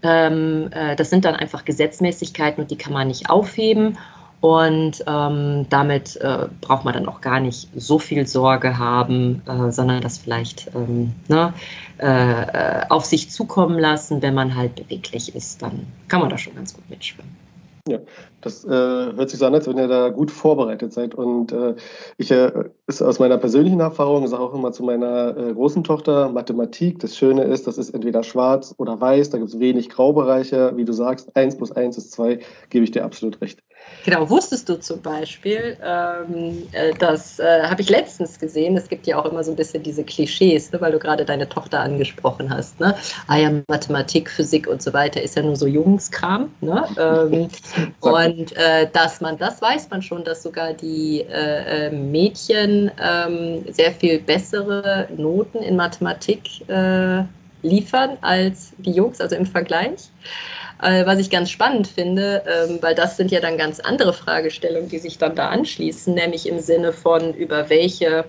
Ähm, 0.03 0.71
äh, 0.73 0.97
das 0.97 1.11
sind 1.11 1.25
dann 1.25 1.37
einfach 1.37 1.65
Gesetzmäßigkeiten 1.65 2.63
und 2.63 2.71
die 2.71 2.77
kann 2.77 2.93
man 2.93 3.09
nicht 3.09 3.31
aufheben. 3.31 3.99
Und 4.41 5.05
ähm, 5.07 5.67
damit 5.71 6.17
äh, 6.17 6.49
braucht 6.61 6.85
man 6.85 6.95
dann 6.95 7.07
auch 7.07 7.21
gar 7.21 7.39
nicht 7.39 7.69
so 7.77 8.01
viel 8.01 8.27
Sorge 8.27 8.77
haben, 8.77 9.41
äh, 9.47 9.71
sondern 9.71 10.01
das 10.01 10.19
vielleicht 10.19 10.69
ähm, 10.75 11.13
ne, 11.29 11.55
äh, 11.99 12.43
äh 12.43 12.87
auf 12.89 13.05
sich 13.05 13.31
zukommen 13.31 13.79
lassen. 13.79 14.21
Wenn 14.21 14.35
man 14.35 14.57
halt 14.57 14.75
beweglich 14.75 15.33
ist, 15.37 15.63
dann 15.63 15.87
kann 16.09 16.21
man 16.21 16.29
da 16.29 16.37
schon 16.37 16.57
ganz 16.57 16.75
gut 16.75 16.91
mitschwimmen. 16.91 17.42
Ja, 17.89 17.99
das 18.41 18.65
äh, 18.65 18.69
hört 18.69 19.29
sich 19.31 19.41
so 19.41 19.47
an, 19.47 19.55
als 19.55 19.67
wenn 19.67 19.77
ihr 19.77 19.89
da 19.89 20.11
gut 20.11 20.31
vorbereitet 20.31 20.93
seid. 20.93 21.17
Und 21.17 21.51
äh, 21.51 21.75
ich 22.17 22.31
äh, 22.31 22.53
ist 22.87 23.03
aus 23.03 23.19
meiner 23.19 23.39
persönlichen 23.39 23.81
Erfahrung, 23.81 24.25
sage 24.29 24.41
auch 24.41 24.55
immer 24.55 24.71
zu 24.71 24.85
meiner 24.85 25.37
äh, 25.37 25.53
großen 25.53 25.83
Tochter, 25.83 26.29
Mathematik, 26.29 27.01
das 27.01 27.17
Schöne 27.17 27.43
ist, 27.43 27.67
das 27.67 27.79
ist 27.79 27.91
entweder 27.91 28.23
schwarz 28.23 28.73
oder 28.79 29.01
weiß, 29.01 29.31
da 29.31 29.39
gibt 29.39 29.51
es 29.51 29.59
wenig 29.59 29.89
Graubereiche. 29.89 30.77
Wie 30.77 30.85
du 30.85 30.93
sagst, 30.93 31.35
1 31.35 31.57
plus 31.57 31.73
1 31.73 31.99
ist 31.99 32.13
2, 32.13 32.39
gebe 32.71 32.85
ich 32.85 32.93
dir 32.93 33.05
absolut 33.05 33.41
recht. 33.41 33.65
Genau, 34.05 34.29
wusstest 34.29 34.69
du 34.69 34.81
zum 34.81 35.01
Beispiel, 35.01 35.77
ähm, 35.83 36.67
äh, 36.73 36.93
das 36.99 37.39
äh, 37.39 37.63
habe 37.63 37.83
ich 37.83 37.89
letztens 37.89 38.39
gesehen, 38.39 38.77
es 38.77 38.89
gibt 38.89 39.07
ja 39.07 39.17
auch 39.17 39.27
immer 39.27 39.45
so 39.45 39.53
ein 39.53 39.57
bisschen 39.57 39.83
diese 39.83 40.03
Klischees, 40.03 40.73
ne, 40.73 40.81
weil 40.81 40.93
du 40.93 40.99
gerade 40.99 41.25
deine 41.25 41.49
Tochter 41.49 41.81
angesprochen 41.81 42.51
hast. 42.51 42.81
Ne? 42.81 42.97
Ah 43.29 43.37
ja, 43.37 43.51
Mathematik, 43.69 44.29
Physik 44.29 44.67
und 44.67 44.83
so 44.83 44.93
weiter 44.93 45.23
ist 45.23 45.37
ja 45.37 45.43
nur 45.43 45.55
so 45.55 45.67
Jungskram. 45.67 46.53
Ne? 46.61 46.85
Ähm, 46.99 47.49
und 48.01 48.57
äh, 48.57 48.89
dass 48.93 49.21
man, 49.21 49.39
das 49.39 49.63
weiß 49.63 49.89
man 49.91 50.03
schon, 50.03 50.25
dass 50.25 50.43
sogar 50.43 50.73
die 50.73 51.21
äh, 51.21 51.87
äh, 51.87 51.91
Mädchen 51.91 52.91
ähm, 53.01 53.65
sehr 53.71 53.93
viel 53.93 54.19
bessere 54.21 55.07
Noten 55.17 55.59
in 55.59 55.77
Mathematik 55.77 56.69
äh, 56.69 57.23
liefern 57.63 58.19
als 58.21 58.73
die 58.79 58.91
Jungs, 58.91 59.21
also 59.21 59.37
im 59.37 59.47
Vergleich. 59.47 60.11
Äh, 60.83 61.07
was 61.07 61.19
ich 61.19 61.31
ganz 61.31 61.49
spannend 61.49 61.87
finde, 61.87 62.43
ähm, 62.47 62.79
weil 62.81 62.95
das 62.95 63.17
sind 63.17 63.31
ja 63.31 63.41
dann 63.41 63.57
ganz 63.57 63.79
andere 63.79 64.13
Fragestellungen, 64.13 64.89
die 64.89 64.99
sich 64.99 65.17
dann 65.17 65.37
da 65.37 65.49
anschließen, 65.49 66.13
nämlich 66.13 66.49
im 66.49 66.59
Sinne 66.59 66.93
von, 66.93 67.33
über 67.35 67.71
welche 67.71 68.25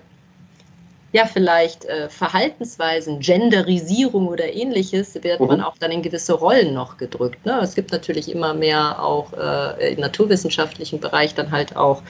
ja, 1.13 1.25
vielleicht 1.25 1.85
äh, 1.85 2.09
Verhaltensweisen, 2.09 3.19
Genderisierung 3.19 4.27
oder 4.27 4.51
ähnliches, 4.51 5.15
wird 5.23 5.39
mhm. 5.39 5.47
man 5.47 5.61
auch 5.61 5.77
dann 5.79 5.91
in 5.91 6.01
gewisse 6.01 6.33
Rollen 6.33 6.73
noch 6.73 6.97
gedrückt. 6.97 7.45
Ne? 7.45 7.59
Es 7.61 7.75
gibt 7.75 7.91
natürlich 7.91 8.31
immer 8.31 8.55
mehr 8.55 9.01
auch 9.01 9.31
äh, 9.33 9.93
im 9.93 9.99
naturwissenschaftlichen 9.99 10.99
Bereich 10.99 11.35
dann 11.35 11.51
halt 11.51 11.75
auch 11.75 12.01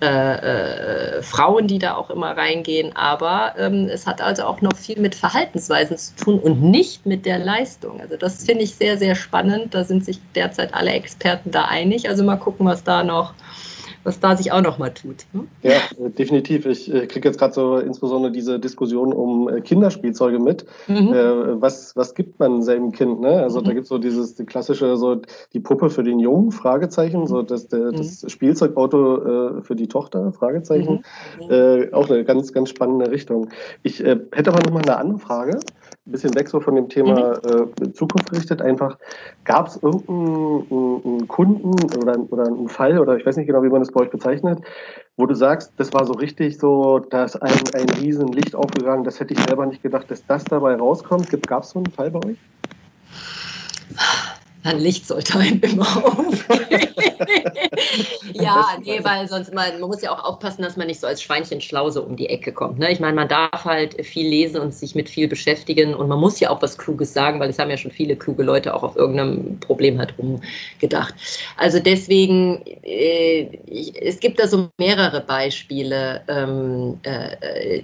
äh, 0.00 1.18
äh, 1.18 1.22
Frauen, 1.22 1.66
die 1.66 1.78
da 1.78 1.96
auch 1.96 2.10
immer 2.10 2.36
reingehen. 2.36 2.94
Aber 2.94 3.54
ähm, 3.58 3.88
es 3.90 4.06
hat 4.06 4.20
also 4.20 4.44
auch 4.44 4.60
noch 4.60 4.76
viel 4.76 5.00
mit 5.00 5.14
Verhaltensweisen 5.14 5.96
zu 5.96 6.14
tun 6.16 6.38
und 6.38 6.62
nicht 6.62 7.04
mit 7.04 7.26
der 7.26 7.38
Leistung. 7.38 8.00
Also 8.00 8.16
das 8.16 8.44
finde 8.44 8.64
ich 8.64 8.76
sehr, 8.76 8.96
sehr 8.96 9.14
spannend. 9.14 9.74
Da 9.74 9.84
sind 9.84 10.04
sich 10.04 10.20
derzeit 10.34 10.72
alle 10.72 10.92
Experten 10.92 11.50
da 11.50 11.64
einig. 11.64 12.08
Also 12.08 12.22
mal 12.22 12.36
gucken, 12.36 12.66
was 12.66 12.84
da 12.84 13.02
noch 13.02 13.34
was 14.04 14.20
da 14.20 14.36
sich 14.36 14.52
auch 14.52 14.62
noch 14.62 14.78
mal 14.78 14.90
tut. 14.90 15.26
Hm? 15.32 15.48
Ja, 15.62 15.72
äh, 15.72 16.10
definitiv. 16.10 16.66
Ich 16.66 16.92
äh, 16.92 17.06
kriege 17.06 17.28
jetzt 17.28 17.38
gerade 17.38 17.54
so 17.54 17.78
insbesondere 17.78 18.32
diese 18.32 18.58
Diskussion 18.58 19.12
um 19.12 19.48
äh, 19.48 19.60
Kinderspielzeuge 19.60 20.38
mit. 20.38 20.64
Mhm. 20.86 21.12
Äh, 21.12 21.60
was, 21.60 21.96
was 21.96 22.14
gibt 22.14 22.38
man 22.38 22.62
seinem 22.62 22.92
Kind? 22.92 23.20
Ne? 23.20 23.42
Also 23.42 23.60
mhm. 23.60 23.64
da 23.64 23.72
gibt 23.72 23.84
es 23.84 23.88
so 23.88 23.98
dieses 23.98 24.34
die 24.34 24.46
klassische, 24.46 24.96
so 24.96 25.20
die 25.52 25.60
Puppe 25.60 25.90
für 25.90 26.02
den 26.02 26.18
Jungen, 26.18 26.52
Fragezeichen, 26.52 27.26
so 27.26 27.42
das, 27.42 27.68
der, 27.68 27.92
mhm. 27.92 27.96
das 27.96 28.24
Spielzeugauto 28.30 29.58
äh, 29.58 29.62
für 29.62 29.76
die 29.76 29.88
Tochter, 29.88 30.32
Fragezeichen. 30.32 31.04
Mhm. 31.40 31.50
Äh, 31.50 31.92
auch 31.92 32.08
eine 32.08 32.24
ganz, 32.24 32.52
ganz 32.52 32.70
spannende 32.70 33.10
Richtung. 33.10 33.48
Ich 33.82 34.00
hätte 34.00 34.50
aber 34.50 34.60
noch 34.64 34.72
mal 34.72 34.82
eine 34.82 34.96
andere 34.96 35.18
Frage 35.18 35.58
bisschen 36.12 36.34
weg 36.34 36.48
so 36.48 36.60
von 36.60 36.74
dem 36.74 36.88
Thema 36.88 37.40
mhm. 37.44 37.72
äh, 37.82 37.92
Zukunft 37.92 38.30
gerichtet. 38.30 38.62
Einfach, 38.62 38.98
gab 39.44 39.68
es 39.68 39.76
irgendeinen 39.82 41.28
Kunden 41.28 41.74
oder, 41.96 42.18
oder 42.30 42.46
einen 42.46 42.68
Fall, 42.68 42.98
oder 42.98 43.16
ich 43.16 43.26
weiß 43.26 43.36
nicht 43.36 43.46
genau, 43.46 43.62
wie 43.62 43.68
man 43.68 43.80
das 43.80 43.92
bei 43.92 44.00
euch 44.00 44.10
bezeichnet, 44.10 44.60
wo 45.16 45.26
du 45.26 45.34
sagst, 45.34 45.72
das 45.76 45.92
war 45.92 46.04
so 46.06 46.12
richtig 46.12 46.58
so, 46.58 46.98
da 46.98 47.24
ist 47.24 47.36
ein, 47.36 47.60
ein 47.74 47.88
riesen 48.00 48.28
Licht 48.28 48.54
aufgegangen, 48.54 49.04
das 49.04 49.20
hätte 49.20 49.34
ich 49.34 49.40
selber 49.40 49.66
nicht 49.66 49.82
gedacht, 49.82 50.10
dass 50.10 50.24
das 50.26 50.44
dabei 50.44 50.76
rauskommt. 50.76 51.28
Gab 51.46 51.62
es 51.62 51.70
so 51.70 51.78
einen 51.78 51.90
Fall 51.92 52.10
bei 52.10 52.20
euch? 52.26 52.38
Ein 54.68 54.80
Licht 54.80 55.06
sollte 55.06 55.38
einem 55.38 55.60
immer 55.62 55.96
aufgehen. 56.04 56.88
ja, 58.34 58.76
nee, 58.84 59.00
weil 59.02 59.26
sonst 59.26 59.54
man, 59.54 59.80
man 59.80 59.88
muss 59.88 60.02
ja 60.02 60.12
auch 60.12 60.22
aufpassen, 60.22 60.60
dass 60.60 60.76
man 60.76 60.88
nicht 60.88 61.00
so 61.00 61.06
als 61.06 61.22
Schweinchen 61.22 61.62
schlau 61.62 61.88
so 61.88 62.02
um 62.02 62.16
die 62.16 62.28
Ecke 62.28 62.52
kommt. 62.52 62.78
Ne? 62.78 62.92
Ich 62.92 63.00
meine, 63.00 63.14
man 63.14 63.28
darf 63.28 63.64
halt 63.64 64.04
viel 64.04 64.28
lesen 64.28 64.60
und 64.60 64.74
sich 64.74 64.94
mit 64.94 65.08
viel 65.08 65.26
beschäftigen 65.26 65.94
und 65.94 66.08
man 66.08 66.20
muss 66.20 66.38
ja 66.38 66.50
auch 66.50 66.60
was 66.60 66.76
Kluges 66.76 67.14
sagen, 67.14 67.40
weil 67.40 67.48
es 67.48 67.58
haben 67.58 67.70
ja 67.70 67.78
schon 67.78 67.90
viele 67.90 68.14
kluge 68.14 68.42
Leute 68.42 68.74
auch 68.74 68.82
auf 68.82 68.94
irgendeinem 68.94 69.58
Problem 69.60 69.98
halt 69.98 70.12
rumgedacht. 70.18 71.14
Also 71.56 71.78
deswegen, 71.78 72.62
äh, 72.82 73.48
ich, 73.66 73.94
es 74.02 74.20
gibt 74.20 74.38
da 74.38 74.46
so 74.46 74.68
mehrere 74.76 75.22
Beispiele, 75.22 76.20
ähm, 76.28 76.98
äh, 77.04 77.82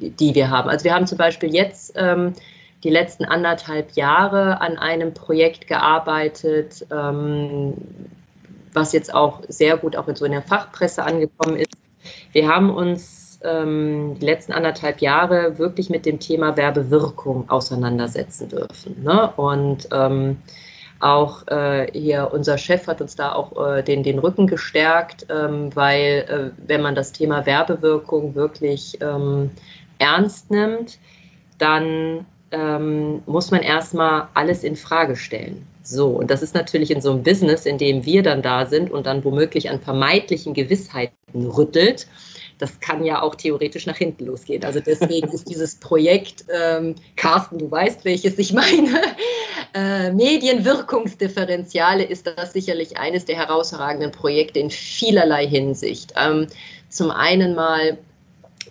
die 0.00 0.34
wir 0.34 0.50
haben. 0.50 0.68
Also 0.68 0.84
wir 0.84 0.94
haben 0.94 1.06
zum 1.06 1.18
Beispiel 1.18 1.54
jetzt 1.54 1.92
ähm, 1.96 2.34
die 2.84 2.90
letzten 2.90 3.24
anderthalb 3.24 3.92
Jahre 3.92 4.60
an 4.60 4.78
einem 4.78 5.14
Projekt 5.14 5.66
gearbeitet, 5.66 6.86
ähm, 6.92 7.72
was 8.74 8.92
jetzt 8.92 9.12
auch 9.14 9.40
sehr 9.48 9.78
gut 9.78 9.96
auch 9.96 10.06
in 10.06 10.16
so 10.16 10.24
in 10.26 10.32
der 10.32 10.42
Fachpresse 10.42 11.02
angekommen 11.02 11.56
ist. 11.56 11.72
Wir 12.32 12.46
haben 12.46 12.70
uns 12.70 13.40
ähm, 13.42 14.16
die 14.20 14.26
letzten 14.26 14.52
anderthalb 14.52 15.00
Jahre 15.00 15.58
wirklich 15.58 15.88
mit 15.88 16.04
dem 16.04 16.20
Thema 16.20 16.56
Werbewirkung 16.56 17.48
auseinandersetzen 17.48 18.48
dürfen. 18.50 19.02
Ne? 19.02 19.32
Und 19.36 19.88
ähm, 19.90 20.36
auch 21.00 21.46
äh, 21.48 21.90
hier 21.92 22.30
unser 22.32 22.58
Chef 22.58 22.86
hat 22.86 23.00
uns 23.00 23.16
da 23.16 23.32
auch 23.32 23.52
äh, 23.66 23.82
den, 23.82 24.02
den 24.02 24.18
Rücken 24.18 24.46
gestärkt, 24.46 25.26
ähm, 25.30 25.74
weil 25.74 26.52
äh, 26.56 26.66
wenn 26.66 26.82
man 26.82 26.94
das 26.94 27.12
Thema 27.12 27.46
Werbewirkung 27.46 28.34
wirklich 28.34 28.98
ähm, 29.00 29.50
ernst 29.98 30.50
nimmt, 30.50 30.98
dann 31.58 32.26
ähm, 32.54 33.22
muss 33.26 33.50
man 33.50 33.62
erstmal 33.62 34.28
alles 34.34 34.62
in 34.62 34.76
Frage 34.76 35.16
stellen. 35.16 35.66
So, 35.82 36.08
und 36.08 36.30
das 36.30 36.42
ist 36.42 36.54
natürlich 36.54 36.90
in 36.90 37.00
so 37.02 37.10
einem 37.10 37.22
Business, 37.22 37.66
in 37.66 37.76
dem 37.76 38.06
wir 38.06 38.22
dann 38.22 38.40
da 38.40 38.64
sind 38.64 38.90
und 38.90 39.06
dann 39.06 39.24
womöglich 39.24 39.68
an 39.68 39.80
vermeintlichen 39.80 40.54
Gewissheiten 40.54 41.46
rüttelt. 41.46 42.06
Das 42.58 42.78
kann 42.80 43.04
ja 43.04 43.20
auch 43.20 43.34
theoretisch 43.34 43.84
nach 43.86 43.96
hinten 43.96 44.26
losgehen. 44.26 44.64
Also 44.64 44.78
deswegen 44.80 45.28
ist 45.28 45.50
dieses 45.50 45.74
Projekt, 45.74 46.44
ähm, 46.54 46.94
Carsten, 47.16 47.58
du 47.58 47.70
weißt, 47.70 48.04
welches 48.04 48.38
ich 48.38 48.52
meine, 48.52 49.02
äh, 49.74 50.12
Medienwirkungsdifferenziale 50.12 52.04
ist 52.04 52.28
das 52.28 52.52
sicherlich 52.52 52.96
eines 52.96 53.24
der 53.24 53.36
herausragenden 53.36 54.12
Projekte 54.12 54.60
in 54.60 54.70
vielerlei 54.70 55.46
Hinsicht. 55.46 56.14
Ähm, 56.16 56.46
zum 56.88 57.10
einen 57.10 57.56
mal 57.56 57.98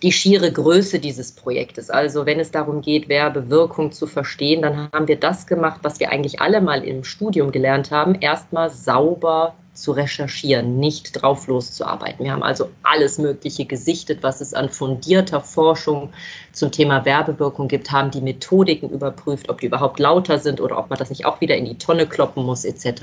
die 0.04 0.12
schiere 0.12 0.52
Größe 0.52 0.98
dieses 0.98 1.32
Projektes. 1.32 1.88
Also 1.88 2.26
wenn 2.26 2.38
es 2.38 2.50
darum 2.50 2.82
geht, 2.82 3.08
Werbewirkung 3.08 3.90
zu 3.90 4.06
verstehen, 4.06 4.60
dann 4.60 4.90
haben 4.92 5.08
wir 5.08 5.16
das 5.18 5.46
gemacht, 5.46 5.80
was 5.82 5.98
wir 5.98 6.12
eigentlich 6.12 6.42
alle 6.42 6.60
mal 6.60 6.84
im 6.84 7.04
Studium 7.04 7.50
gelernt 7.52 7.90
haben, 7.90 8.14
erstmal 8.14 8.68
sauber 8.68 9.54
zu 9.72 9.92
recherchieren, 9.92 10.78
nicht 10.78 11.20
drauf 11.20 11.46
loszuarbeiten. 11.46 12.22
Wir 12.22 12.32
haben 12.32 12.42
also 12.42 12.68
alles 12.82 13.16
Mögliche 13.16 13.64
gesichtet, 13.64 14.22
was 14.22 14.42
es 14.42 14.52
an 14.52 14.68
fundierter 14.68 15.40
Forschung 15.40 16.12
zum 16.52 16.70
Thema 16.70 17.06
Werbewirkung 17.06 17.66
gibt, 17.66 17.90
haben 17.90 18.10
die 18.10 18.20
Methodiken 18.20 18.90
überprüft, 18.90 19.48
ob 19.48 19.60
die 19.60 19.66
überhaupt 19.66 19.98
lauter 19.98 20.38
sind 20.38 20.60
oder 20.60 20.78
ob 20.78 20.90
man 20.90 20.98
das 20.98 21.08
nicht 21.08 21.24
auch 21.24 21.40
wieder 21.40 21.56
in 21.56 21.64
die 21.64 21.78
Tonne 21.78 22.06
kloppen 22.06 22.44
muss, 22.44 22.64
etc. 22.64 23.02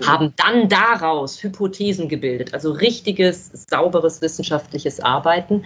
Mhm. 0.00 0.06
Haben 0.06 0.34
dann 0.36 0.68
daraus 0.68 1.42
Hypothesen 1.42 2.08
gebildet, 2.08 2.52
also 2.52 2.72
richtiges, 2.72 3.50
sauberes 3.70 4.20
wissenschaftliches 4.20 4.98
Arbeiten 4.98 5.64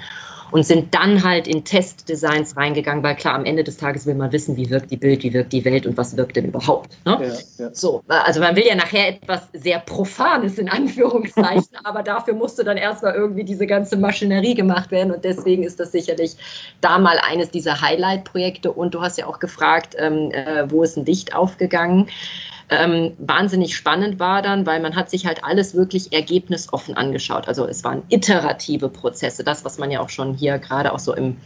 und 0.55 0.64
sind 0.64 0.95
dann 0.95 1.25
halt 1.25 1.49
in 1.49 1.64
Testdesigns 1.64 2.57
reingegangen, 2.57 3.03
weil 3.03 3.17
klar, 3.17 3.35
am 3.35 3.45
Ende 3.45 3.64
des 3.64 3.77
Tages 3.77 4.07
will 4.07 4.14
man 4.14 4.31
wissen, 4.31 4.57
wie 4.57 4.71
wirkt 4.71 4.88
die 4.93 4.97
Bild, 4.97 5.25
wie 5.25 5.35
wirkt 5.35 5.53
die 5.53 5.64
Welt 5.64 5.85
und 5.85 5.97
was 5.97 6.17
wirkt 6.17 6.37
denn 6.37 6.45
überhaupt. 6.45 6.97
Ne? 7.05 7.19
Ja, 7.59 7.64
ja. 7.64 7.75
So, 7.75 8.05
also 8.07 8.38
man 8.38 8.55
will 8.55 8.64
ja 8.64 8.77
nachher 8.77 9.09
etwas 9.09 9.49
sehr 9.53 9.81
Profanes 9.81 10.59
in 10.59 10.69
Anführungszeichen, 10.69 11.71
aber 11.83 12.05
dafür 12.05 12.35
musste 12.35 12.62
dann 12.62 12.77
erstmal 12.77 13.14
irgendwie 13.17 13.43
diese 13.43 13.67
ganze 13.67 13.97
Maschinerie 13.97 14.55
gemacht 14.55 14.93
werden 14.93 15.12
und 15.12 15.25
deswegen 15.25 15.64
ist 15.64 15.81
das 15.81 15.90
sicherlich 15.90 16.37
da 16.81 17.01
mal 17.01 17.19
eines 17.29 17.51
dieser 17.51 17.81
Highlight-Projekte 17.81 18.71
und 18.71 18.95
du 18.95 19.01
hast 19.01 19.19
ja 19.19 19.27
auch 19.27 19.40
gefragt, 19.40 19.97
ähm, 19.99 20.31
äh, 20.31 20.71
wo 20.71 20.85
ist 20.85 20.97
ein 20.97 21.05
Licht 21.05 21.35
aufgegangen? 21.35 22.07
Ähm, 22.70 23.12
wahnsinnig 23.18 23.77
spannend 23.77 24.18
war 24.18 24.42
dann, 24.42 24.66
weil 24.66 24.81
man 24.81 24.96
hat 24.96 25.11
sich 25.11 25.27
halt 25.27 25.44
alles 25.44 25.74
wirklich 25.74 26.12
ergebnisoffen 26.12 26.96
angeschaut. 26.96 27.46
Also 27.46 27.66
es 27.66 27.85
waren 27.85 28.03
iterative 28.09 28.88
Prozesse, 28.88 29.44
das, 29.44 29.64
was 29.64 29.79
man 29.79 29.90
ja 29.90 30.00
auch 30.00 30.09
schon 30.09 30.35
hier 30.35 30.59
gerade 30.59 30.92
auch 30.92 30.98
so 30.98 31.14
im 31.14 31.37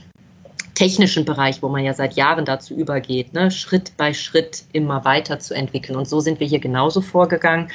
technischen 0.75 1.25
Bereich, 1.25 1.61
wo 1.61 1.69
man 1.69 1.85
ja 1.85 1.93
seit 1.93 2.15
Jahren 2.15 2.45
dazu 2.45 2.73
übergeht, 2.73 3.33
ne, 3.33 3.51
Schritt 3.51 3.93
bei 3.97 4.15
Schritt 4.15 4.63
immer 4.73 5.05
weiter 5.05 5.41
zu 5.41 5.55
entwickeln. 5.55 5.97
Und 5.97 6.09
so 6.09 6.21
sind 6.21 6.39
wir 6.39 6.47
hier 6.47 6.61
genauso 6.61 7.01
vorgegangen. 7.01 7.69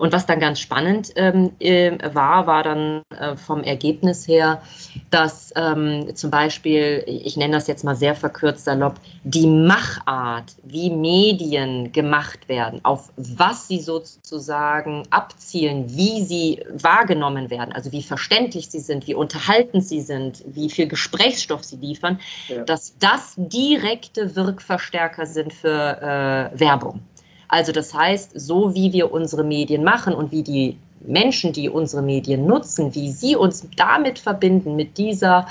Und 0.00 0.14
was 0.14 0.24
dann 0.24 0.40
ganz 0.40 0.60
spannend 0.60 1.12
ähm, 1.16 1.50
äh, 1.58 1.92
war, 2.14 2.46
war 2.46 2.62
dann 2.62 3.02
äh, 3.10 3.36
vom 3.36 3.62
Ergebnis 3.62 4.26
her, 4.26 4.62
dass 5.10 5.52
ähm, 5.56 6.16
zum 6.16 6.30
Beispiel, 6.30 7.04
ich 7.06 7.36
nenne 7.36 7.52
das 7.52 7.66
jetzt 7.66 7.84
mal 7.84 7.94
sehr 7.94 8.14
verkürzt 8.14 8.64
salopp, 8.64 8.94
die 9.24 9.46
Machart, 9.46 10.54
wie 10.62 10.88
Medien 10.88 11.92
gemacht 11.92 12.48
werden, 12.48 12.80
auf 12.82 13.12
was 13.18 13.68
sie 13.68 13.78
sozusagen 13.78 15.02
abzielen, 15.10 15.84
wie 15.94 16.24
sie 16.24 16.64
wahrgenommen 16.72 17.50
werden, 17.50 17.74
also 17.74 17.92
wie 17.92 18.02
verständlich 18.02 18.70
sie 18.70 18.80
sind, 18.80 19.06
wie 19.06 19.14
unterhaltend 19.14 19.84
sie 19.84 20.00
sind, 20.00 20.42
wie 20.46 20.70
viel 20.70 20.88
Gesprächsstoff 20.88 21.62
sie 21.62 21.76
liefern, 21.76 22.18
ja. 22.48 22.64
dass 22.64 22.96
das 22.98 23.34
direkte 23.36 24.34
Wirkverstärker 24.34 25.26
sind 25.26 25.52
für 25.52 26.50
äh, 26.54 26.58
Werbung. 26.58 27.02
Also 27.50 27.72
das 27.72 27.92
heißt, 27.92 28.32
so 28.34 28.74
wie 28.74 28.92
wir 28.92 29.12
unsere 29.12 29.44
Medien 29.44 29.82
machen 29.84 30.14
und 30.14 30.30
wie 30.30 30.42
die 30.42 30.78
Menschen, 31.00 31.52
die 31.52 31.68
unsere 31.68 32.02
Medien 32.02 32.46
nutzen, 32.46 32.94
wie 32.94 33.10
sie 33.10 33.34
uns 33.34 33.66
damit 33.76 34.18
verbinden, 34.18 34.76
mit 34.76 34.98
dieser 34.98 35.46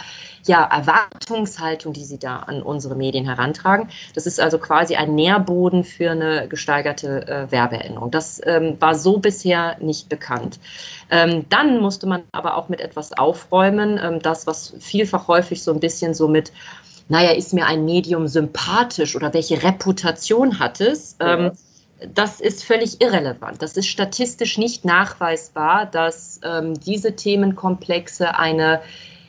ja, 0.45 0.64
Erwartungshaltung, 0.64 1.93
die 1.93 2.06
sie 2.06 2.18
da 2.18 2.38
an 2.38 2.62
unsere 2.62 2.95
Medien 2.95 3.26
herantragen. 3.26 3.89
Das 4.16 4.26
ist 4.26 4.39
also 4.39 4.58
quasi 4.58 4.95
ein 4.95 5.16
Nährboden 5.16 5.84
für 5.84 6.12
eine 6.12 6.47
gesteigerte 6.47 7.28
äh, 7.28 7.52
Werbeerinnerung. 7.52 8.12
Das 8.12 8.41
ähm, 8.45 8.78
war 8.80 8.95
so 8.95 9.18
bisher 9.18 9.76
nicht 9.80 10.08
bekannt. 10.08 10.60
Ähm, 11.12 11.45
dann 11.50 11.82
musste 11.82 12.08
man 12.08 12.24
aber 12.32 12.56
auch 12.56 12.70
mit 12.70 12.80
etwas 12.80 13.12
aufräumen, 13.14 14.00
ähm, 14.02 14.22
das, 14.22 14.47
was 14.47 14.74
vielfach 14.80 15.28
häufig 15.28 15.62
so 15.64 15.74
ein 15.74 15.80
bisschen 15.80 16.14
so 16.14 16.28
mit 16.28 16.52
naja, 17.12 17.32
ist 17.32 17.54
mir 17.54 17.66
ein 17.66 17.86
Medium 17.86 18.28
sympathisch 18.28 19.16
oder 19.16 19.34
welche 19.34 19.64
Reputation 19.64 20.60
hat 20.60 20.80
es? 20.80 21.18
Ja. 21.20 21.39
Ähm, 21.39 21.52
das 22.14 22.39
ist 22.39 22.64
völlig 22.64 23.02
irrelevant. 23.02 23.62
Das 23.62 23.76
ist 23.76 23.88
statistisch 23.88 24.58
nicht 24.58 24.86
nachweisbar, 24.86 25.86
dass 25.86 26.39
ähm, 26.43 26.80
diese 26.80 27.16
Themenkomplexe 27.16 28.38
eine 28.38 28.82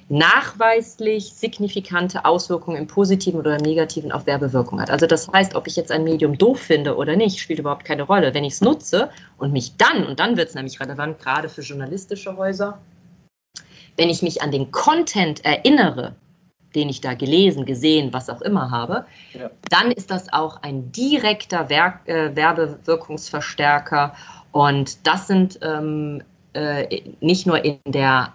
nachweislich 0.09 1.33
signifikante 1.35 2.25
Auswirkung 2.25 2.77
im 2.77 2.89
positiven 2.89 3.39
oder 3.39 3.57
im 3.57 3.63
negativen 3.63 4.11
auf 4.11 4.27
Werbewirkung 4.27 4.81
hat. 4.81 4.91
Also 4.91 5.07
das 5.07 5.29
heißt, 5.29 5.55
ob 5.55 5.69
ich 5.69 5.77
jetzt 5.77 5.93
ein 5.93 6.03
Medium 6.03 6.37
doof 6.37 6.59
finde 6.59 6.97
oder 6.97 7.15
nicht, 7.15 7.39
spielt 7.39 7.61
überhaupt 7.61 7.85
keine 7.85 8.03
Rolle. 8.03 8.35
Wenn 8.35 8.43
ich 8.43 8.55
es 8.55 8.61
nutze 8.61 9.11
und 9.39 9.53
mich 9.53 9.77
dann, 9.77 10.05
und 10.05 10.19
dann 10.19 10.37
wird 10.37 10.49
es 10.49 10.55
nämlich 10.57 10.81
relevant, 10.81 11.21
gerade 11.21 11.49
für 11.49 11.61
journalistische 11.61 12.37
Häuser, 12.37 12.79
wenn 13.97 14.11
ich 14.11 14.23
mich 14.23 14.43
an 14.43 14.51
den 14.51 14.73
Content 14.73 15.45
erinnere, 15.45 16.17
den 16.75 16.89
ich 16.89 17.01
da 17.01 17.15
gelesen, 17.15 17.65
gesehen, 17.65 18.13
was 18.13 18.29
auch 18.29 18.41
immer 18.43 18.71
habe, 18.71 19.05
ja. 19.33 19.51
dann 19.71 19.91
ist 19.91 20.11
das 20.11 20.33
auch 20.33 20.63
ein 20.63 20.91
direkter 20.93 21.69
Werk, 21.69 22.09
äh, 22.09 22.35
Werbewirkungsverstärker. 22.35 24.15
Und 24.53 25.07
das 25.07 25.27
sind 25.27 25.59
ähm, 25.63 26.23
äh, 26.53 27.03
nicht 27.21 27.47
nur 27.47 27.65
in 27.65 27.79
der 27.87 28.33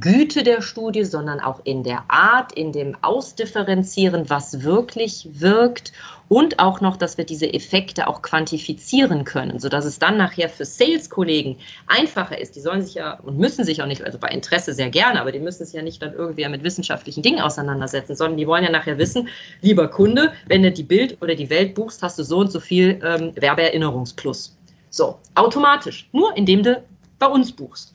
Güte 0.00 0.42
der 0.42 0.62
Studie, 0.62 1.04
sondern 1.04 1.40
auch 1.40 1.60
in 1.64 1.82
der 1.82 2.04
Art, 2.08 2.52
in 2.52 2.72
dem 2.72 2.96
Ausdifferenzieren, 3.02 4.30
was 4.30 4.62
wirklich 4.62 5.28
wirkt 5.30 5.92
und 6.30 6.58
auch 6.58 6.80
noch, 6.80 6.96
dass 6.96 7.18
wir 7.18 7.26
diese 7.26 7.52
Effekte 7.52 8.08
auch 8.08 8.22
quantifizieren 8.22 9.24
können, 9.24 9.58
sodass 9.58 9.84
es 9.84 9.98
dann 9.98 10.16
nachher 10.16 10.48
für 10.48 10.64
Sales-Kollegen 10.64 11.58
einfacher 11.86 12.40
ist. 12.40 12.56
Die 12.56 12.60
sollen 12.60 12.80
sich 12.80 12.94
ja 12.94 13.20
und 13.20 13.38
müssen 13.38 13.62
sich 13.64 13.82
auch 13.82 13.86
nicht, 13.86 14.02
also 14.02 14.16
bei 14.18 14.28
Interesse 14.28 14.72
sehr 14.72 14.88
gerne, 14.88 15.20
aber 15.20 15.32
die 15.32 15.38
müssen 15.38 15.66
sich 15.66 15.74
ja 15.74 15.82
nicht 15.82 16.00
dann 16.00 16.14
irgendwie 16.14 16.48
mit 16.48 16.64
wissenschaftlichen 16.64 17.22
Dingen 17.22 17.40
auseinandersetzen, 17.40 18.16
sondern 18.16 18.38
die 18.38 18.46
wollen 18.46 18.64
ja 18.64 18.70
nachher 18.70 18.96
wissen, 18.96 19.28
lieber 19.60 19.88
Kunde, 19.88 20.32
wenn 20.46 20.62
du 20.62 20.72
die 20.72 20.82
Bild 20.82 21.20
oder 21.20 21.34
die 21.34 21.50
Welt 21.50 21.74
buchst, 21.74 22.02
hast 22.02 22.18
du 22.18 22.22
so 22.22 22.38
und 22.38 22.50
so 22.50 22.58
viel 22.58 22.98
ähm, 23.04 23.32
Werbeerinnerungsplus. 23.36 24.56
So, 24.88 25.18
automatisch, 25.34 26.08
nur 26.12 26.34
indem 26.38 26.62
du 26.62 26.82
bei 27.18 27.26
uns 27.26 27.52
buchst. 27.52 27.92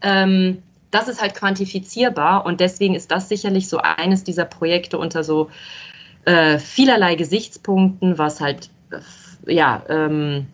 Ähm, 0.00 0.62
das 0.90 1.08
ist 1.08 1.20
halt 1.20 1.34
quantifizierbar 1.34 2.46
und 2.46 2.60
deswegen 2.60 2.94
ist 2.94 3.10
das 3.10 3.28
sicherlich 3.28 3.68
so 3.68 3.78
eines 3.78 4.24
dieser 4.24 4.44
Projekte 4.44 4.98
unter 4.98 5.24
so 5.24 5.50
äh, 6.24 6.58
vielerlei 6.58 7.14
Gesichtspunkten, 7.14 8.18
was 8.18 8.40
halt 8.40 8.70
äh, 8.90 9.52
ja 9.52 9.82
ähm, 9.88 10.46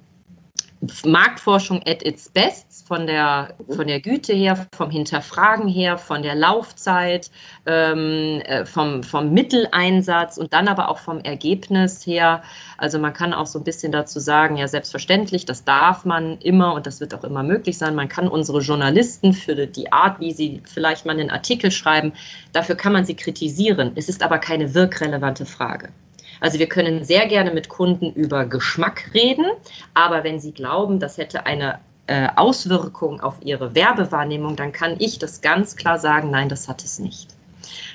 Marktforschung 1.05 1.81
at 1.87 2.05
its 2.05 2.29
best, 2.29 2.87
von 2.87 3.07
der, 3.07 3.55
von 3.69 3.87
der 3.87 4.01
Güte 4.01 4.33
her, 4.33 4.67
vom 4.75 4.91
Hinterfragen 4.91 5.69
her, 5.69 5.97
von 5.97 6.23
der 6.23 6.35
Laufzeit, 6.35 7.31
ähm, 7.67 8.41
äh, 8.45 8.67
vom, 8.67 9.03
vom 9.05 9.33
Mitteleinsatz 9.33 10.39
und 10.39 10.53
dann 10.53 10.67
aber 10.67 10.89
auch 10.89 10.99
vom 10.99 11.21
Ergebnis 11.21 12.05
her. 12.05 12.43
Also 12.79 12.99
man 12.99 13.13
kann 13.13 13.33
auch 13.33 13.47
so 13.47 13.61
ein 13.61 13.65
bisschen 13.65 13.93
dazu 13.93 14.19
sagen, 14.19 14.57
ja 14.57 14.67
selbstverständlich, 14.67 15.45
das 15.45 15.65
darf 15.65 16.05
man 16.05 16.39
immer 16.39 16.75
und 16.75 16.87
das 16.87 17.01
wird 17.01 17.15
auch 17.15 17.25
immer 17.25 17.45
möglich 17.45 17.79
sein. 17.79 17.95
Man 17.95 18.09
kann 18.09 18.27
unsere 18.27 18.61
Journalisten 18.61 19.33
für 19.33 19.67
die 19.67 19.93
Art, 19.93 20.19
wie 20.19 20.33
sie 20.33 20.63
vielleicht 20.65 21.07
mal 21.07 21.13
einen 21.13 21.31
Artikel 21.31 21.71
schreiben, 21.71 22.13
dafür 22.53 22.75
kann 22.75 22.93
man 22.93 23.05
sie 23.05 23.15
kritisieren. 23.15 23.93
Es 23.95 24.09
ist 24.09 24.23
aber 24.23 24.39
keine 24.39 24.75
wirkrelevante 24.75 25.47
Frage. 25.47 25.91
Also 26.43 26.59
wir 26.59 26.69
können 26.69 27.05
sehr 27.05 27.29
gerne 27.29 27.53
mit 27.53 27.69
Kunden 27.69 28.13
über 28.15 28.45
Geschmack 28.45 29.13
reden, 29.15 29.47
aber 29.95 30.25
wenn 30.25 30.41
sie 30.41 30.51
glauben, 30.51 30.99
das 30.99 31.17
hätte 31.17 31.47
eine 31.47 31.79
äh, 32.09 32.27
Auswirkung 32.35 33.21
auf 33.21 33.37
ihre 33.45 33.77
Werbewahrnehmung, 33.77 34.57
dann 34.57 34.73
kann 34.73 34.97
ich 34.99 35.21
das 35.21 35.41
ganz 35.41 35.77
klar 35.77 36.01
sagen, 36.01 36.33
nein, 36.33 36.49
das 36.49 36.67
hat 36.67 36.83
es 36.83 36.99
nicht. 36.99 37.29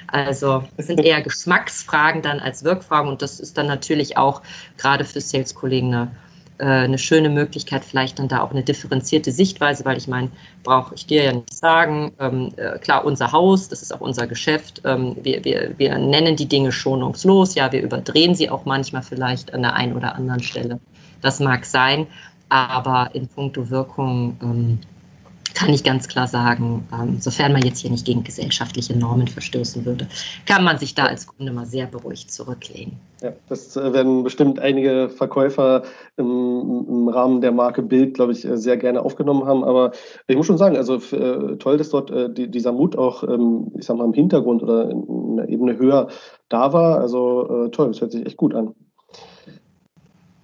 Also 0.07 0.63
es 0.77 0.87
sind 0.87 1.01
eher 1.03 1.21
Geschmacksfragen 1.21 2.21
dann 2.21 2.39
als 2.39 2.63
Wirkfragen 2.63 3.09
und 3.09 3.21
das 3.21 3.41
ist 3.41 3.57
dann 3.57 3.67
natürlich 3.67 4.15
auch 4.15 4.41
gerade 4.77 5.03
für 5.03 5.19
Sales-Kollegen 5.19 5.93
eine 5.93 6.11
äh, 6.59 6.65
eine 6.65 6.97
schöne 6.97 7.29
Möglichkeit, 7.29 7.85
vielleicht 7.85 8.19
dann 8.19 8.27
da 8.27 8.41
auch 8.41 8.51
eine 8.51 8.63
differenzierte 8.63 9.31
Sichtweise, 9.31 9.85
weil 9.85 9.97
ich 9.97 10.07
meine, 10.07 10.29
brauche 10.63 10.95
ich 10.95 11.05
dir 11.05 11.23
ja 11.23 11.33
nicht 11.33 11.53
sagen, 11.53 12.11
ähm, 12.19 12.51
äh, 12.57 12.79
klar, 12.79 13.05
unser 13.05 13.31
Haus, 13.31 13.69
das 13.69 13.81
ist 13.81 13.93
auch 13.93 14.01
unser 14.01 14.27
Geschäft, 14.27 14.81
ähm, 14.85 15.15
wir, 15.21 15.43
wir, 15.43 15.73
wir 15.77 15.97
nennen 15.97 16.35
die 16.35 16.47
Dinge 16.47 16.71
schonungslos, 16.71 17.55
ja, 17.55 17.71
wir 17.71 17.81
überdrehen 17.81 18.35
sie 18.35 18.49
auch 18.49 18.65
manchmal 18.65 19.03
vielleicht 19.03 19.53
an 19.53 19.61
der 19.61 19.73
einen 19.73 19.95
oder 19.95 20.15
anderen 20.15 20.41
Stelle. 20.41 20.79
Das 21.21 21.39
mag 21.39 21.65
sein, 21.65 22.07
aber 22.49 23.09
in 23.13 23.27
puncto 23.27 23.69
Wirkung 23.69 24.37
ähm, 24.41 24.79
kann 25.57 25.73
ich 25.73 25.83
ganz 25.83 26.07
klar 26.07 26.27
sagen, 26.27 26.87
ähm, 26.93 27.17
sofern 27.19 27.51
man 27.51 27.63
jetzt 27.63 27.79
hier 27.79 27.89
nicht 27.89 28.05
gegen 28.05 28.23
gesellschaftliche 28.23 28.95
Normen 28.95 29.27
verstößen 29.27 29.85
würde, 29.85 30.07
kann 30.45 30.63
man 30.63 30.77
sich 30.77 30.93
da 30.93 31.05
als 31.05 31.25
Kunde 31.25 31.51
mal 31.51 31.65
sehr 31.65 31.87
beruhigt 31.87 32.31
zurücklegen. 32.31 32.99
Ja, 33.23 33.33
das 33.49 33.75
äh, 33.75 33.91
werden 33.91 34.23
bestimmt 34.23 34.59
einige 34.59 35.09
Verkäufer 35.09 35.81
im, 36.15 36.85
im 36.87 37.07
Rahmen 37.09 37.41
der 37.41 37.51
Marke 37.51 37.81
Bild, 37.81 38.13
glaube 38.13 38.33
ich, 38.33 38.45
äh, 38.45 38.55
sehr 38.55 38.77
gerne 38.77 39.01
aufgenommen 39.01 39.45
haben. 39.45 39.63
Aber 39.63 39.93
ich 40.27 40.37
muss 40.37 40.45
schon 40.45 40.59
sagen, 40.59 40.77
also 40.77 40.97
äh, 40.97 41.57
toll, 41.57 41.77
dass 41.77 41.89
dort 41.89 42.37
die, 42.37 42.51
dieser 42.51 42.71
Mut 42.71 42.95
auch, 42.95 43.23
ähm, 43.23 43.71
ich 43.79 43.85
sag 43.85 43.97
mal, 43.97 44.05
im 44.05 44.13
Hintergrund 44.13 44.61
oder 44.61 44.91
in 44.91 45.39
einer 45.39 45.49
Ebene 45.49 45.79
höher 45.79 46.09
da 46.49 46.71
war. 46.71 46.99
Also 46.99 47.69
toll, 47.69 47.87
das 47.87 48.01
hört 48.01 48.11
sich 48.11 48.27
echt 48.27 48.37
gut 48.37 48.53
an. 48.53 48.75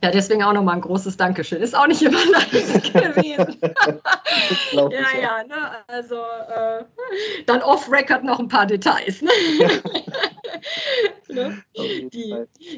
Ja, 0.04 0.12
deswegen 0.12 0.44
auch 0.44 0.52
nochmal 0.52 0.76
ein 0.76 0.82
großes 0.82 1.16
Dankeschön. 1.16 1.62
Ist 1.62 1.74
auch 1.74 1.88
nicht 1.88 2.02
immer 2.02 2.18
leicht 2.34 2.94
gewesen. 2.94 3.58
ja, 4.74 5.22
ja, 5.22 5.44
ne? 5.48 5.56
also 5.88 6.16
äh, 6.16 6.84
dann 7.46 7.62
off-Record 7.62 8.26
noch 8.26 8.38
ein 8.38 8.50
paar 8.50 8.66
Details. 8.66 9.22
Ne? 9.22 9.30
ne? 11.34 11.64
Die, 11.78 12.36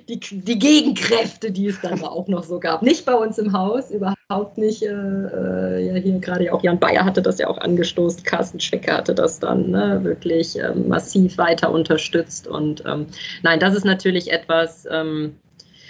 die, 0.08 0.20
die, 0.20 0.60
Gegenkräfte, 0.60 1.52
die 1.52 1.66
es 1.66 1.82
dann 1.82 2.04
auch 2.04 2.28
noch 2.28 2.44
so 2.44 2.60
gab. 2.60 2.84
Nicht 2.84 3.08
bei 3.08 3.16
uns 3.16 3.40
im 3.40 3.52
Haus, 3.54 3.90
überhaupt 3.90 4.60
nicht. 4.60 4.84
Äh, 4.84 4.90
äh 4.92 5.88
ja, 5.88 5.96
hier 5.96 6.20
gerade 6.20 6.54
auch 6.54 6.62
Jan 6.62 6.80
Bayer 6.80 7.06
hatte 7.06 7.24
das 7.24 7.40
ja 7.40 7.48
auch 7.48 7.58
angestoßen, 7.58 8.22
Carsten 8.22 8.60
Schwecker 8.60 8.98
hatte 8.98 9.16
das 9.16 9.40
dann 9.40 9.72
ne, 9.72 10.00
wirklich 10.04 10.60
ähm, 10.60 10.88
massiv 10.88 11.40
weiter 11.40 11.72
unterstützt. 11.72 12.48
Und 12.48 12.84
ähm, 12.86 13.08
nein, 13.42 13.60
das 13.60 13.74
ist 13.74 13.84
natürlich 13.84 14.32
etwas, 14.32 14.88
ähm, 14.92 15.36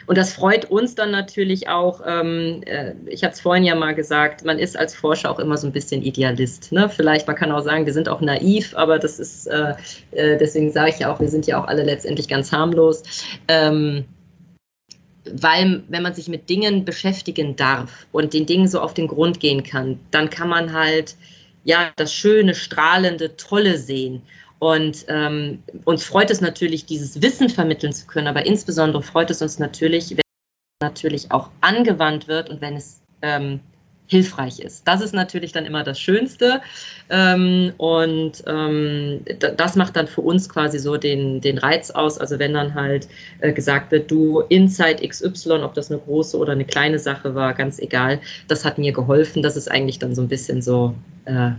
und 0.08 0.18
das 0.18 0.34
freut 0.34 0.66
uns 0.66 0.96
dann 0.96 1.12
natürlich 1.12 1.68
auch. 1.68 2.02
Ähm, 2.06 2.62
äh, 2.66 2.94
ich 3.08 3.24
hatte 3.24 3.34
es 3.34 3.42
vorhin 3.42 3.64
ja 3.64 3.76
mal 3.76 3.96
gesagt, 3.96 4.46
man 4.46 4.60
ist 4.60 4.78
als 4.78 4.96
Forscher 4.96 5.32
auch 5.32 5.40
immer 5.40 5.58
so 5.58 5.68
ein 5.68 5.74
bisschen 5.74 6.02
Idealist. 6.04 6.72
Ne? 6.72 6.90
Vielleicht, 6.90 7.28
man 7.28 7.36
kann 7.36 7.52
auch 7.52 7.64
sagen, 7.64 7.86
wir 7.86 7.94
sind 7.94 8.08
auch 8.08 8.22
naiv, 8.22 8.76
aber 8.76 9.00
das 9.00 9.20
ist, 9.20 9.48
äh, 9.48 9.74
äh, 10.12 10.38
deswegen 10.38 10.72
sage 10.72 10.90
ich 10.90 11.00
ja 11.00 11.14
auch, 11.14 11.20
wir 11.20 11.30
sind 11.30 11.48
ja 11.48 11.62
auch 11.62 11.68
alle 11.68 11.84
letztendlich 11.84 12.28
ganz 12.28 12.52
harmlos. 12.52 13.04
Ähm, 13.48 14.06
weil 15.32 15.84
wenn 15.90 16.04
man 16.04 16.14
sich 16.14 16.28
mit 16.28 16.50
Dingen 16.50 16.86
beschäftigen 16.86 17.56
darf 17.56 18.06
und 18.12 18.34
den 18.34 18.46
Dingen 18.46 18.68
so 18.68 18.80
auf 18.80 18.94
den 18.94 19.08
Grund 19.08 19.40
gehen 19.40 19.64
kann, 19.64 20.00
dann 20.12 20.30
kann 20.30 20.50
man 20.50 20.72
halt 20.72 21.16
ja 21.64 21.92
das 21.96 22.14
schöne, 22.14 22.54
strahlende, 22.54 23.36
tolle 23.36 23.80
sehen. 23.80 24.22
Und 24.60 25.06
ähm, 25.10 25.64
uns 25.84 26.04
freut 26.06 26.32
es 26.32 26.42
natürlich, 26.42 26.86
dieses 26.86 27.22
Wissen 27.22 27.50
vermitteln 27.50 27.94
zu 27.94 28.06
können, 28.08 28.28
aber 28.28 28.46
insbesondere 28.46 29.04
freut 29.04 29.30
es 29.30 29.42
uns 29.42 29.60
natürlich, 29.60 30.12
wenn 30.12 30.20
es 30.20 30.82
natürlich 30.82 31.32
auch 31.32 31.50
angewandt 31.62 32.28
wird 32.28 32.50
und 32.50 32.62
wenn 32.62 32.76
es 32.76 33.02
ähm, 33.22 33.60
hilfreich 34.08 34.60
ist. 34.60 34.88
Das 34.88 35.02
ist 35.02 35.14
natürlich 35.14 35.52
dann 35.52 35.66
immer 35.66 35.84
das 35.84 36.00
Schönste. 36.00 36.62
Ähm, 37.10 37.74
und 37.78 38.44
ähm, 38.48 39.22
das 39.58 39.76
macht 39.76 39.96
dann 39.96 40.08
für 40.08 40.22
uns 40.22 40.48
quasi 40.48 40.80
so 40.80 40.98
den, 40.98 41.42
den 41.42 41.58
Reiz 41.58 41.92
aus. 41.92 42.18
Also 42.20 42.40
wenn 42.40 42.54
dann 42.54 42.76
halt 42.76 43.08
äh, 43.40 43.52
gesagt 43.52 43.92
wird, 43.92 44.10
du 44.12 44.42
Inside 44.50 45.08
XY, 45.08 45.64
ob 45.64 45.74
das 45.74 45.90
eine 45.90 46.00
große 46.00 46.38
oder 46.38 46.52
eine 46.52 46.66
kleine 46.66 47.00
Sache 47.00 47.36
war, 47.36 47.54
ganz 47.54 47.80
egal, 47.80 48.20
das 48.48 48.64
hat 48.64 48.78
mir 48.78 48.92
geholfen. 48.92 49.42
Das 49.42 49.58
ist 49.58 49.70
eigentlich 49.70 50.00
dann 50.00 50.16
so 50.16 50.22
ein 50.22 50.28
bisschen 50.28 50.62
so 50.62 50.94
äh, 51.26 51.52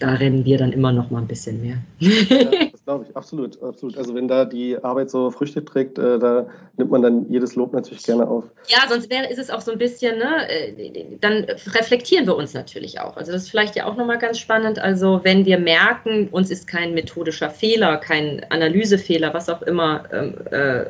da 0.00 0.14
rennen 0.14 0.44
wir 0.44 0.58
dann 0.58 0.72
immer 0.72 0.92
noch 0.92 1.10
mal 1.10 1.20
ein 1.20 1.26
bisschen 1.26 1.60
mehr. 1.60 1.76
ja, 1.98 2.44
das 2.72 2.82
glaube 2.84 3.06
ich, 3.08 3.16
absolut, 3.16 3.62
absolut. 3.62 3.96
Also 3.96 4.14
wenn 4.14 4.26
da 4.26 4.44
die 4.44 4.76
Arbeit 4.82 5.10
so 5.10 5.30
Früchte 5.30 5.64
trägt, 5.64 5.98
äh, 5.98 6.18
da 6.18 6.46
nimmt 6.78 6.90
man 6.90 7.02
dann 7.02 7.30
jedes 7.30 7.54
Lob 7.54 7.72
natürlich 7.72 8.02
gerne 8.02 8.26
auf. 8.26 8.44
Ja, 8.66 8.88
sonst 8.88 9.10
wäre, 9.10 9.30
ist 9.30 9.38
es 9.38 9.50
auch 9.50 9.60
so 9.60 9.72
ein 9.72 9.78
bisschen, 9.78 10.18
ne, 10.18 10.48
äh, 10.48 11.04
dann 11.20 11.44
reflektieren 11.74 12.26
wir 12.26 12.34
uns 12.34 12.54
natürlich 12.54 12.98
auch. 12.98 13.16
Also 13.16 13.30
das 13.30 13.42
ist 13.42 13.50
vielleicht 13.50 13.76
ja 13.76 13.84
auch 13.84 13.96
nochmal 13.96 14.18
ganz 14.18 14.38
spannend. 14.38 14.78
Also 14.78 15.20
wenn 15.22 15.44
wir 15.44 15.58
merken, 15.58 16.28
uns 16.28 16.50
ist 16.50 16.66
kein 16.66 16.94
methodischer 16.94 17.50
Fehler, 17.50 17.98
kein 17.98 18.44
Analysefehler, 18.48 19.34
was 19.34 19.48
auch 19.50 19.62
immer 19.62 20.04
ähm, 20.12 20.34
äh, 20.50 20.84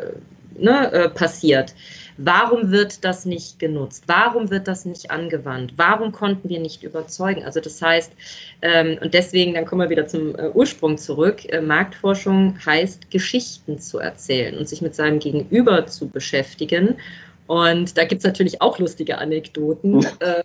ne, 0.61 0.93
äh, 0.93 1.09
passiert, 1.09 1.75
Warum 2.23 2.71
wird 2.71 3.03
das 3.03 3.25
nicht 3.25 3.59
genutzt? 3.59 4.05
Warum 4.07 4.51
wird 4.51 4.69
das 4.69 4.85
nicht 4.85 5.11
angewandt? 5.11 5.73
Warum 5.77 6.13
konnten 6.13 6.51
wir 6.51 6.61
nicht 6.61 6.83
überzeugen? 6.83 7.45
Also 7.45 7.61
das 7.61 7.81
heißt, 7.81 8.13
ähm, 8.61 8.99
und 9.01 9.15
deswegen, 9.15 9.55
dann 9.55 9.65
kommen 9.65 9.81
wir 9.81 9.89
wieder 9.89 10.07
zum 10.07 10.35
äh, 10.35 10.51
Ursprung 10.53 10.99
zurück, 10.99 11.51
äh, 11.51 11.63
Marktforschung 11.63 12.59
heißt, 12.67 13.11
Geschichten 13.11 13.79
zu 13.79 14.01
erzählen 14.01 14.59
und 14.59 14.69
sich 14.69 14.83
mit 14.83 14.95
seinem 14.95 15.19
Gegenüber 15.19 15.87
zu 15.87 16.09
beschäftigen. 16.09 16.97
Und 17.47 17.97
da 17.97 18.05
gibt 18.05 18.19
es 18.19 18.27
natürlich 18.27 18.61
auch 18.61 18.79
lustige 18.79 19.17
Anekdoten. 19.17 20.05
Äh, 20.21 20.43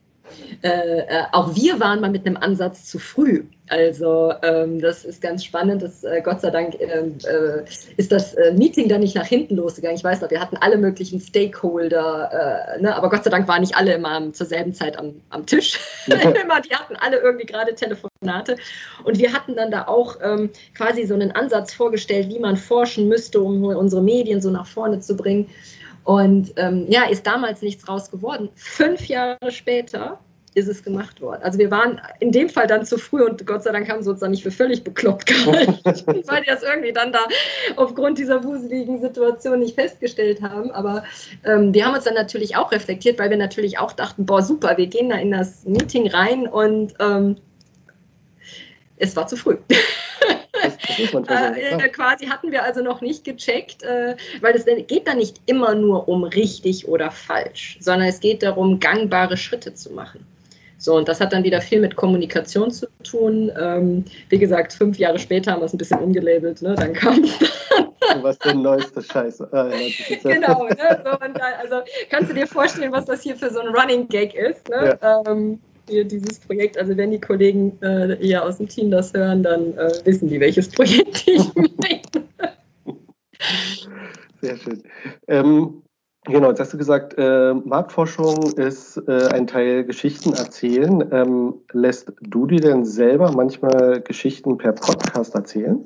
äh, 0.61 0.99
äh, 0.99 1.23
auch 1.31 1.55
wir 1.55 1.79
waren 1.79 2.01
mal 2.01 2.09
mit 2.09 2.25
einem 2.25 2.37
Ansatz 2.37 2.85
zu 2.85 2.99
früh. 2.99 3.43
Also 3.67 4.31
ähm, 4.43 4.79
das 4.79 5.05
ist 5.05 5.21
ganz 5.21 5.43
spannend. 5.43 5.81
Das, 5.81 6.03
äh, 6.03 6.21
Gott 6.23 6.41
sei 6.41 6.51
Dank 6.51 6.75
ähm, 6.79 7.17
äh, 7.23 7.63
ist 7.97 8.11
das 8.11 8.35
äh, 8.35 8.53
Meeting 8.53 8.87
dann 8.87 9.01
nicht 9.01 9.15
nach 9.15 9.25
hinten 9.25 9.55
losgegangen. 9.55 9.97
Ich 9.97 10.03
weiß 10.03 10.21
noch, 10.21 10.29
wir 10.29 10.39
hatten 10.39 10.57
alle 10.57 10.77
möglichen 10.77 11.19
Stakeholder, 11.19 12.77
ne? 12.79 12.95
aber 12.95 13.09
Gott 13.09 13.23
sei 13.23 13.31
Dank 13.31 13.47
waren 13.47 13.61
nicht 13.61 13.75
alle 13.75 13.93
immer 13.93 14.31
zur 14.33 14.45
selben 14.45 14.73
Zeit 14.73 14.97
am, 14.99 15.15
am 15.29 15.45
Tisch. 15.45 15.79
Ja. 16.05 16.17
die 16.61 16.75
hatten 16.75 16.95
alle 16.97 17.17
irgendwie 17.17 17.45
gerade 17.45 17.73
Telefonate. 17.73 18.57
Und 19.03 19.17
wir 19.17 19.33
hatten 19.33 19.55
dann 19.55 19.71
da 19.71 19.87
auch 19.87 20.17
ähm, 20.21 20.51
quasi 20.75 21.05
so 21.05 21.15
einen 21.15 21.31
Ansatz 21.31 21.73
vorgestellt, 21.73 22.29
wie 22.29 22.39
man 22.39 22.57
forschen 22.57 23.07
müsste, 23.07 23.41
um 23.41 23.63
unsere 23.63 24.03
Medien 24.03 24.41
so 24.41 24.51
nach 24.51 24.67
vorne 24.67 24.99
zu 24.99 25.15
bringen. 25.15 25.49
Und 26.05 26.53
ähm, 26.57 26.85
ja, 26.87 27.05
ist 27.05 27.25
damals 27.25 27.63
nichts 27.63 27.87
raus 27.87 28.11
geworden. 28.11 28.49
Fünf 28.55 29.07
Jahre 29.07 29.37
später 29.49 30.19
ist 30.55 30.69
es 30.69 30.83
gemacht 30.83 31.21
worden. 31.21 31.43
Also 31.43 31.59
wir 31.59 31.69
waren 31.69 32.01
in 32.21 32.31
dem 32.31 32.49
Fall 32.49 32.65
dann 32.65 32.85
zu 32.85 32.97
früh 32.97 33.21
und 33.21 33.45
Gott 33.45 33.63
sei 33.63 33.73
Dank 33.73 33.89
haben 33.89 34.01
sie 34.01 34.09
uns 34.09 34.21
dann 34.21 34.31
nicht 34.31 34.41
für 34.41 34.51
völlig 34.51 34.83
bekloppt 34.83 35.25
gehalten, 35.25 35.77
weil 36.27 36.41
die 36.41 36.47
das 36.47 36.63
irgendwie 36.63 36.93
dann 36.93 37.11
da 37.11 37.19
aufgrund 37.75 38.17
dieser 38.17 38.43
wuseligen 38.43 39.01
Situation 39.01 39.59
nicht 39.59 39.75
festgestellt 39.75 40.41
haben. 40.41 40.71
Aber 40.71 41.03
ähm, 41.43 41.73
wir 41.73 41.85
haben 41.85 41.93
uns 41.93 42.05
dann 42.05 42.13
natürlich 42.13 42.55
auch 42.55 42.71
reflektiert, 42.71 43.19
weil 43.19 43.29
wir 43.29 43.37
natürlich 43.37 43.77
auch 43.79 43.91
dachten, 43.91 44.25
boah, 44.25 44.41
super, 44.41 44.77
wir 44.77 44.87
gehen 44.87 45.09
da 45.09 45.17
in 45.17 45.31
das 45.31 45.65
Meeting 45.65 46.09
rein 46.09 46.47
und 46.47 46.93
ähm, 46.99 47.35
es 48.95 49.13
war 49.17 49.27
zu 49.27 49.35
früh. 49.35 49.57
äh, 51.27 51.89
quasi 51.89 52.27
hatten 52.27 52.53
wir 52.53 52.63
also 52.63 52.81
noch 52.81 53.01
nicht 53.01 53.25
gecheckt, 53.25 53.83
äh, 53.83 54.15
weil 54.39 54.55
es 54.55 54.63
geht 54.87 55.05
da 55.05 55.15
nicht 55.15 55.41
immer 55.47 55.75
nur 55.75 56.07
um 56.07 56.23
richtig 56.23 56.87
oder 56.87 57.11
falsch, 57.11 57.77
sondern 57.81 58.07
es 58.07 58.21
geht 58.21 58.41
darum, 58.41 58.79
gangbare 58.79 59.35
Schritte 59.35 59.73
zu 59.73 59.91
machen. 59.91 60.25
So, 60.77 60.95
und 60.95 61.07
das 61.07 61.21
hat 61.21 61.33
dann 61.33 61.43
wieder 61.43 61.61
viel 61.61 61.79
mit 61.79 61.95
Kommunikation 61.95 62.71
zu 62.71 62.87
tun. 63.03 63.51
Ähm, 63.59 64.05
wie 64.29 64.37
gesagt, 64.37 64.73
fünf 64.73 64.97
Jahre 64.97 65.17
später 65.19 65.51
haben 65.51 65.61
wir 65.61 65.65
es 65.65 65.73
ein 65.73 65.77
bisschen 65.77 65.99
umgelabelt, 65.99 66.61
ne? 66.61 66.75
dann 66.75 66.93
kam 66.93 67.23
es 67.23 67.39
Was 68.21 68.37
der 68.39 68.53
neueste 68.53 69.01
Scheiß. 69.01 69.41
Ah, 69.51 69.69
ja, 69.69 70.17
genau, 70.23 70.65
ne? 70.65 71.03
so, 71.03 71.25
und 71.25 71.37
da, 71.37 71.45
also 71.59 71.77
kannst 72.09 72.29
du 72.29 72.35
dir 72.35 72.47
vorstellen, 72.47 72.91
was 72.91 73.05
das 73.05 73.21
hier 73.23 73.35
für 73.35 73.49
so 73.49 73.59
ein 73.59 73.67
Running 73.67 74.07
Gag 74.07 74.35
ist. 74.35 74.69
Ne? 74.69 74.97
Ja. 75.01 75.23
Ähm, 75.27 75.59
dieses 75.89 76.39
Projekt. 76.39 76.77
Also 76.77 76.95
wenn 76.97 77.11
die 77.11 77.19
Kollegen 77.19 77.77
äh, 77.81 78.17
hier 78.19 78.43
aus 78.43 78.57
dem 78.57 78.67
Team 78.67 78.91
das 78.91 79.13
hören, 79.13 79.43
dann 79.43 79.77
äh, 79.77 79.91
wissen 80.03 80.27
die, 80.27 80.39
welches 80.39 80.69
Projekt 80.69 81.27
ich 81.27 81.53
meine. 81.55 82.01
Sehr 84.41 84.57
schön. 84.57 84.83
Ähm, 85.27 85.81
genau, 86.25 86.49
jetzt 86.49 86.59
hast 86.59 86.73
du 86.73 86.77
gesagt, 86.77 87.15
äh, 87.17 87.53
Marktforschung 87.53 88.51
ist 88.57 88.97
äh, 89.07 89.27
ein 89.33 89.47
Teil 89.47 89.83
Geschichten 89.83 90.33
erzählen. 90.33 91.07
Ähm, 91.11 91.55
lässt 91.71 92.11
du 92.21 92.45
dir 92.45 92.59
denn 92.59 92.85
selber 92.85 93.31
manchmal 93.31 94.01
Geschichten 94.01 94.57
per 94.57 94.73
Podcast 94.73 95.35
erzählen? 95.35 95.85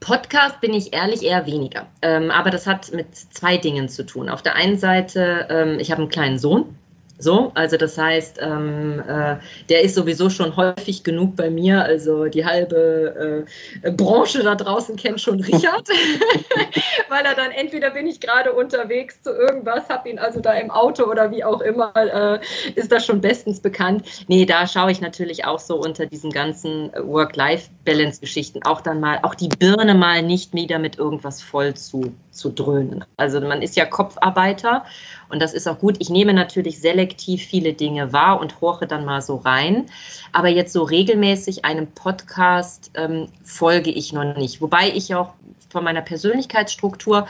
Podcast 0.00 0.60
bin 0.60 0.74
ich 0.74 0.92
ehrlich 0.92 1.22
eher 1.22 1.46
weniger. 1.46 1.86
Ähm, 2.02 2.30
aber 2.30 2.50
das 2.50 2.66
hat 2.66 2.92
mit 2.92 3.14
zwei 3.14 3.56
Dingen 3.56 3.88
zu 3.88 4.04
tun. 4.04 4.28
Auf 4.28 4.42
der 4.42 4.56
einen 4.56 4.76
Seite, 4.76 5.46
ähm, 5.48 5.78
ich 5.78 5.90
habe 5.92 6.02
einen 6.02 6.10
kleinen 6.10 6.38
Sohn, 6.38 6.76
so, 7.22 7.52
also 7.54 7.76
das 7.76 7.96
heißt, 7.96 8.38
ähm, 8.40 9.02
äh, 9.06 9.36
der 9.68 9.82
ist 9.82 9.94
sowieso 9.94 10.28
schon 10.28 10.56
häufig 10.56 11.04
genug 11.04 11.36
bei 11.36 11.50
mir. 11.50 11.82
Also 11.84 12.26
die 12.26 12.44
halbe 12.44 13.46
äh, 13.82 13.90
Branche 13.92 14.42
da 14.42 14.54
draußen 14.54 14.96
kennt 14.96 15.20
schon 15.20 15.40
Richard, 15.44 15.88
weil 17.08 17.24
er 17.24 17.34
dann 17.34 17.52
entweder 17.52 17.90
bin 17.90 18.06
ich 18.06 18.20
gerade 18.20 18.52
unterwegs 18.52 19.22
zu 19.22 19.30
irgendwas, 19.30 19.88
habe 19.88 20.08
ihn 20.08 20.18
also 20.18 20.40
da 20.40 20.52
im 20.52 20.70
Auto 20.70 21.04
oder 21.04 21.30
wie 21.30 21.44
auch 21.44 21.60
immer, 21.60 21.92
äh, 21.96 22.40
ist 22.74 22.90
das 22.90 23.06
schon 23.06 23.20
bestens 23.20 23.60
bekannt. 23.60 24.04
Nee, 24.26 24.44
da 24.44 24.66
schaue 24.66 24.90
ich 24.90 25.00
natürlich 25.00 25.44
auch 25.44 25.60
so 25.60 25.76
unter 25.76 26.06
diesen 26.06 26.30
ganzen 26.30 26.90
Work-Life-Balance-Geschichten 26.94 28.60
auch 28.64 28.80
dann 28.80 29.00
mal, 29.00 29.20
auch 29.22 29.34
die 29.34 29.48
Birne 29.48 29.94
mal 29.94 30.22
nicht 30.22 30.52
wieder 30.54 30.78
mit 30.78 30.98
irgendwas 30.98 31.40
voll 31.40 31.74
zu, 31.74 32.12
zu 32.32 32.50
dröhnen. 32.50 33.04
Also 33.16 33.40
man 33.40 33.62
ist 33.62 33.76
ja 33.76 33.84
Kopfarbeiter 33.84 34.84
und 35.32 35.40
das 35.40 35.54
ist 35.54 35.66
auch 35.66 35.78
gut. 35.78 35.96
Ich 35.98 36.10
nehme 36.10 36.34
natürlich 36.34 36.78
selektiv 36.78 37.42
viele 37.42 37.72
Dinge 37.72 38.12
wahr 38.12 38.38
und 38.38 38.60
horche 38.60 38.86
dann 38.86 39.06
mal 39.06 39.22
so 39.22 39.36
rein. 39.36 39.86
Aber 40.32 40.48
jetzt 40.48 40.74
so 40.74 40.82
regelmäßig 40.82 41.64
einem 41.64 41.86
Podcast 41.86 42.90
ähm, 42.94 43.28
folge 43.42 43.90
ich 43.90 44.12
noch 44.12 44.36
nicht. 44.36 44.60
Wobei 44.60 44.90
ich 44.94 45.14
auch 45.14 45.32
von 45.70 45.84
meiner 45.84 46.02
Persönlichkeitsstruktur 46.02 47.26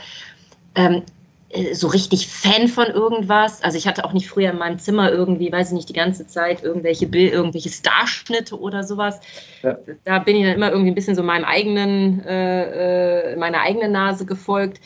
ähm, 0.75 1.03
äh, 1.47 1.73
so 1.73 1.87
richtig 1.87 2.27
Fan 2.27 2.67
von 2.67 2.87
irgendwas. 2.87 3.63
Also 3.63 3.77
ich 3.77 3.87
hatte 3.87 4.03
auch 4.03 4.11
nicht 4.11 4.27
früher 4.27 4.51
in 4.51 4.57
meinem 4.57 4.79
Zimmer 4.79 5.09
irgendwie, 5.09 5.49
weiß 5.49 5.69
ich 5.69 5.73
nicht, 5.73 5.87
die 5.87 5.93
ganze 5.93 6.27
Zeit 6.27 6.61
irgendwelche 6.61 7.07
Bild, 7.07 7.31
irgendwelche 7.31 7.69
Starschnitte 7.69 8.59
oder 8.59 8.83
sowas. 8.83 9.21
Ja. 9.61 9.77
Da 10.03 10.19
bin 10.19 10.35
ich 10.35 10.43
dann 10.43 10.55
immer 10.55 10.71
irgendwie 10.71 10.91
ein 10.91 10.95
bisschen 10.95 11.15
so 11.15 11.23
meinem 11.23 11.45
eigenen, 11.45 12.21
äh, 12.25 13.31
äh 13.31 13.35
meiner 13.37 13.61
eigenen 13.61 13.93
Nase 13.93 14.25
gefolgt. 14.25 14.81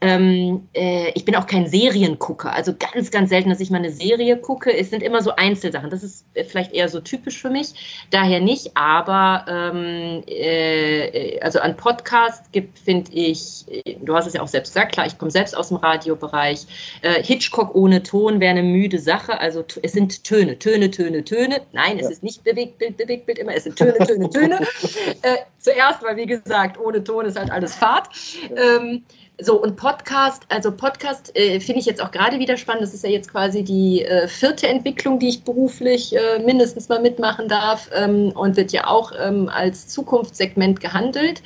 Ähm, 0.00 0.68
äh, 0.74 1.10
ich 1.14 1.24
bin 1.24 1.34
auch 1.34 1.46
kein 1.46 1.66
Seriengucker, 1.66 2.52
also 2.52 2.72
ganz, 2.78 3.10
ganz 3.10 3.30
selten, 3.30 3.50
dass 3.50 3.58
ich 3.58 3.70
mal 3.70 3.78
eine 3.78 3.90
Serie 3.90 4.36
gucke. 4.36 4.72
Es 4.72 4.90
sind 4.90 5.02
immer 5.02 5.22
so 5.22 5.34
Einzelsachen. 5.34 5.90
Das 5.90 6.04
ist 6.04 6.24
vielleicht 6.46 6.72
eher 6.72 6.88
so 6.88 7.00
typisch 7.00 7.40
für 7.40 7.50
mich. 7.50 8.06
Daher 8.10 8.40
nicht, 8.40 8.76
aber 8.76 9.44
ähm, 9.48 10.22
äh, 10.28 11.40
also 11.40 11.58
an 11.58 11.76
Podcast 11.76 12.52
gibt, 12.52 12.78
finde 12.78 13.10
ich, 13.12 13.64
du 14.02 14.14
hast 14.14 14.26
es 14.26 14.34
ja 14.34 14.42
auch 14.42 14.48
selbst 14.48 14.72
gesagt, 14.72 14.92
klar, 14.92 15.06
ich 15.06 15.18
komme 15.18 15.32
selbst 15.32 15.56
aus 15.56 15.68
dem 15.68 15.78
Radiobereich. 15.78 16.66
Äh, 17.02 17.22
Hitchcock 17.24 17.74
ohne 17.74 18.02
Ton 18.02 18.38
wäre 18.38 18.52
eine 18.52 18.62
müde 18.62 19.00
Sache. 19.00 19.40
Also 19.40 19.64
es 19.82 19.92
sind 19.92 20.22
Töne, 20.22 20.58
Töne, 20.58 20.92
Töne, 20.92 21.24
Töne. 21.24 21.62
Nein, 21.72 21.96
es 21.98 22.04
ja. 22.04 22.10
ist 22.10 22.22
nicht 22.22 22.44
Bewegtbild, 22.44 22.96
Bewegtbild 22.98 23.38
immer, 23.38 23.54
es 23.54 23.64
sind 23.64 23.76
Töne, 23.76 23.98
Töne, 23.98 24.30
Töne. 24.30 24.60
äh, 25.22 25.38
zuerst, 25.58 26.04
weil 26.04 26.16
wie 26.16 26.26
gesagt, 26.26 26.78
ohne 26.78 27.02
Ton 27.02 27.26
ist 27.26 27.36
halt 27.36 27.50
alles 27.50 27.74
Fahrt. 27.74 28.08
Ähm, 28.56 29.02
so, 29.40 29.62
und 29.62 29.76
Podcast, 29.76 30.44
also 30.48 30.72
Podcast 30.72 31.34
äh, 31.36 31.60
finde 31.60 31.80
ich 31.80 31.86
jetzt 31.86 32.02
auch 32.02 32.10
gerade 32.10 32.38
wieder 32.38 32.56
spannend. 32.56 32.82
Das 32.82 32.92
ist 32.92 33.04
ja 33.04 33.10
jetzt 33.10 33.30
quasi 33.30 33.62
die 33.62 34.04
äh, 34.04 34.26
vierte 34.26 34.66
Entwicklung, 34.66 35.18
die 35.18 35.28
ich 35.28 35.44
beruflich 35.44 36.14
äh, 36.16 36.40
mindestens 36.40 36.88
mal 36.88 37.00
mitmachen 37.00 37.48
darf 37.48 37.88
ähm, 37.94 38.32
und 38.32 38.56
wird 38.56 38.72
ja 38.72 38.88
auch 38.88 39.12
ähm, 39.18 39.48
als 39.48 39.86
Zukunftssegment 39.88 40.80
gehandelt. 40.80 41.42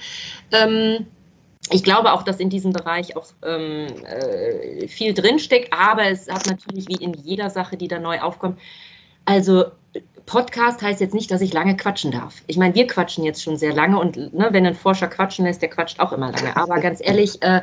Ähm, 0.53 1.07
ich 1.71 1.85
glaube 1.85 2.13
auch, 2.13 2.23
dass 2.23 2.41
in 2.41 2.51
diesem 2.51 2.73
Bereich 2.73 3.17
auch 3.17 3.27
ähm, 3.45 3.87
äh, 4.05 4.89
viel 4.89 5.13
drinsteckt, 5.13 5.73
aber 5.73 6.07
es 6.07 6.29
hat 6.29 6.47
natürlich 6.47 6.89
wie 6.89 7.05
in 7.05 7.15
jeder 7.15 7.51
Sache, 7.51 7.77
die 7.77 7.89
da 7.89 7.99
neu 7.99 8.21
aufkommt, 8.21 8.59
also 9.27 9.67
Podcast 10.27 10.83
heißt 10.83 11.01
jetzt 11.01 11.15
nicht, 11.15 11.31
dass 11.31 11.41
ich 11.41 11.53
lange 11.53 11.77
quatschen 11.77 12.11
darf. 12.11 12.43
Ich 12.47 12.57
meine, 12.57 12.75
wir 12.75 12.87
quatschen 12.87 13.25
jetzt 13.25 13.43
schon 13.43 13.57
sehr 13.57 13.73
lange 13.73 13.99
und 13.99 14.17
ne, 14.35 14.49
wenn 14.51 14.67
ein 14.67 14.75
Forscher 14.75 15.09
quatschen 15.09 15.45
lässt, 15.45 15.63
der 15.63 15.69
quatscht 15.69 16.01
auch 16.01 16.13
immer 16.13 16.33
lange. 16.33 16.57
Aber 16.57 16.81
ganz 16.81 17.01
ehrlich, 17.03 17.43
äh, 17.43 17.63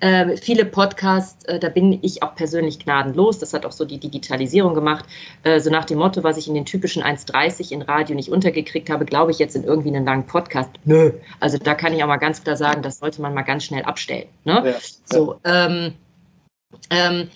äh, 0.00 0.36
viele 0.36 0.64
Podcasts, 0.64 1.44
äh, 1.44 1.58
da 1.58 1.68
bin 1.68 1.98
ich 2.02 2.22
auch 2.22 2.34
persönlich 2.34 2.78
gnadenlos. 2.78 3.38
Das 3.38 3.52
hat 3.52 3.64
auch 3.64 3.72
so 3.72 3.84
die 3.84 3.98
Digitalisierung 3.98 4.74
gemacht. 4.74 5.04
Äh, 5.44 5.60
so 5.60 5.70
nach 5.70 5.84
dem 5.84 5.98
Motto, 5.98 6.22
was 6.22 6.36
ich 6.36 6.48
in 6.48 6.54
den 6.54 6.64
typischen 6.64 7.02
1,30 7.02 7.72
in 7.72 7.82
Radio 7.82 8.16
nicht 8.16 8.30
untergekriegt 8.30 8.90
habe, 8.90 9.04
glaube 9.04 9.30
ich 9.30 9.38
jetzt 9.38 9.56
in 9.56 9.64
irgendwie 9.64 9.94
einen 9.94 10.04
langen 10.04 10.26
Podcast. 10.26 10.70
Nö. 10.84 11.12
Also 11.38 11.58
da 11.58 11.74
kann 11.74 11.92
ich 11.92 12.02
auch 12.02 12.08
mal 12.08 12.16
ganz 12.16 12.42
klar 12.42 12.56
sagen, 12.56 12.82
das 12.82 12.98
sollte 12.98 13.22
man 13.22 13.34
mal 13.34 13.42
ganz 13.42 13.64
schnell 13.64 13.84
abstellen. 13.84 14.26
Ne? 14.44 14.62
Ja, 14.64 14.74
so, 15.04 15.38
Ähm, 15.44 15.94
ähm, 16.90 17.28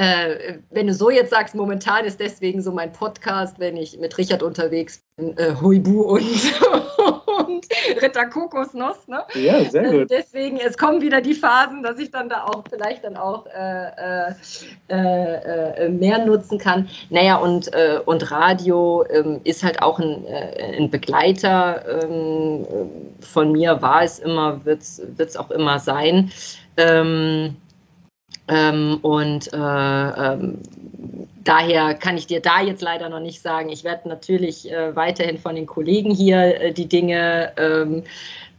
äh, 0.00 0.60
wenn 0.70 0.86
du 0.86 0.94
so 0.94 1.10
jetzt 1.10 1.28
sagst, 1.28 1.54
momentan 1.54 2.06
ist 2.06 2.20
deswegen 2.20 2.62
so 2.62 2.72
mein 2.72 2.90
Podcast, 2.90 3.58
wenn 3.58 3.76
ich 3.76 3.98
mit 3.98 4.16
Richard 4.16 4.42
unterwegs 4.42 5.02
bin, 5.16 5.36
äh, 5.36 5.54
Huibu 5.60 6.00
und, 6.00 6.22
und 7.46 7.66
Ritter 8.00 8.24
Kokosnuss. 8.24 9.06
Ne? 9.08 9.22
Ja, 9.34 9.62
sehr 9.68 9.84
äh, 9.84 9.98
gut. 9.98 10.10
Deswegen, 10.10 10.56
es 10.56 10.78
kommen 10.78 11.02
wieder 11.02 11.20
die 11.20 11.34
Phasen, 11.34 11.82
dass 11.82 11.98
ich 11.98 12.10
dann 12.10 12.30
da 12.30 12.44
auch 12.44 12.64
vielleicht 12.70 13.04
dann 13.04 13.18
auch 13.18 13.44
äh, 13.46 14.30
äh, 14.88 15.84
äh 15.84 15.88
mehr 15.90 16.24
nutzen 16.24 16.58
kann. 16.58 16.88
Naja, 17.10 17.36
und, 17.36 17.70
und 18.06 18.30
Radio 18.30 19.04
ähm, 19.10 19.40
ist 19.44 19.62
halt 19.62 19.82
auch 19.82 19.98
ein, 19.98 20.24
ein 20.78 20.88
Begleiter 20.88 22.04
ähm, 22.04 22.66
von 23.20 23.52
mir, 23.52 23.82
war 23.82 24.02
es 24.02 24.18
immer, 24.18 24.64
wird 24.64 24.80
es 24.80 25.36
auch 25.36 25.50
immer 25.50 25.78
sein. 25.78 26.32
Ähm, 26.78 27.56
ähm, 28.50 28.98
und 29.02 29.52
äh, 29.52 29.56
ähm, 29.56 30.58
daher 31.44 31.94
kann 31.94 32.16
ich 32.16 32.26
dir 32.26 32.40
da 32.40 32.60
jetzt 32.60 32.82
leider 32.82 33.08
noch 33.08 33.20
nicht 33.20 33.40
sagen. 33.40 33.68
Ich 33.70 33.84
werde 33.84 34.08
natürlich 34.08 34.70
äh, 34.70 34.94
weiterhin 34.96 35.38
von 35.38 35.54
den 35.54 35.66
Kollegen 35.66 36.12
hier 36.12 36.60
äh, 36.60 36.72
die 36.72 36.86
Dinge 36.86 37.52
ähm, 37.56 38.02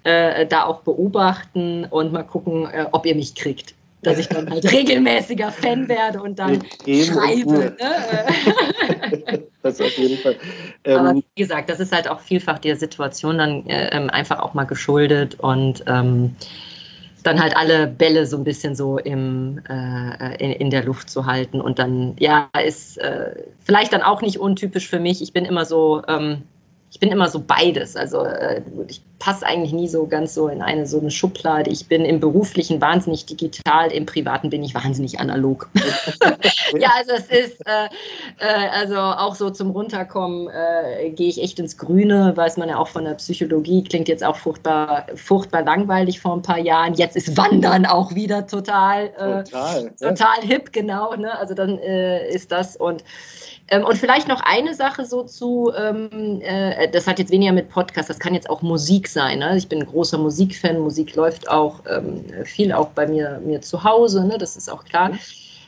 äh, 0.03 0.45
da 0.45 0.65
auch 0.65 0.81
beobachten 0.81 1.85
und 1.89 2.13
mal 2.13 2.23
gucken, 2.23 2.69
äh, 2.71 2.85
ob 2.91 3.05
ihr 3.05 3.15
mich 3.15 3.35
kriegt. 3.35 3.75
Dass 4.03 4.17
ich 4.17 4.29
dann 4.29 4.49
halt 4.49 4.63
regelmäßiger 4.71 5.51
Fan 5.51 5.87
werde 5.89 6.23
und 6.23 6.39
dann 6.39 6.63
schreibe. 6.85 7.75
Ne? 7.77 9.43
das 9.61 9.79
auf 9.79 9.95
jeden 9.97 10.17
Fall. 10.17 10.37
Ähm, 10.85 10.97
Aber 10.97 11.15
wie 11.15 11.23
gesagt, 11.35 11.69
das 11.69 11.81
ist 11.81 11.93
halt 11.93 12.07
auch 12.09 12.21
vielfach 12.21 12.59
der 12.59 12.77
Situation 12.77 13.37
dann 13.37 13.67
äh, 13.67 13.89
ähm, 13.95 14.09
einfach 14.09 14.39
auch 14.39 14.53
mal 14.53 14.63
geschuldet 14.63 15.39
und 15.39 15.83
ähm, 15.85 16.35
dann 17.23 17.41
halt 17.41 17.55
alle 17.55 17.87
Bälle 17.87 18.25
so 18.25 18.37
ein 18.37 18.43
bisschen 18.43 18.75
so 18.75 18.97
im, 18.97 19.61
äh, 19.69 20.35
in, 20.43 20.51
in, 20.51 20.69
der 20.69 20.83
Luft 20.83 21.09
zu 21.09 21.25
halten. 21.25 21.61
Und 21.61 21.79
dann, 21.79 22.15
ja, 22.19 22.49
ist 22.63 22.97
äh, 22.97 23.33
vielleicht 23.59 23.93
dann 23.93 24.01
auch 24.01 24.21
nicht 24.21 24.39
untypisch 24.39 24.87
für 24.87 24.99
mich. 24.99 25.21
Ich 25.21 25.33
bin 25.33 25.45
immer 25.45 25.65
so, 25.65 26.01
ähm, 26.07 26.43
ich 26.91 26.99
bin 26.99 27.09
immer 27.09 27.29
so 27.29 27.39
beides. 27.39 27.95
Also 27.95 28.25
äh, 28.25 28.61
ich 28.87 29.01
passe 29.17 29.45
eigentlich 29.45 29.71
nie 29.71 29.87
so 29.87 30.07
ganz 30.07 30.33
so 30.33 30.49
in 30.49 30.61
eine 30.61 30.85
so 30.85 30.99
eine 30.99 31.09
Schublade. 31.09 31.69
Ich 31.69 31.87
bin 31.87 32.03
im 32.03 32.19
beruflichen 32.19 32.81
wahnsinnig 32.81 33.25
digital, 33.25 33.91
im 33.91 34.05
privaten 34.05 34.49
bin 34.49 34.61
ich 34.61 34.75
wahnsinnig 34.75 35.19
analog. 35.19 35.69
ja, 36.77 36.89
also 36.97 37.13
es 37.13 37.27
ist 37.27 37.65
äh, 37.65 37.85
äh, 38.39 38.69
also 38.73 38.97
auch 38.97 39.35
so 39.35 39.49
zum 39.51 39.71
Runterkommen 39.71 40.49
äh, 40.49 41.11
gehe 41.11 41.29
ich 41.29 41.41
echt 41.41 41.59
ins 41.59 41.77
Grüne, 41.77 42.35
weiß 42.35 42.57
man 42.57 42.67
ja 42.67 42.77
auch 42.77 42.89
von 42.89 43.05
der 43.05 43.13
Psychologie. 43.13 43.85
Klingt 43.85 44.09
jetzt 44.09 44.23
auch 44.23 44.35
furchtbar 44.35 45.05
furchtbar 45.15 45.61
langweilig 45.63 46.19
vor 46.19 46.33
ein 46.33 46.41
paar 46.41 46.59
Jahren. 46.59 46.95
Jetzt 46.95 47.15
ist 47.15 47.37
Wandern 47.37 47.85
auch 47.85 48.15
wieder 48.15 48.47
total 48.47 49.05
äh, 49.17 49.43
total, 49.45 49.91
total 49.97 50.41
hip, 50.41 50.73
genau. 50.73 51.15
Ne? 51.15 51.37
Also 51.39 51.53
dann 51.53 51.77
äh, 51.77 52.27
ist 52.29 52.51
das 52.51 52.75
und 52.75 53.05
und 53.79 53.97
vielleicht 53.97 54.27
noch 54.27 54.41
eine 54.41 54.73
Sache 54.73 55.05
so 55.05 55.23
zu, 55.23 55.71
ähm, 55.77 56.41
äh, 56.41 56.89
das 56.89 57.07
hat 57.07 57.19
jetzt 57.19 57.31
weniger 57.31 57.53
mit 57.53 57.69
Podcast, 57.69 58.09
das 58.09 58.19
kann 58.19 58.33
jetzt 58.33 58.49
auch 58.49 58.61
Musik 58.61 59.07
sein. 59.07 59.39
Ne? 59.39 59.57
Ich 59.57 59.69
bin 59.69 59.79
ein 59.79 59.87
großer 59.87 60.17
Musikfan, 60.17 60.79
Musik 60.79 61.15
läuft 61.15 61.49
auch 61.49 61.79
ähm, 61.89 62.25
viel 62.43 62.73
auch 62.73 62.89
bei 62.89 63.07
mir, 63.07 63.41
mir 63.45 63.61
zu 63.61 63.83
Hause, 63.83 64.25
ne? 64.25 64.37
das 64.37 64.57
ist 64.57 64.69
auch 64.69 64.83
klar. 64.83 65.11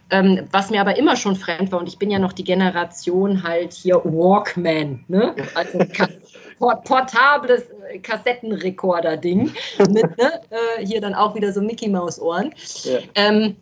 Ähm, 0.09 0.47
was 0.51 0.69
mir 0.69 0.81
aber 0.81 0.97
immer 0.97 1.15
schon 1.15 1.35
fremd 1.35 1.71
war, 1.71 1.79
und 1.79 1.87
ich 1.87 1.97
bin 1.97 2.11
ja 2.11 2.19
noch 2.19 2.33
die 2.33 2.43
Generation 2.43 3.41
halt 3.41 3.71
hier 3.71 3.95
Walkman, 4.03 5.05
ne? 5.07 5.33
also 5.55 5.79
portables 6.83 7.63
Kassettenrekorder-Ding 8.01 9.53
mit 9.79 10.17
ne? 10.17 10.41
äh, 10.49 10.85
hier 10.85 10.99
dann 10.99 11.13
auch 11.13 11.35
wieder 11.35 11.53
so 11.53 11.61
Mickey 11.61 11.87
Maus 11.87 12.19
Ohren. 12.19 12.53
Ja. 12.83 12.99
Ähm, 13.15 13.55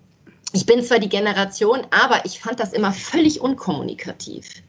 ich 0.54 0.66
bin 0.66 0.84
zwar 0.84 1.00
die 1.00 1.10
Generation, 1.10 1.82
aber 1.92 2.26
ich 2.26 2.40
fand 2.40 2.60
das 2.60 2.74
immer 2.74 2.92
völlig 2.92 3.42
unkommunikativ. 3.42 4.64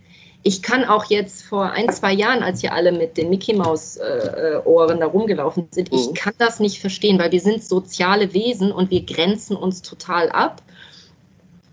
Ich 0.44 0.62
kann 0.62 0.84
auch 0.84 1.04
jetzt 1.04 1.44
vor 1.44 1.70
ein, 1.70 1.88
zwei 1.92 2.12
Jahren, 2.12 2.42
als 2.42 2.60
hier 2.60 2.72
alle 2.72 2.90
mit 2.90 3.16
den 3.16 3.30
Mickey 3.30 3.54
Maus 3.54 3.96
äh, 3.96 4.60
Ohren 4.64 4.98
da 5.00 5.06
rumgelaufen 5.06 5.68
sind, 5.70 5.92
mhm. 5.92 5.98
ich 5.98 6.14
kann 6.14 6.34
das 6.38 6.58
nicht 6.58 6.80
verstehen, 6.80 7.18
weil 7.18 7.30
wir 7.30 7.40
sind 7.40 7.62
soziale 7.62 8.34
Wesen 8.34 8.72
und 8.72 8.90
wir 8.90 9.04
grenzen 9.04 9.56
uns 9.56 9.82
total 9.82 10.30
ab. 10.30 10.60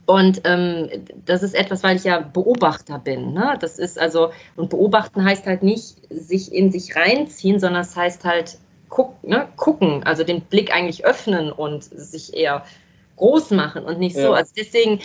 Und 0.06 0.42
ähm, 0.44 0.90
das 1.26 1.44
ist 1.44 1.54
etwas, 1.54 1.84
weil 1.84 1.96
ich 1.96 2.04
ja 2.04 2.20
Beobachter 2.20 2.98
bin. 2.98 3.34
Ne? 3.34 3.58
Das 3.60 3.78
ist 3.78 4.00
also, 4.00 4.32
und 4.56 4.70
beobachten 4.70 5.24
heißt 5.24 5.46
halt 5.46 5.62
nicht 5.62 5.98
sich 6.10 6.52
in 6.52 6.72
sich 6.72 6.96
reinziehen, 6.96 7.60
sondern 7.60 7.82
es 7.82 7.96
heißt 7.96 8.26
halt 8.26 8.58
guck, 8.90 9.24
ne? 9.24 9.48
gucken, 9.56 10.04
also 10.04 10.24
den 10.24 10.42
Blick 10.42 10.74
eigentlich 10.74 11.06
öffnen 11.06 11.52
und 11.52 11.84
sich 11.84 12.34
eher 12.34 12.66
groß 13.20 13.52
machen 13.52 13.84
und 13.84 14.00
nicht 14.00 14.16
ja. 14.16 14.24
so. 14.24 14.34
Also 14.34 14.54
deswegen, 14.58 15.00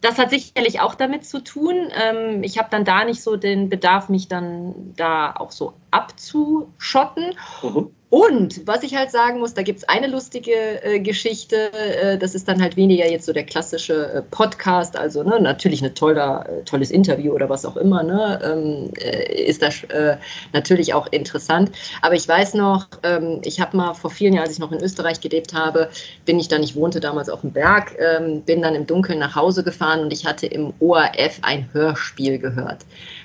das 0.00 0.18
hat 0.18 0.30
sicherlich 0.30 0.80
auch 0.80 0.94
damit 0.94 1.26
zu 1.26 1.42
tun. 1.42 1.90
Ähm, 1.94 2.42
ich 2.42 2.58
habe 2.58 2.68
dann 2.70 2.84
da 2.84 3.04
nicht 3.04 3.22
so 3.22 3.36
den 3.36 3.68
Bedarf, 3.68 4.08
mich 4.08 4.28
dann 4.28 4.94
da 4.96 5.34
auch 5.36 5.50
so 5.50 5.74
abzuschotten. 5.90 7.34
Mhm. 7.62 7.90
Und 8.14 8.64
was 8.64 8.84
ich 8.84 8.94
halt 8.94 9.10
sagen 9.10 9.40
muss, 9.40 9.54
da 9.54 9.62
gibt 9.62 9.80
es 9.80 9.88
eine 9.88 10.06
lustige 10.06 10.52
äh, 10.84 11.00
Geschichte, 11.00 11.72
äh, 11.72 12.16
das 12.16 12.36
ist 12.36 12.46
dann 12.46 12.62
halt 12.62 12.76
weniger 12.76 13.10
jetzt 13.10 13.26
so 13.26 13.32
der 13.32 13.42
klassische 13.42 14.06
äh, 14.12 14.22
Podcast, 14.22 14.96
also 14.96 15.24
ne, 15.24 15.40
natürlich 15.40 15.82
ein 15.82 15.96
toller, 15.96 16.48
äh, 16.48 16.62
tolles 16.62 16.92
Interview 16.92 17.32
oder 17.32 17.48
was 17.48 17.66
auch 17.66 17.76
immer, 17.76 18.04
ne, 18.04 18.38
ähm, 18.44 18.92
äh, 19.00 19.46
ist 19.46 19.62
das 19.62 19.82
äh, 19.88 20.16
natürlich 20.52 20.94
auch 20.94 21.08
interessant. 21.10 21.72
Aber 22.02 22.14
ich 22.14 22.28
weiß 22.28 22.54
noch, 22.54 22.86
ähm, 23.02 23.40
ich 23.42 23.58
habe 23.58 23.76
mal 23.76 23.94
vor 23.94 24.10
vielen 24.10 24.34
Jahren, 24.34 24.44
als 24.44 24.52
ich 24.52 24.60
noch 24.60 24.70
in 24.70 24.80
Österreich 24.80 25.20
gelebt 25.20 25.52
habe, 25.52 25.90
bin 26.24 26.38
ich 26.38 26.46
dann, 26.46 26.62
ich 26.62 26.76
wohnte 26.76 27.00
damals 27.00 27.28
auf 27.28 27.40
dem 27.40 27.50
Berg, 27.50 27.96
ähm, 27.98 28.42
bin 28.42 28.62
dann 28.62 28.76
im 28.76 28.86
Dunkeln 28.86 29.18
nach 29.18 29.34
Hause 29.34 29.64
gefahren 29.64 29.98
und 29.98 30.12
ich 30.12 30.24
hatte 30.24 30.46
im 30.46 30.72
ORF 30.78 31.40
ein 31.42 31.68
Hörspiel 31.72 32.38
gehört. 32.38 32.78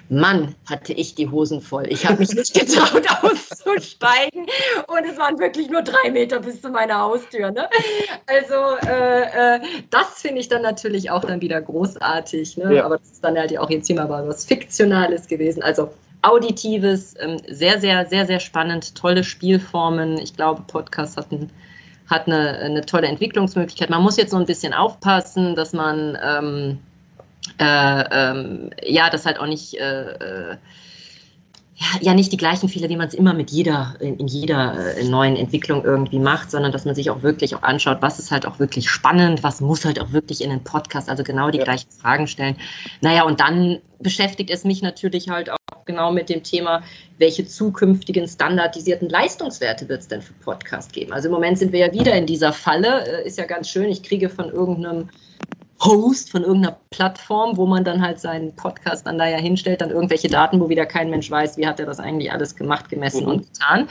Mann, 0.10 0.56
hatte 0.68 0.92
ich 0.94 1.14
die 1.14 1.30
Hosen 1.30 1.62
voll. 1.62 1.86
Ich 1.88 2.04
habe 2.06 2.18
mich 2.18 2.34
nicht 2.34 2.54
getraut, 2.54 3.04
auszusteigen. 3.22 4.48
Und 4.88 5.06
es 5.08 5.18
waren 5.20 5.38
wirklich 5.38 5.70
nur 5.70 5.84
drei 5.84 6.10
Meter 6.10 6.40
bis 6.40 6.62
zu 6.62 6.70
meiner 6.70 7.00
Haustür. 7.00 7.52
Ne? 7.52 7.70
Also 8.26 8.88
äh, 8.88 9.58
äh, 9.58 9.60
das 9.92 10.22
finde 10.22 10.42
ich 10.42 10.50
dann 10.50 10.64
natürlich 10.64 11.12
auch 11.12 11.24
dann 11.24 11.42
wieder 11.42 11.62
großartig. 11.62 12.58
Ne? 12.58 12.78
Ja. 12.78 12.86
Aber 12.86 12.98
das 12.98 13.12
ist 13.12 13.24
dann 13.24 13.38
halt 13.38 13.56
auch 13.58 13.70
jetzt 13.70 13.86
hier 13.86 13.98
mal 13.98 14.28
was 14.28 14.46
Fiktionales 14.46 15.28
gewesen. 15.28 15.62
Also 15.62 15.92
Auditives, 16.24 17.14
ähm, 17.20 17.38
sehr, 17.48 17.80
sehr, 17.80 18.08
sehr, 18.08 18.26
sehr 18.26 18.40
spannend. 18.40 18.96
Tolle 18.96 19.24
Spielformen. 19.24 20.18
Ich 20.18 20.36
glaube, 20.36 20.64
Podcast 20.66 21.18
hat, 21.18 21.32
ein, 21.32 21.52
hat 22.08 22.26
eine, 22.26 22.58
eine 22.58 22.82
tolle 22.82 23.08
Entwicklungsmöglichkeit. 23.08 23.92
Man 23.92 24.02
muss 24.02 24.18
jetzt 24.18 24.32
so 24.32 24.38
ein 24.38 24.46
bisschen 24.48 24.74
aufpassen, 24.74 25.56
dass 25.56 25.72
man... 25.72 26.18
Ähm, 26.24 26.80
äh, 26.82 26.89
ähm, 27.58 28.70
ja, 28.84 29.10
das 29.10 29.26
halt 29.26 29.40
auch 29.40 29.48
nicht, 29.48 29.76
äh, 29.80 30.12
äh, 30.52 30.58
ja, 32.02 32.14
nicht 32.14 32.32
die 32.32 32.38
gleichen 32.38 32.68
Fehler, 32.68 32.88
die 32.88 32.98
man 32.98 33.08
es 33.08 33.14
immer 33.14 33.34
mit 33.34 33.52
jeder, 33.52 33.96
in, 34.00 34.28
jeder 34.28 34.98
äh, 34.98 35.04
neuen 35.04 35.36
Entwicklung 35.36 35.84
irgendwie 35.86 36.20
macht, 36.20 36.52
sondern 36.52 36.72
dass 36.72 36.86
man 36.86 36.94
sich 36.94 37.10
auch 37.10 37.22
wirklich 37.24 37.56
auch 37.56 37.64
anschaut, 37.64 38.00
was 38.02 38.20
ist 38.20 38.32
halt 38.32 38.46
auch 38.46 38.60
wirklich 38.60 38.90
spannend, 38.90 39.44
was 39.44 39.62
muss 39.62 39.86
halt 39.86 40.00
auch 40.00 40.12
wirklich 40.12 40.44
in 40.44 40.50
den 40.50 40.64
Podcast, 40.64 41.10
also 41.10 41.24
genau 41.24 41.50
die 41.50 41.60
ja. 41.60 41.64
gleichen 41.64 41.90
Fragen 41.90 42.28
stellen. 42.28 42.58
Naja, 43.02 43.24
und 43.24 43.40
dann 43.40 43.80
beschäftigt 44.00 44.50
es 44.50 44.66
mich 44.66 44.82
natürlich 44.82 45.30
halt 45.30 45.50
auch 45.50 45.58
genau 45.86 46.12
mit 46.12 46.30
dem 46.30 46.44
Thema, 46.44 46.84
welche 47.18 47.46
zukünftigen 47.48 48.28
standardisierten 48.28 49.10
Leistungswerte 49.10 49.88
wird 49.90 50.02
es 50.02 50.08
denn 50.08 50.22
für 50.22 50.34
Podcast 50.34 50.94
geben? 50.94 51.14
Also 51.14 51.30
im 51.30 51.34
Moment 51.34 51.58
sind 51.58 51.72
wir 51.72 51.80
ja 51.80 51.94
wieder 51.94 52.14
in 52.14 52.26
dieser 52.26 52.54
Falle, 52.54 53.24
äh, 53.24 53.28
ist 53.28 53.38
ja 53.38 53.46
ganz 53.46 53.70
schön, 53.70 53.90
ich 53.90 54.04
kriege 54.04 54.30
von 54.30 54.50
irgendeinem 54.50 55.10
Host 55.82 56.32
von 56.32 56.44
irgendeiner 56.44 56.78
Plattform, 56.90 57.56
wo 57.56 57.66
man 57.66 57.84
dann 57.84 58.02
halt 58.02 58.20
seinen 58.20 58.54
Podcast 58.56 59.08
dann 59.08 59.18
da 59.18 59.28
ja 59.28 59.38
hinstellt, 59.38 59.82
dann 59.82 59.92
irgendwelche 59.92 60.28
Daten, 60.28 60.60
wo 60.60 60.68
wieder 60.68 60.86
kein 60.86 61.10
Mensch 61.10 61.32
weiß, 61.32 61.58
wie 61.58 61.66
hat 61.66 61.80
er 61.80 61.86
das 61.86 62.00
eigentlich 62.00 62.32
alles 62.32 62.56
gemacht, 62.56 62.90
gemessen 62.90 63.24
mhm. 63.24 63.30
und 63.30 63.54
getan. 63.54 63.88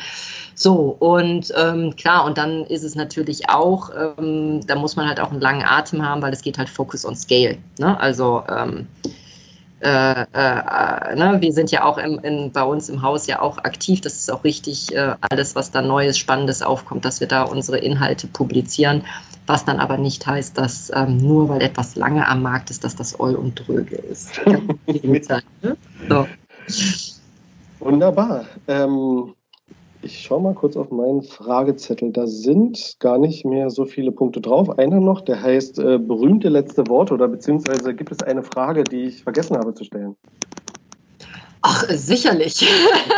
So, 0.54 0.96
und 0.98 1.52
ähm, 1.56 1.96
klar, 1.96 2.24
und 2.24 2.36
dann 2.36 2.64
ist 2.64 2.84
es 2.84 2.94
natürlich 2.94 3.48
auch, 3.48 3.90
ähm, 4.18 4.60
da 4.66 4.74
muss 4.74 4.96
man 4.96 5.08
halt 5.08 5.20
auch 5.20 5.30
einen 5.30 5.40
langen 5.40 5.64
Atem 5.64 6.04
haben, 6.04 6.20
weil 6.20 6.32
es 6.32 6.42
geht 6.42 6.58
halt 6.58 6.68
Focus 6.68 7.06
on 7.06 7.16
Scale. 7.16 7.56
Ne? 7.78 7.98
Also 7.98 8.42
ähm, 8.50 8.86
äh, 9.80 10.22
äh, 10.22 11.14
ne, 11.14 11.36
wir 11.40 11.52
sind 11.52 11.70
ja 11.70 11.84
auch 11.84 11.98
im, 11.98 12.18
in, 12.20 12.50
bei 12.50 12.62
uns 12.62 12.88
im 12.88 13.00
Haus 13.00 13.26
ja 13.28 13.40
auch 13.40 13.58
aktiv. 13.58 14.00
Das 14.00 14.14
ist 14.14 14.30
auch 14.30 14.42
richtig, 14.42 14.94
äh, 14.94 15.14
alles, 15.30 15.54
was 15.54 15.70
da 15.70 15.80
Neues, 15.80 16.18
Spannendes 16.18 16.62
aufkommt, 16.62 17.04
dass 17.04 17.20
wir 17.20 17.28
da 17.28 17.44
unsere 17.44 17.78
Inhalte 17.78 18.26
publizieren. 18.26 19.04
Was 19.48 19.64
dann 19.64 19.80
aber 19.80 19.96
nicht 19.96 20.26
heißt, 20.26 20.58
dass 20.58 20.92
ähm, 20.94 21.16
nur 21.16 21.48
weil 21.48 21.62
etwas 21.62 21.96
lange 21.96 22.28
am 22.28 22.42
Markt 22.42 22.68
ist, 22.70 22.84
dass 22.84 22.94
das 22.94 23.18
Oll 23.18 23.34
und 23.34 23.66
Dröge 23.66 23.96
ist. 23.96 24.40
Ne? 25.62 25.76
so. 26.08 26.26
Wunderbar. 27.80 28.44
Ähm, 28.66 29.34
ich 30.02 30.20
schaue 30.20 30.42
mal 30.42 30.54
kurz 30.54 30.76
auf 30.76 30.90
meinen 30.90 31.22
Fragezettel. 31.22 32.12
Da 32.12 32.26
sind 32.26 32.96
gar 33.00 33.18
nicht 33.18 33.44
mehr 33.44 33.70
so 33.70 33.86
viele 33.86 34.12
Punkte 34.12 34.40
drauf. 34.40 34.78
Einer 34.78 35.00
noch, 35.00 35.22
der 35.22 35.42
heißt 35.42 35.78
äh, 35.78 35.98
berühmte 35.98 36.50
letzte 36.50 36.86
Worte 36.88 37.14
oder 37.14 37.26
beziehungsweise 37.26 37.94
gibt 37.94 38.12
es 38.12 38.22
eine 38.22 38.42
Frage, 38.42 38.84
die 38.84 39.04
ich 39.04 39.22
vergessen 39.22 39.56
habe 39.56 39.74
zu 39.74 39.84
stellen? 39.84 40.14
Ach, 41.62 41.84
sicherlich. 41.88 42.68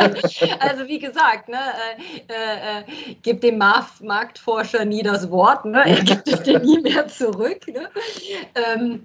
also 0.61 0.87
wie 0.87 0.99
gesagt, 0.99 1.49
ne, 1.49 1.59
äh, 1.59 2.33
äh, 2.33 2.81
äh, 2.81 3.15
gibt 3.23 3.45
dem 3.45 3.59
Marktforscher 3.59 4.85
nie 4.85 5.03
das 5.03 5.31
Wort, 5.31 5.65
ne? 5.65 5.83
er 5.85 6.03
gibt 6.03 6.27
es 6.27 6.43
dir 6.43 6.59
nie 6.59 6.81
mehr 6.81 7.07
zurück. 7.09 7.67
Ne? 7.69 7.89
Ähm, 8.55 9.03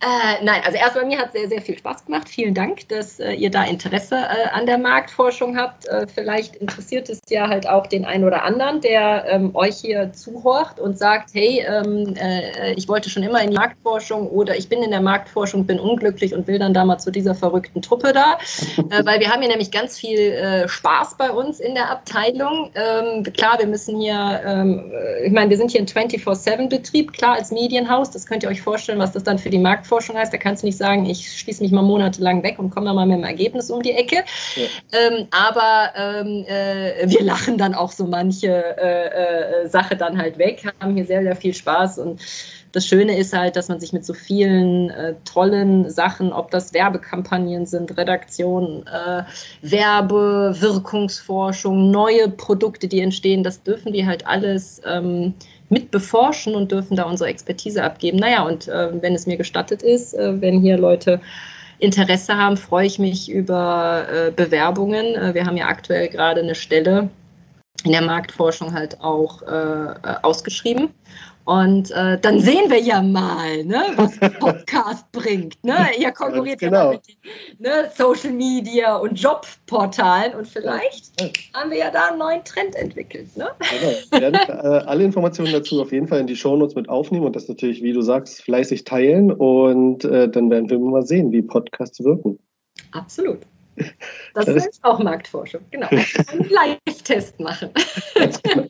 äh, 0.00 0.44
nein, 0.44 0.62
also 0.64 0.78
erstmal 0.78 1.06
mir 1.06 1.18
hat 1.18 1.28
es 1.28 1.40
sehr, 1.40 1.48
sehr 1.48 1.62
viel 1.62 1.78
Spaß 1.78 2.04
gemacht. 2.04 2.28
Vielen 2.28 2.54
Dank, 2.54 2.88
dass 2.88 3.18
äh, 3.18 3.32
ihr 3.32 3.50
da 3.50 3.64
Interesse 3.64 4.16
äh, 4.16 4.48
an 4.52 4.66
der 4.66 4.78
Marktforschung 4.78 5.56
habt. 5.56 5.86
vielleicht 6.14 6.56
interessiert 6.56 7.08
es 7.08 7.20
ja 7.28 7.48
halt 7.48 7.68
auch 7.68 7.86
den 7.86 8.04
einen 8.04 8.24
oder 8.24 8.44
anderen, 8.44 8.80
der 8.80 9.24
ähm, 9.28 9.54
euch 9.54 9.76
hier 9.76 10.12
zuhört 10.12 10.78
und 10.78 10.98
sagt, 10.98 11.30
hey, 11.32 11.64
ähm, 11.66 12.14
ich 12.76 12.88
wollte 12.88 13.10
schon 13.10 13.22
immer 13.22 13.42
in 13.42 13.50
die 13.50 13.56
Marktforschung 13.56 14.28
oder 14.28 14.56
ich 14.56 14.68
bin 14.68 14.82
in 14.82 14.90
der 14.90 15.00
Marktforschung, 15.00 15.66
bin 15.66 15.80
unglücklich 15.80 16.34
und 16.34 16.46
will 16.46 16.58
dann 16.58 16.74
da 16.74 16.84
mal 16.84 16.98
zu 16.98 17.10
dieser 17.10 17.34
verrückten 17.34 17.82
Truppe 17.82 18.12
da 18.12 18.38
äh, 18.90 19.04
weil 19.04 19.20
wir 19.20 19.30
haben 19.30 19.40
hier 19.40 19.50
nämlich 19.50 19.70
ganz 19.70 19.98
viel 19.98 20.18
äh, 20.18 20.68
Spaß 20.68 21.16
bei 21.16 21.30
uns 21.30 21.60
in 21.60 21.74
der 21.74 21.90
Abteilung. 21.90 22.70
Ähm, 22.74 23.22
klar, 23.22 23.58
wir 23.58 23.66
müssen 23.66 24.00
hier, 24.00 24.40
ähm, 24.44 24.92
äh, 24.92 25.26
ich 25.26 25.32
meine, 25.32 25.50
wir 25.50 25.56
sind 25.56 25.70
hier 25.70 25.80
ein 25.80 25.86
24-7-Betrieb, 25.86 27.12
klar, 27.12 27.34
als 27.34 27.50
Medienhaus. 27.50 28.10
Das 28.10 28.26
könnt 28.26 28.42
ihr 28.42 28.48
euch 28.48 28.62
vorstellen, 28.62 28.98
was 28.98 29.12
das 29.12 29.22
dann 29.22 29.38
für 29.38 29.50
die 29.50 29.58
Marktforschung 29.58 30.16
heißt. 30.16 30.32
Da 30.32 30.38
kannst 30.38 30.62
du 30.62 30.66
nicht 30.66 30.78
sagen, 30.78 31.06
ich 31.06 31.38
schließe 31.38 31.62
mich 31.62 31.72
mal 31.72 31.82
monatelang 31.82 32.42
weg 32.42 32.58
und 32.58 32.70
komme 32.70 32.86
dann 32.86 32.96
mal 32.96 33.06
mit 33.06 33.18
dem 33.18 33.24
Ergebnis 33.24 33.70
um 33.70 33.82
die 33.82 33.92
Ecke. 33.92 34.24
Ja. 34.56 34.62
Ähm, 34.92 35.26
aber 35.30 35.90
ähm, 35.96 36.44
äh, 36.46 37.08
wir 37.08 37.22
lachen 37.22 37.58
dann 37.58 37.74
auch 37.74 37.92
so 37.92 38.06
manche 38.06 38.48
äh, 38.78 39.64
äh, 39.64 39.68
Sache 39.68 39.96
dann 39.96 40.18
halt 40.18 40.38
weg, 40.38 40.64
haben 40.80 40.94
hier 40.94 41.04
sehr, 41.04 41.22
sehr 41.22 41.36
viel 41.36 41.54
Spaß 41.54 41.98
und 41.98 42.20
das 42.72 42.86
Schöne 42.86 43.16
ist 43.16 43.32
halt, 43.32 43.56
dass 43.56 43.68
man 43.68 43.80
sich 43.80 43.92
mit 43.92 44.04
so 44.04 44.14
vielen 44.14 44.90
äh, 44.90 45.14
tollen 45.24 45.90
Sachen, 45.90 46.32
ob 46.32 46.50
das 46.50 46.72
Werbekampagnen 46.72 47.66
sind, 47.66 47.96
Redaktion, 47.96 48.86
äh, 48.86 49.22
Werbe, 49.62 50.54
Wirkungsforschung, 50.58 51.90
neue 51.90 52.28
Produkte, 52.28 52.86
die 52.86 53.00
entstehen, 53.00 53.42
das 53.42 53.62
dürfen 53.62 53.92
wir 53.92 54.06
halt 54.06 54.26
alles 54.26 54.80
ähm, 54.86 55.34
mit 55.68 55.90
beforschen 55.90 56.54
und 56.54 56.70
dürfen 56.70 56.96
da 56.96 57.04
unsere 57.04 57.30
Expertise 57.30 57.82
abgeben. 57.82 58.18
Naja, 58.18 58.42
und 58.42 58.68
äh, 58.68 58.90
wenn 59.02 59.14
es 59.14 59.26
mir 59.26 59.36
gestattet 59.36 59.82
ist, 59.82 60.14
äh, 60.14 60.40
wenn 60.40 60.60
hier 60.60 60.76
Leute 60.76 61.20
Interesse 61.78 62.36
haben, 62.36 62.56
freue 62.56 62.86
ich 62.86 62.98
mich 62.98 63.30
über 63.30 64.06
äh, 64.12 64.30
Bewerbungen. 64.30 65.14
Äh, 65.14 65.34
wir 65.34 65.46
haben 65.46 65.56
ja 65.56 65.66
aktuell 65.66 66.08
gerade 66.08 66.40
eine 66.42 66.54
Stelle 66.54 67.08
in 67.84 67.92
der 67.92 68.02
Marktforschung 68.02 68.74
halt 68.74 69.00
auch 69.00 69.40
ausgeschrieben. 70.22 70.90
Und 71.44 71.90
äh, 71.90 72.18
dann 72.20 72.38
sehen 72.40 72.70
wir 72.70 72.80
ja 72.80 73.02
mal, 73.02 73.64
ne, 73.64 73.82
was 73.96 74.18
Podcast 74.38 75.10
bringt. 75.12 75.62
Ne? 75.64 75.74
Ihr 75.98 76.12
konkurriert 76.12 76.60
genau. 76.60 76.92
ja 76.92 76.98
mit 76.98 77.08
den 77.08 77.16
ne, 77.58 77.90
Social 77.96 78.32
Media 78.32 78.96
und 78.96 79.20
Jobportalen 79.20 80.34
und 80.34 80.46
vielleicht 80.46 81.20
ja. 81.20 81.28
haben 81.54 81.70
wir 81.70 81.78
ja 81.78 81.90
da 81.90 82.08
einen 82.08 82.18
neuen 82.18 82.44
Trend 82.44 82.76
entwickelt. 82.76 83.36
Ne? 83.36 83.48
Genau. 83.58 83.92
Wir 84.10 84.20
werden 84.20 84.34
äh, 84.48 84.84
alle 84.86 85.04
Informationen 85.04 85.52
dazu 85.52 85.80
auf 85.80 85.92
jeden 85.92 86.08
Fall 86.08 86.20
in 86.20 86.26
die 86.26 86.36
Shownotes 86.36 86.74
mit 86.74 86.88
aufnehmen 86.88 87.26
und 87.26 87.34
das 87.34 87.48
natürlich, 87.48 87.82
wie 87.82 87.92
du 87.92 88.02
sagst, 88.02 88.42
fleißig 88.42 88.84
teilen. 88.84 89.32
Und 89.32 90.04
äh, 90.04 90.28
dann 90.28 90.50
werden 90.50 90.68
wir 90.68 90.78
mal 90.78 91.04
sehen, 91.04 91.32
wie 91.32 91.42
Podcasts 91.42 92.02
wirken. 92.04 92.38
Absolut. 92.92 93.38
Das 94.34 94.46
ist 94.46 94.78
auch 94.82 94.98
Marktforschung, 94.98 95.62
genau. 95.70 95.88
Einen 95.88 96.48
Live-Test 96.50 97.40
machen. 97.40 97.70
Ganz 98.14 98.40
genau. 98.42 98.66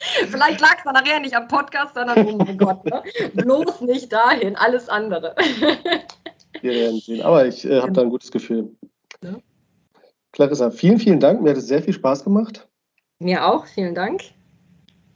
Vielleicht 0.00 0.60
lag 0.60 0.76
es 0.78 0.84
dann 0.84 0.94
nachher 0.94 1.20
nicht 1.20 1.34
am 1.34 1.46
Podcast, 1.46 1.94
sondern 1.94 2.26
oh 2.26 2.36
mein 2.36 2.56
Gott, 2.56 2.84
ne? 2.86 3.02
bloß 3.34 3.82
nicht 3.82 4.12
dahin, 4.12 4.56
alles 4.56 4.88
andere. 4.88 5.34
Wir 6.62 6.72
werden 6.72 7.00
sehen, 7.00 7.22
aber 7.22 7.46
ich 7.46 7.64
äh, 7.64 7.80
habe 7.80 7.92
da 7.92 8.02
ein 8.02 8.10
gutes 8.10 8.30
Gefühl. 8.30 8.70
Ja. 9.22 9.36
Clarissa, 10.32 10.70
vielen, 10.70 10.98
vielen 10.98 11.20
Dank. 11.20 11.42
Mir 11.42 11.50
hat 11.50 11.56
es 11.56 11.68
sehr 11.68 11.82
viel 11.82 11.92
Spaß 11.92 12.24
gemacht. 12.24 12.68
Mir 13.18 13.44
auch, 13.46 13.66
vielen 13.66 13.94
Dank. 13.94 14.22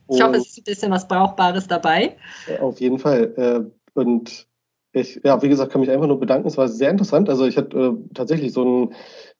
Ich 0.08 0.22
hoffe, 0.22 0.36
es 0.36 0.48
ist 0.48 0.58
ein 0.58 0.64
bisschen 0.64 0.92
was 0.92 1.08
Brauchbares 1.08 1.66
dabei. 1.66 2.16
Auf 2.60 2.78
jeden 2.80 2.98
Fall. 2.98 3.32
Äh, 3.36 3.98
und 3.98 4.46
ich, 4.92 5.20
ja, 5.24 5.40
wie 5.42 5.48
gesagt, 5.48 5.72
kann 5.72 5.80
mich 5.80 5.90
einfach 5.90 6.06
nur 6.06 6.20
bedanken. 6.20 6.46
Es 6.46 6.56
war 6.56 6.68
sehr 6.68 6.90
interessant. 6.90 7.28
Also 7.28 7.46
ich 7.46 7.56
hatte 7.56 7.76
äh, 7.76 8.14
tatsächlich 8.14 8.52
so 8.52 8.62
einen 8.62 8.94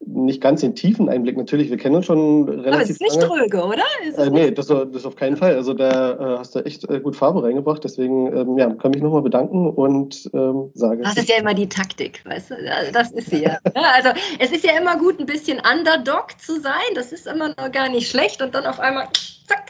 nicht 0.07 0.41
ganz 0.41 0.61
den 0.61 0.75
tiefen 0.75 1.09
Einblick. 1.09 1.37
Natürlich, 1.37 1.71
wir 1.71 1.77
kennen 1.77 1.97
uns 1.97 2.07
schon 2.07 2.49
relativ 2.49 2.73
Aber 2.73 2.83
es 2.83 2.91
ist 2.91 3.01
nicht 3.01 3.17
lange. 3.17 3.27
dröge, 3.27 3.65
oder? 3.65 3.83
Ist 4.07 4.19
äh, 4.19 4.31
nee, 4.31 4.51
das, 4.51 4.67
das 4.67 5.07
auf 5.07 5.17
keinen 5.17 5.37
Fall. 5.37 5.55
Also 5.55 5.75
da 5.75 6.13
äh, 6.13 6.39
hast 6.39 6.55
du 6.55 6.61
echt 6.61 6.89
äh, 6.91 7.01
gut 7.01 7.17
Farbe 7.17 7.43
reingebracht. 7.43 7.83
Deswegen 7.85 8.27
ähm, 8.37 8.59
ja, 8.59 8.73
kann 8.75 8.91
mich 8.91 9.03
nochmal 9.03 9.23
bedanken 9.23 9.71
und 9.71 10.31
ähm, 10.35 10.71
sage. 10.75 11.03
Das 11.03 11.17
ist 11.17 11.29
ja 11.29 11.37
immer 11.37 11.55
die 11.55 11.69
Taktik, 11.69 12.25
weißt 12.25 12.51
du? 12.51 12.55
Das 12.93 13.11
ist 13.13 13.31
sie 13.31 13.43
ja. 13.43 13.59
also 13.75 14.11
es 14.39 14.53
ist 14.53 14.65
ja 14.65 14.79
immer 14.79 14.99
gut, 14.99 15.19
ein 15.21 15.27
bisschen 15.27 15.59
Underdog 15.59 16.39
zu 16.39 16.61
sein. 16.61 16.73
Das 16.95 17.13
ist 17.13 17.27
immer 17.27 17.49
noch 17.49 17.73
gar 17.73 17.89
nicht 17.89 18.11
schlecht. 18.11 18.43
Und 18.43 18.55
dann 18.55 18.67
auf 18.67 18.81
einmal, 18.81 19.09
zack, 19.47 19.64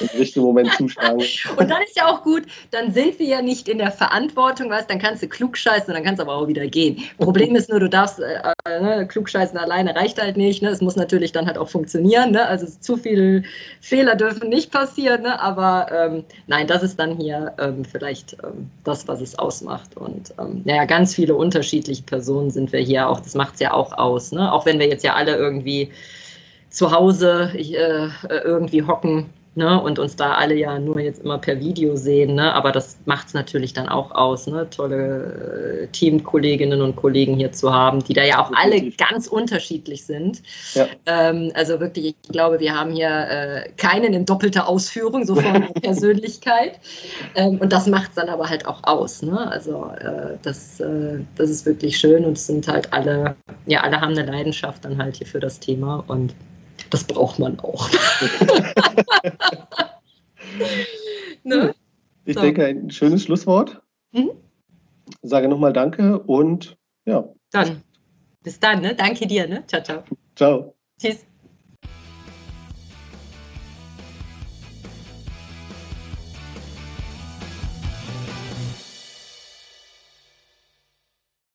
im 0.00 0.18
richtigen 0.18 0.44
Moment 0.44 0.72
zuschlagen. 0.74 1.22
und 1.56 1.70
dann 1.70 1.82
ist 1.82 1.96
ja 1.96 2.06
auch 2.06 2.22
gut, 2.22 2.44
dann 2.70 2.92
sind 2.92 3.18
wir 3.18 3.26
ja 3.26 3.42
nicht 3.42 3.68
in 3.68 3.78
der 3.78 3.90
Verantwortung, 3.90 4.70
weißt 4.70 4.88
dann 4.90 4.98
kannst 4.98 5.22
du 5.22 5.28
klugscheißen 5.28 5.88
und 5.88 5.94
dann 5.94 6.04
kannst 6.04 6.18
du 6.18 6.24
aber 6.24 6.34
auch 6.36 6.48
wieder 6.48 6.66
gehen. 6.66 7.02
Problem 7.18 7.54
ist 7.56 7.68
nur, 7.68 7.80
du 7.80 7.88
darfst, 7.88 8.20
äh, 8.20 8.52
äh, 8.66 8.80
ne, 8.80 9.06
klugscheißen 9.06 9.58
alleine 9.58 9.94
reicht 9.94 10.20
halt 10.20 10.36
nicht, 10.36 10.62
ne? 10.62 10.70
es 10.70 10.80
muss 10.80 10.96
natürlich 10.96 11.32
dann 11.32 11.46
halt 11.46 11.58
auch 11.58 11.68
funktionieren, 11.68 12.32
ne? 12.32 12.46
also 12.46 12.66
zu 12.80 12.96
viele 12.96 13.42
Fehler 13.80 14.16
dürfen 14.16 14.48
nicht 14.48 14.70
passieren, 14.70 15.22
ne? 15.22 15.40
aber 15.40 15.86
ähm, 15.92 16.24
nein, 16.46 16.66
das 16.66 16.82
ist 16.82 16.98
dann 16.98 17.16
hier 17.16 17.52
ähm, 17.58 17.84
vielleicht 17.84 18.36
ähm, 18.42 18.70
das, 18.84 19.06
was 19.06 19.20
es 19.20 19.38
ausmacht 19.38 19.96
und 19.96 20.32
ähm, 20.38 20.62
naja, 20.64 20.84
ganz 20.84 21.14
viele 21.14 21.34
unterschiedliche 21.34 22.02
Personen 22.02 22.50
sind 22.50 22.72
wir 22.72 22.80
hier 22.80 23.08
auch, 23.08 23.20
das 23.20 23.34
macht 23.34 23.54
es 23.54 23.60
ja 23.60 23.72
auch 23.72 23.92
aus, 23.92 24.32
ne? 24.32 24.52
auch 24.52 24.66
wenn 24.66 24.78
wir 24.78 24.88
jetzt 24.88 25.04
ja 25.04 25.14
alle 25.14 25.36
irgendwie 25.36 25.90
zu 26.70 26.90
Hause 26.90 27.52
äh, 27.54 28.08
irgendwie 28.44 28.82
hocken, 28.82 29.26
Ne, 29.56 29.80
und 29.80 30.00
uns 30.00 30.16
da 30.16 30.34
alle 30.34 30.56
ja 30.56 30.80
nur 30.80 30.98
jetzt 30.98 31.22
immer 31.22 31.38
per 31.38 31.60
Video 31.60 31.94
sehen, 31.94 32.34
ne, 32.34 32.52
aber 32.54 32.72
das 32.72 32.98
macht 33.04 33.28
es 33.28 33.34
natürlich 33.34 33.72
dann 33.72 33.88
auch 33.88 34.10
aus, 34.10 34.48
ne, 34.48 34.68
tolle 34.68 35.84
äh, 35.84 35.86
Teamkolleginnen 35.92 36.82
und 36.82 36.96
Kollegen 36.96 37.36
hier 37.36 37.52
zu 37.52 37.72
haben, 37.72 38.02
die 38.02 38.14
da 38.14 38.24
ja 38.24 38.44
auch 38.44 38.50
alle 38.52 38.90
ganz 38.90 39.28
unterschiedlich 39.28 40.06
sind. 40.06 40.42
Ja. 40.74 40.88
Ähm, 41.06 41.52
also 41.54 41.78
wirklich, 41.78 42.16
ich 42.20 42.32
glaube, 42.32 42.58
wir 42.58 42.74
haben 42.74 42.90
hier 42.90 43.08
äh, 43.08 43.68
keinen 43.76 44.12
in 44.12 44.24
doppelter 44.24 44.66
Ausführung, 44.66 45.24
so 45.24 45.36
von 45.36 45.72
Persönlichkeit. 45.82 46.80
Ähm, 47.36 47.58
und 47.58 47.72
das 47.72 47.86
macht 47.86 48.08
es 48.08 48.14
dann 48.16 48.30
aber 48.30 48.48
halt 48.48 48.66
auch 48.66 48.82
aus. 48.82 49.22
Ne? 49.22 49.38
Also 49.52 49.88
äh, 50.00 50.36
das, 50.42 50.80
äh, 50.80 51.20
das 51.36 51.48
ist 51.48 51.64
wirklich 51.64 51.96
schön 51.96 52.24
und 52.24 52.32
es 52.32 52.48
sind 52.48 52.66
halt 52.66 52.92
alle, 52.92 53.36
ja, 53.66 53.82
alle 53.82 54.00
haben 54.00 54.18
eine 54.18 54.28
Leidenschaft 54.28 54.84
dann 54.84 54.98
halt 54.98 55.14
hier 55.14 55.28
für 55.28 55.38
das 55.38 55.60
Thema 55.60 56.02
und 56.08 56.34
das 56.90 57.04
braucht 57.04 57.38
man 57.38 57.58
auch. 57.60 57.88
ne? 61.44 61.74
Ich 62.24 62.34
so. 62.34 62.40
denke, 62.40 62.64
ein 62.64 62.90
schönes 62.90 63.22
Schlusswort. 63.24 63.80
Mhm. 64.12 64.30
Sage 65.22 65.48
nochmal 65.48 65.72
Danke 65.72 66.18
und 66.18 66.76
ja. 67.04 67.28
Dann. 67.50 67.82
Bis 68.42 68.60
dann, 68.60 68.82
ne? 68.82 68.94
Danke 68.94 69.26
dir, 69.26 69.48
ne? 69.48 69.66
Ciao, 69.66 69.82
ciao. 69.82 70.04
Ciao. 70.34 70.74
Tschüss. 71.00 71.24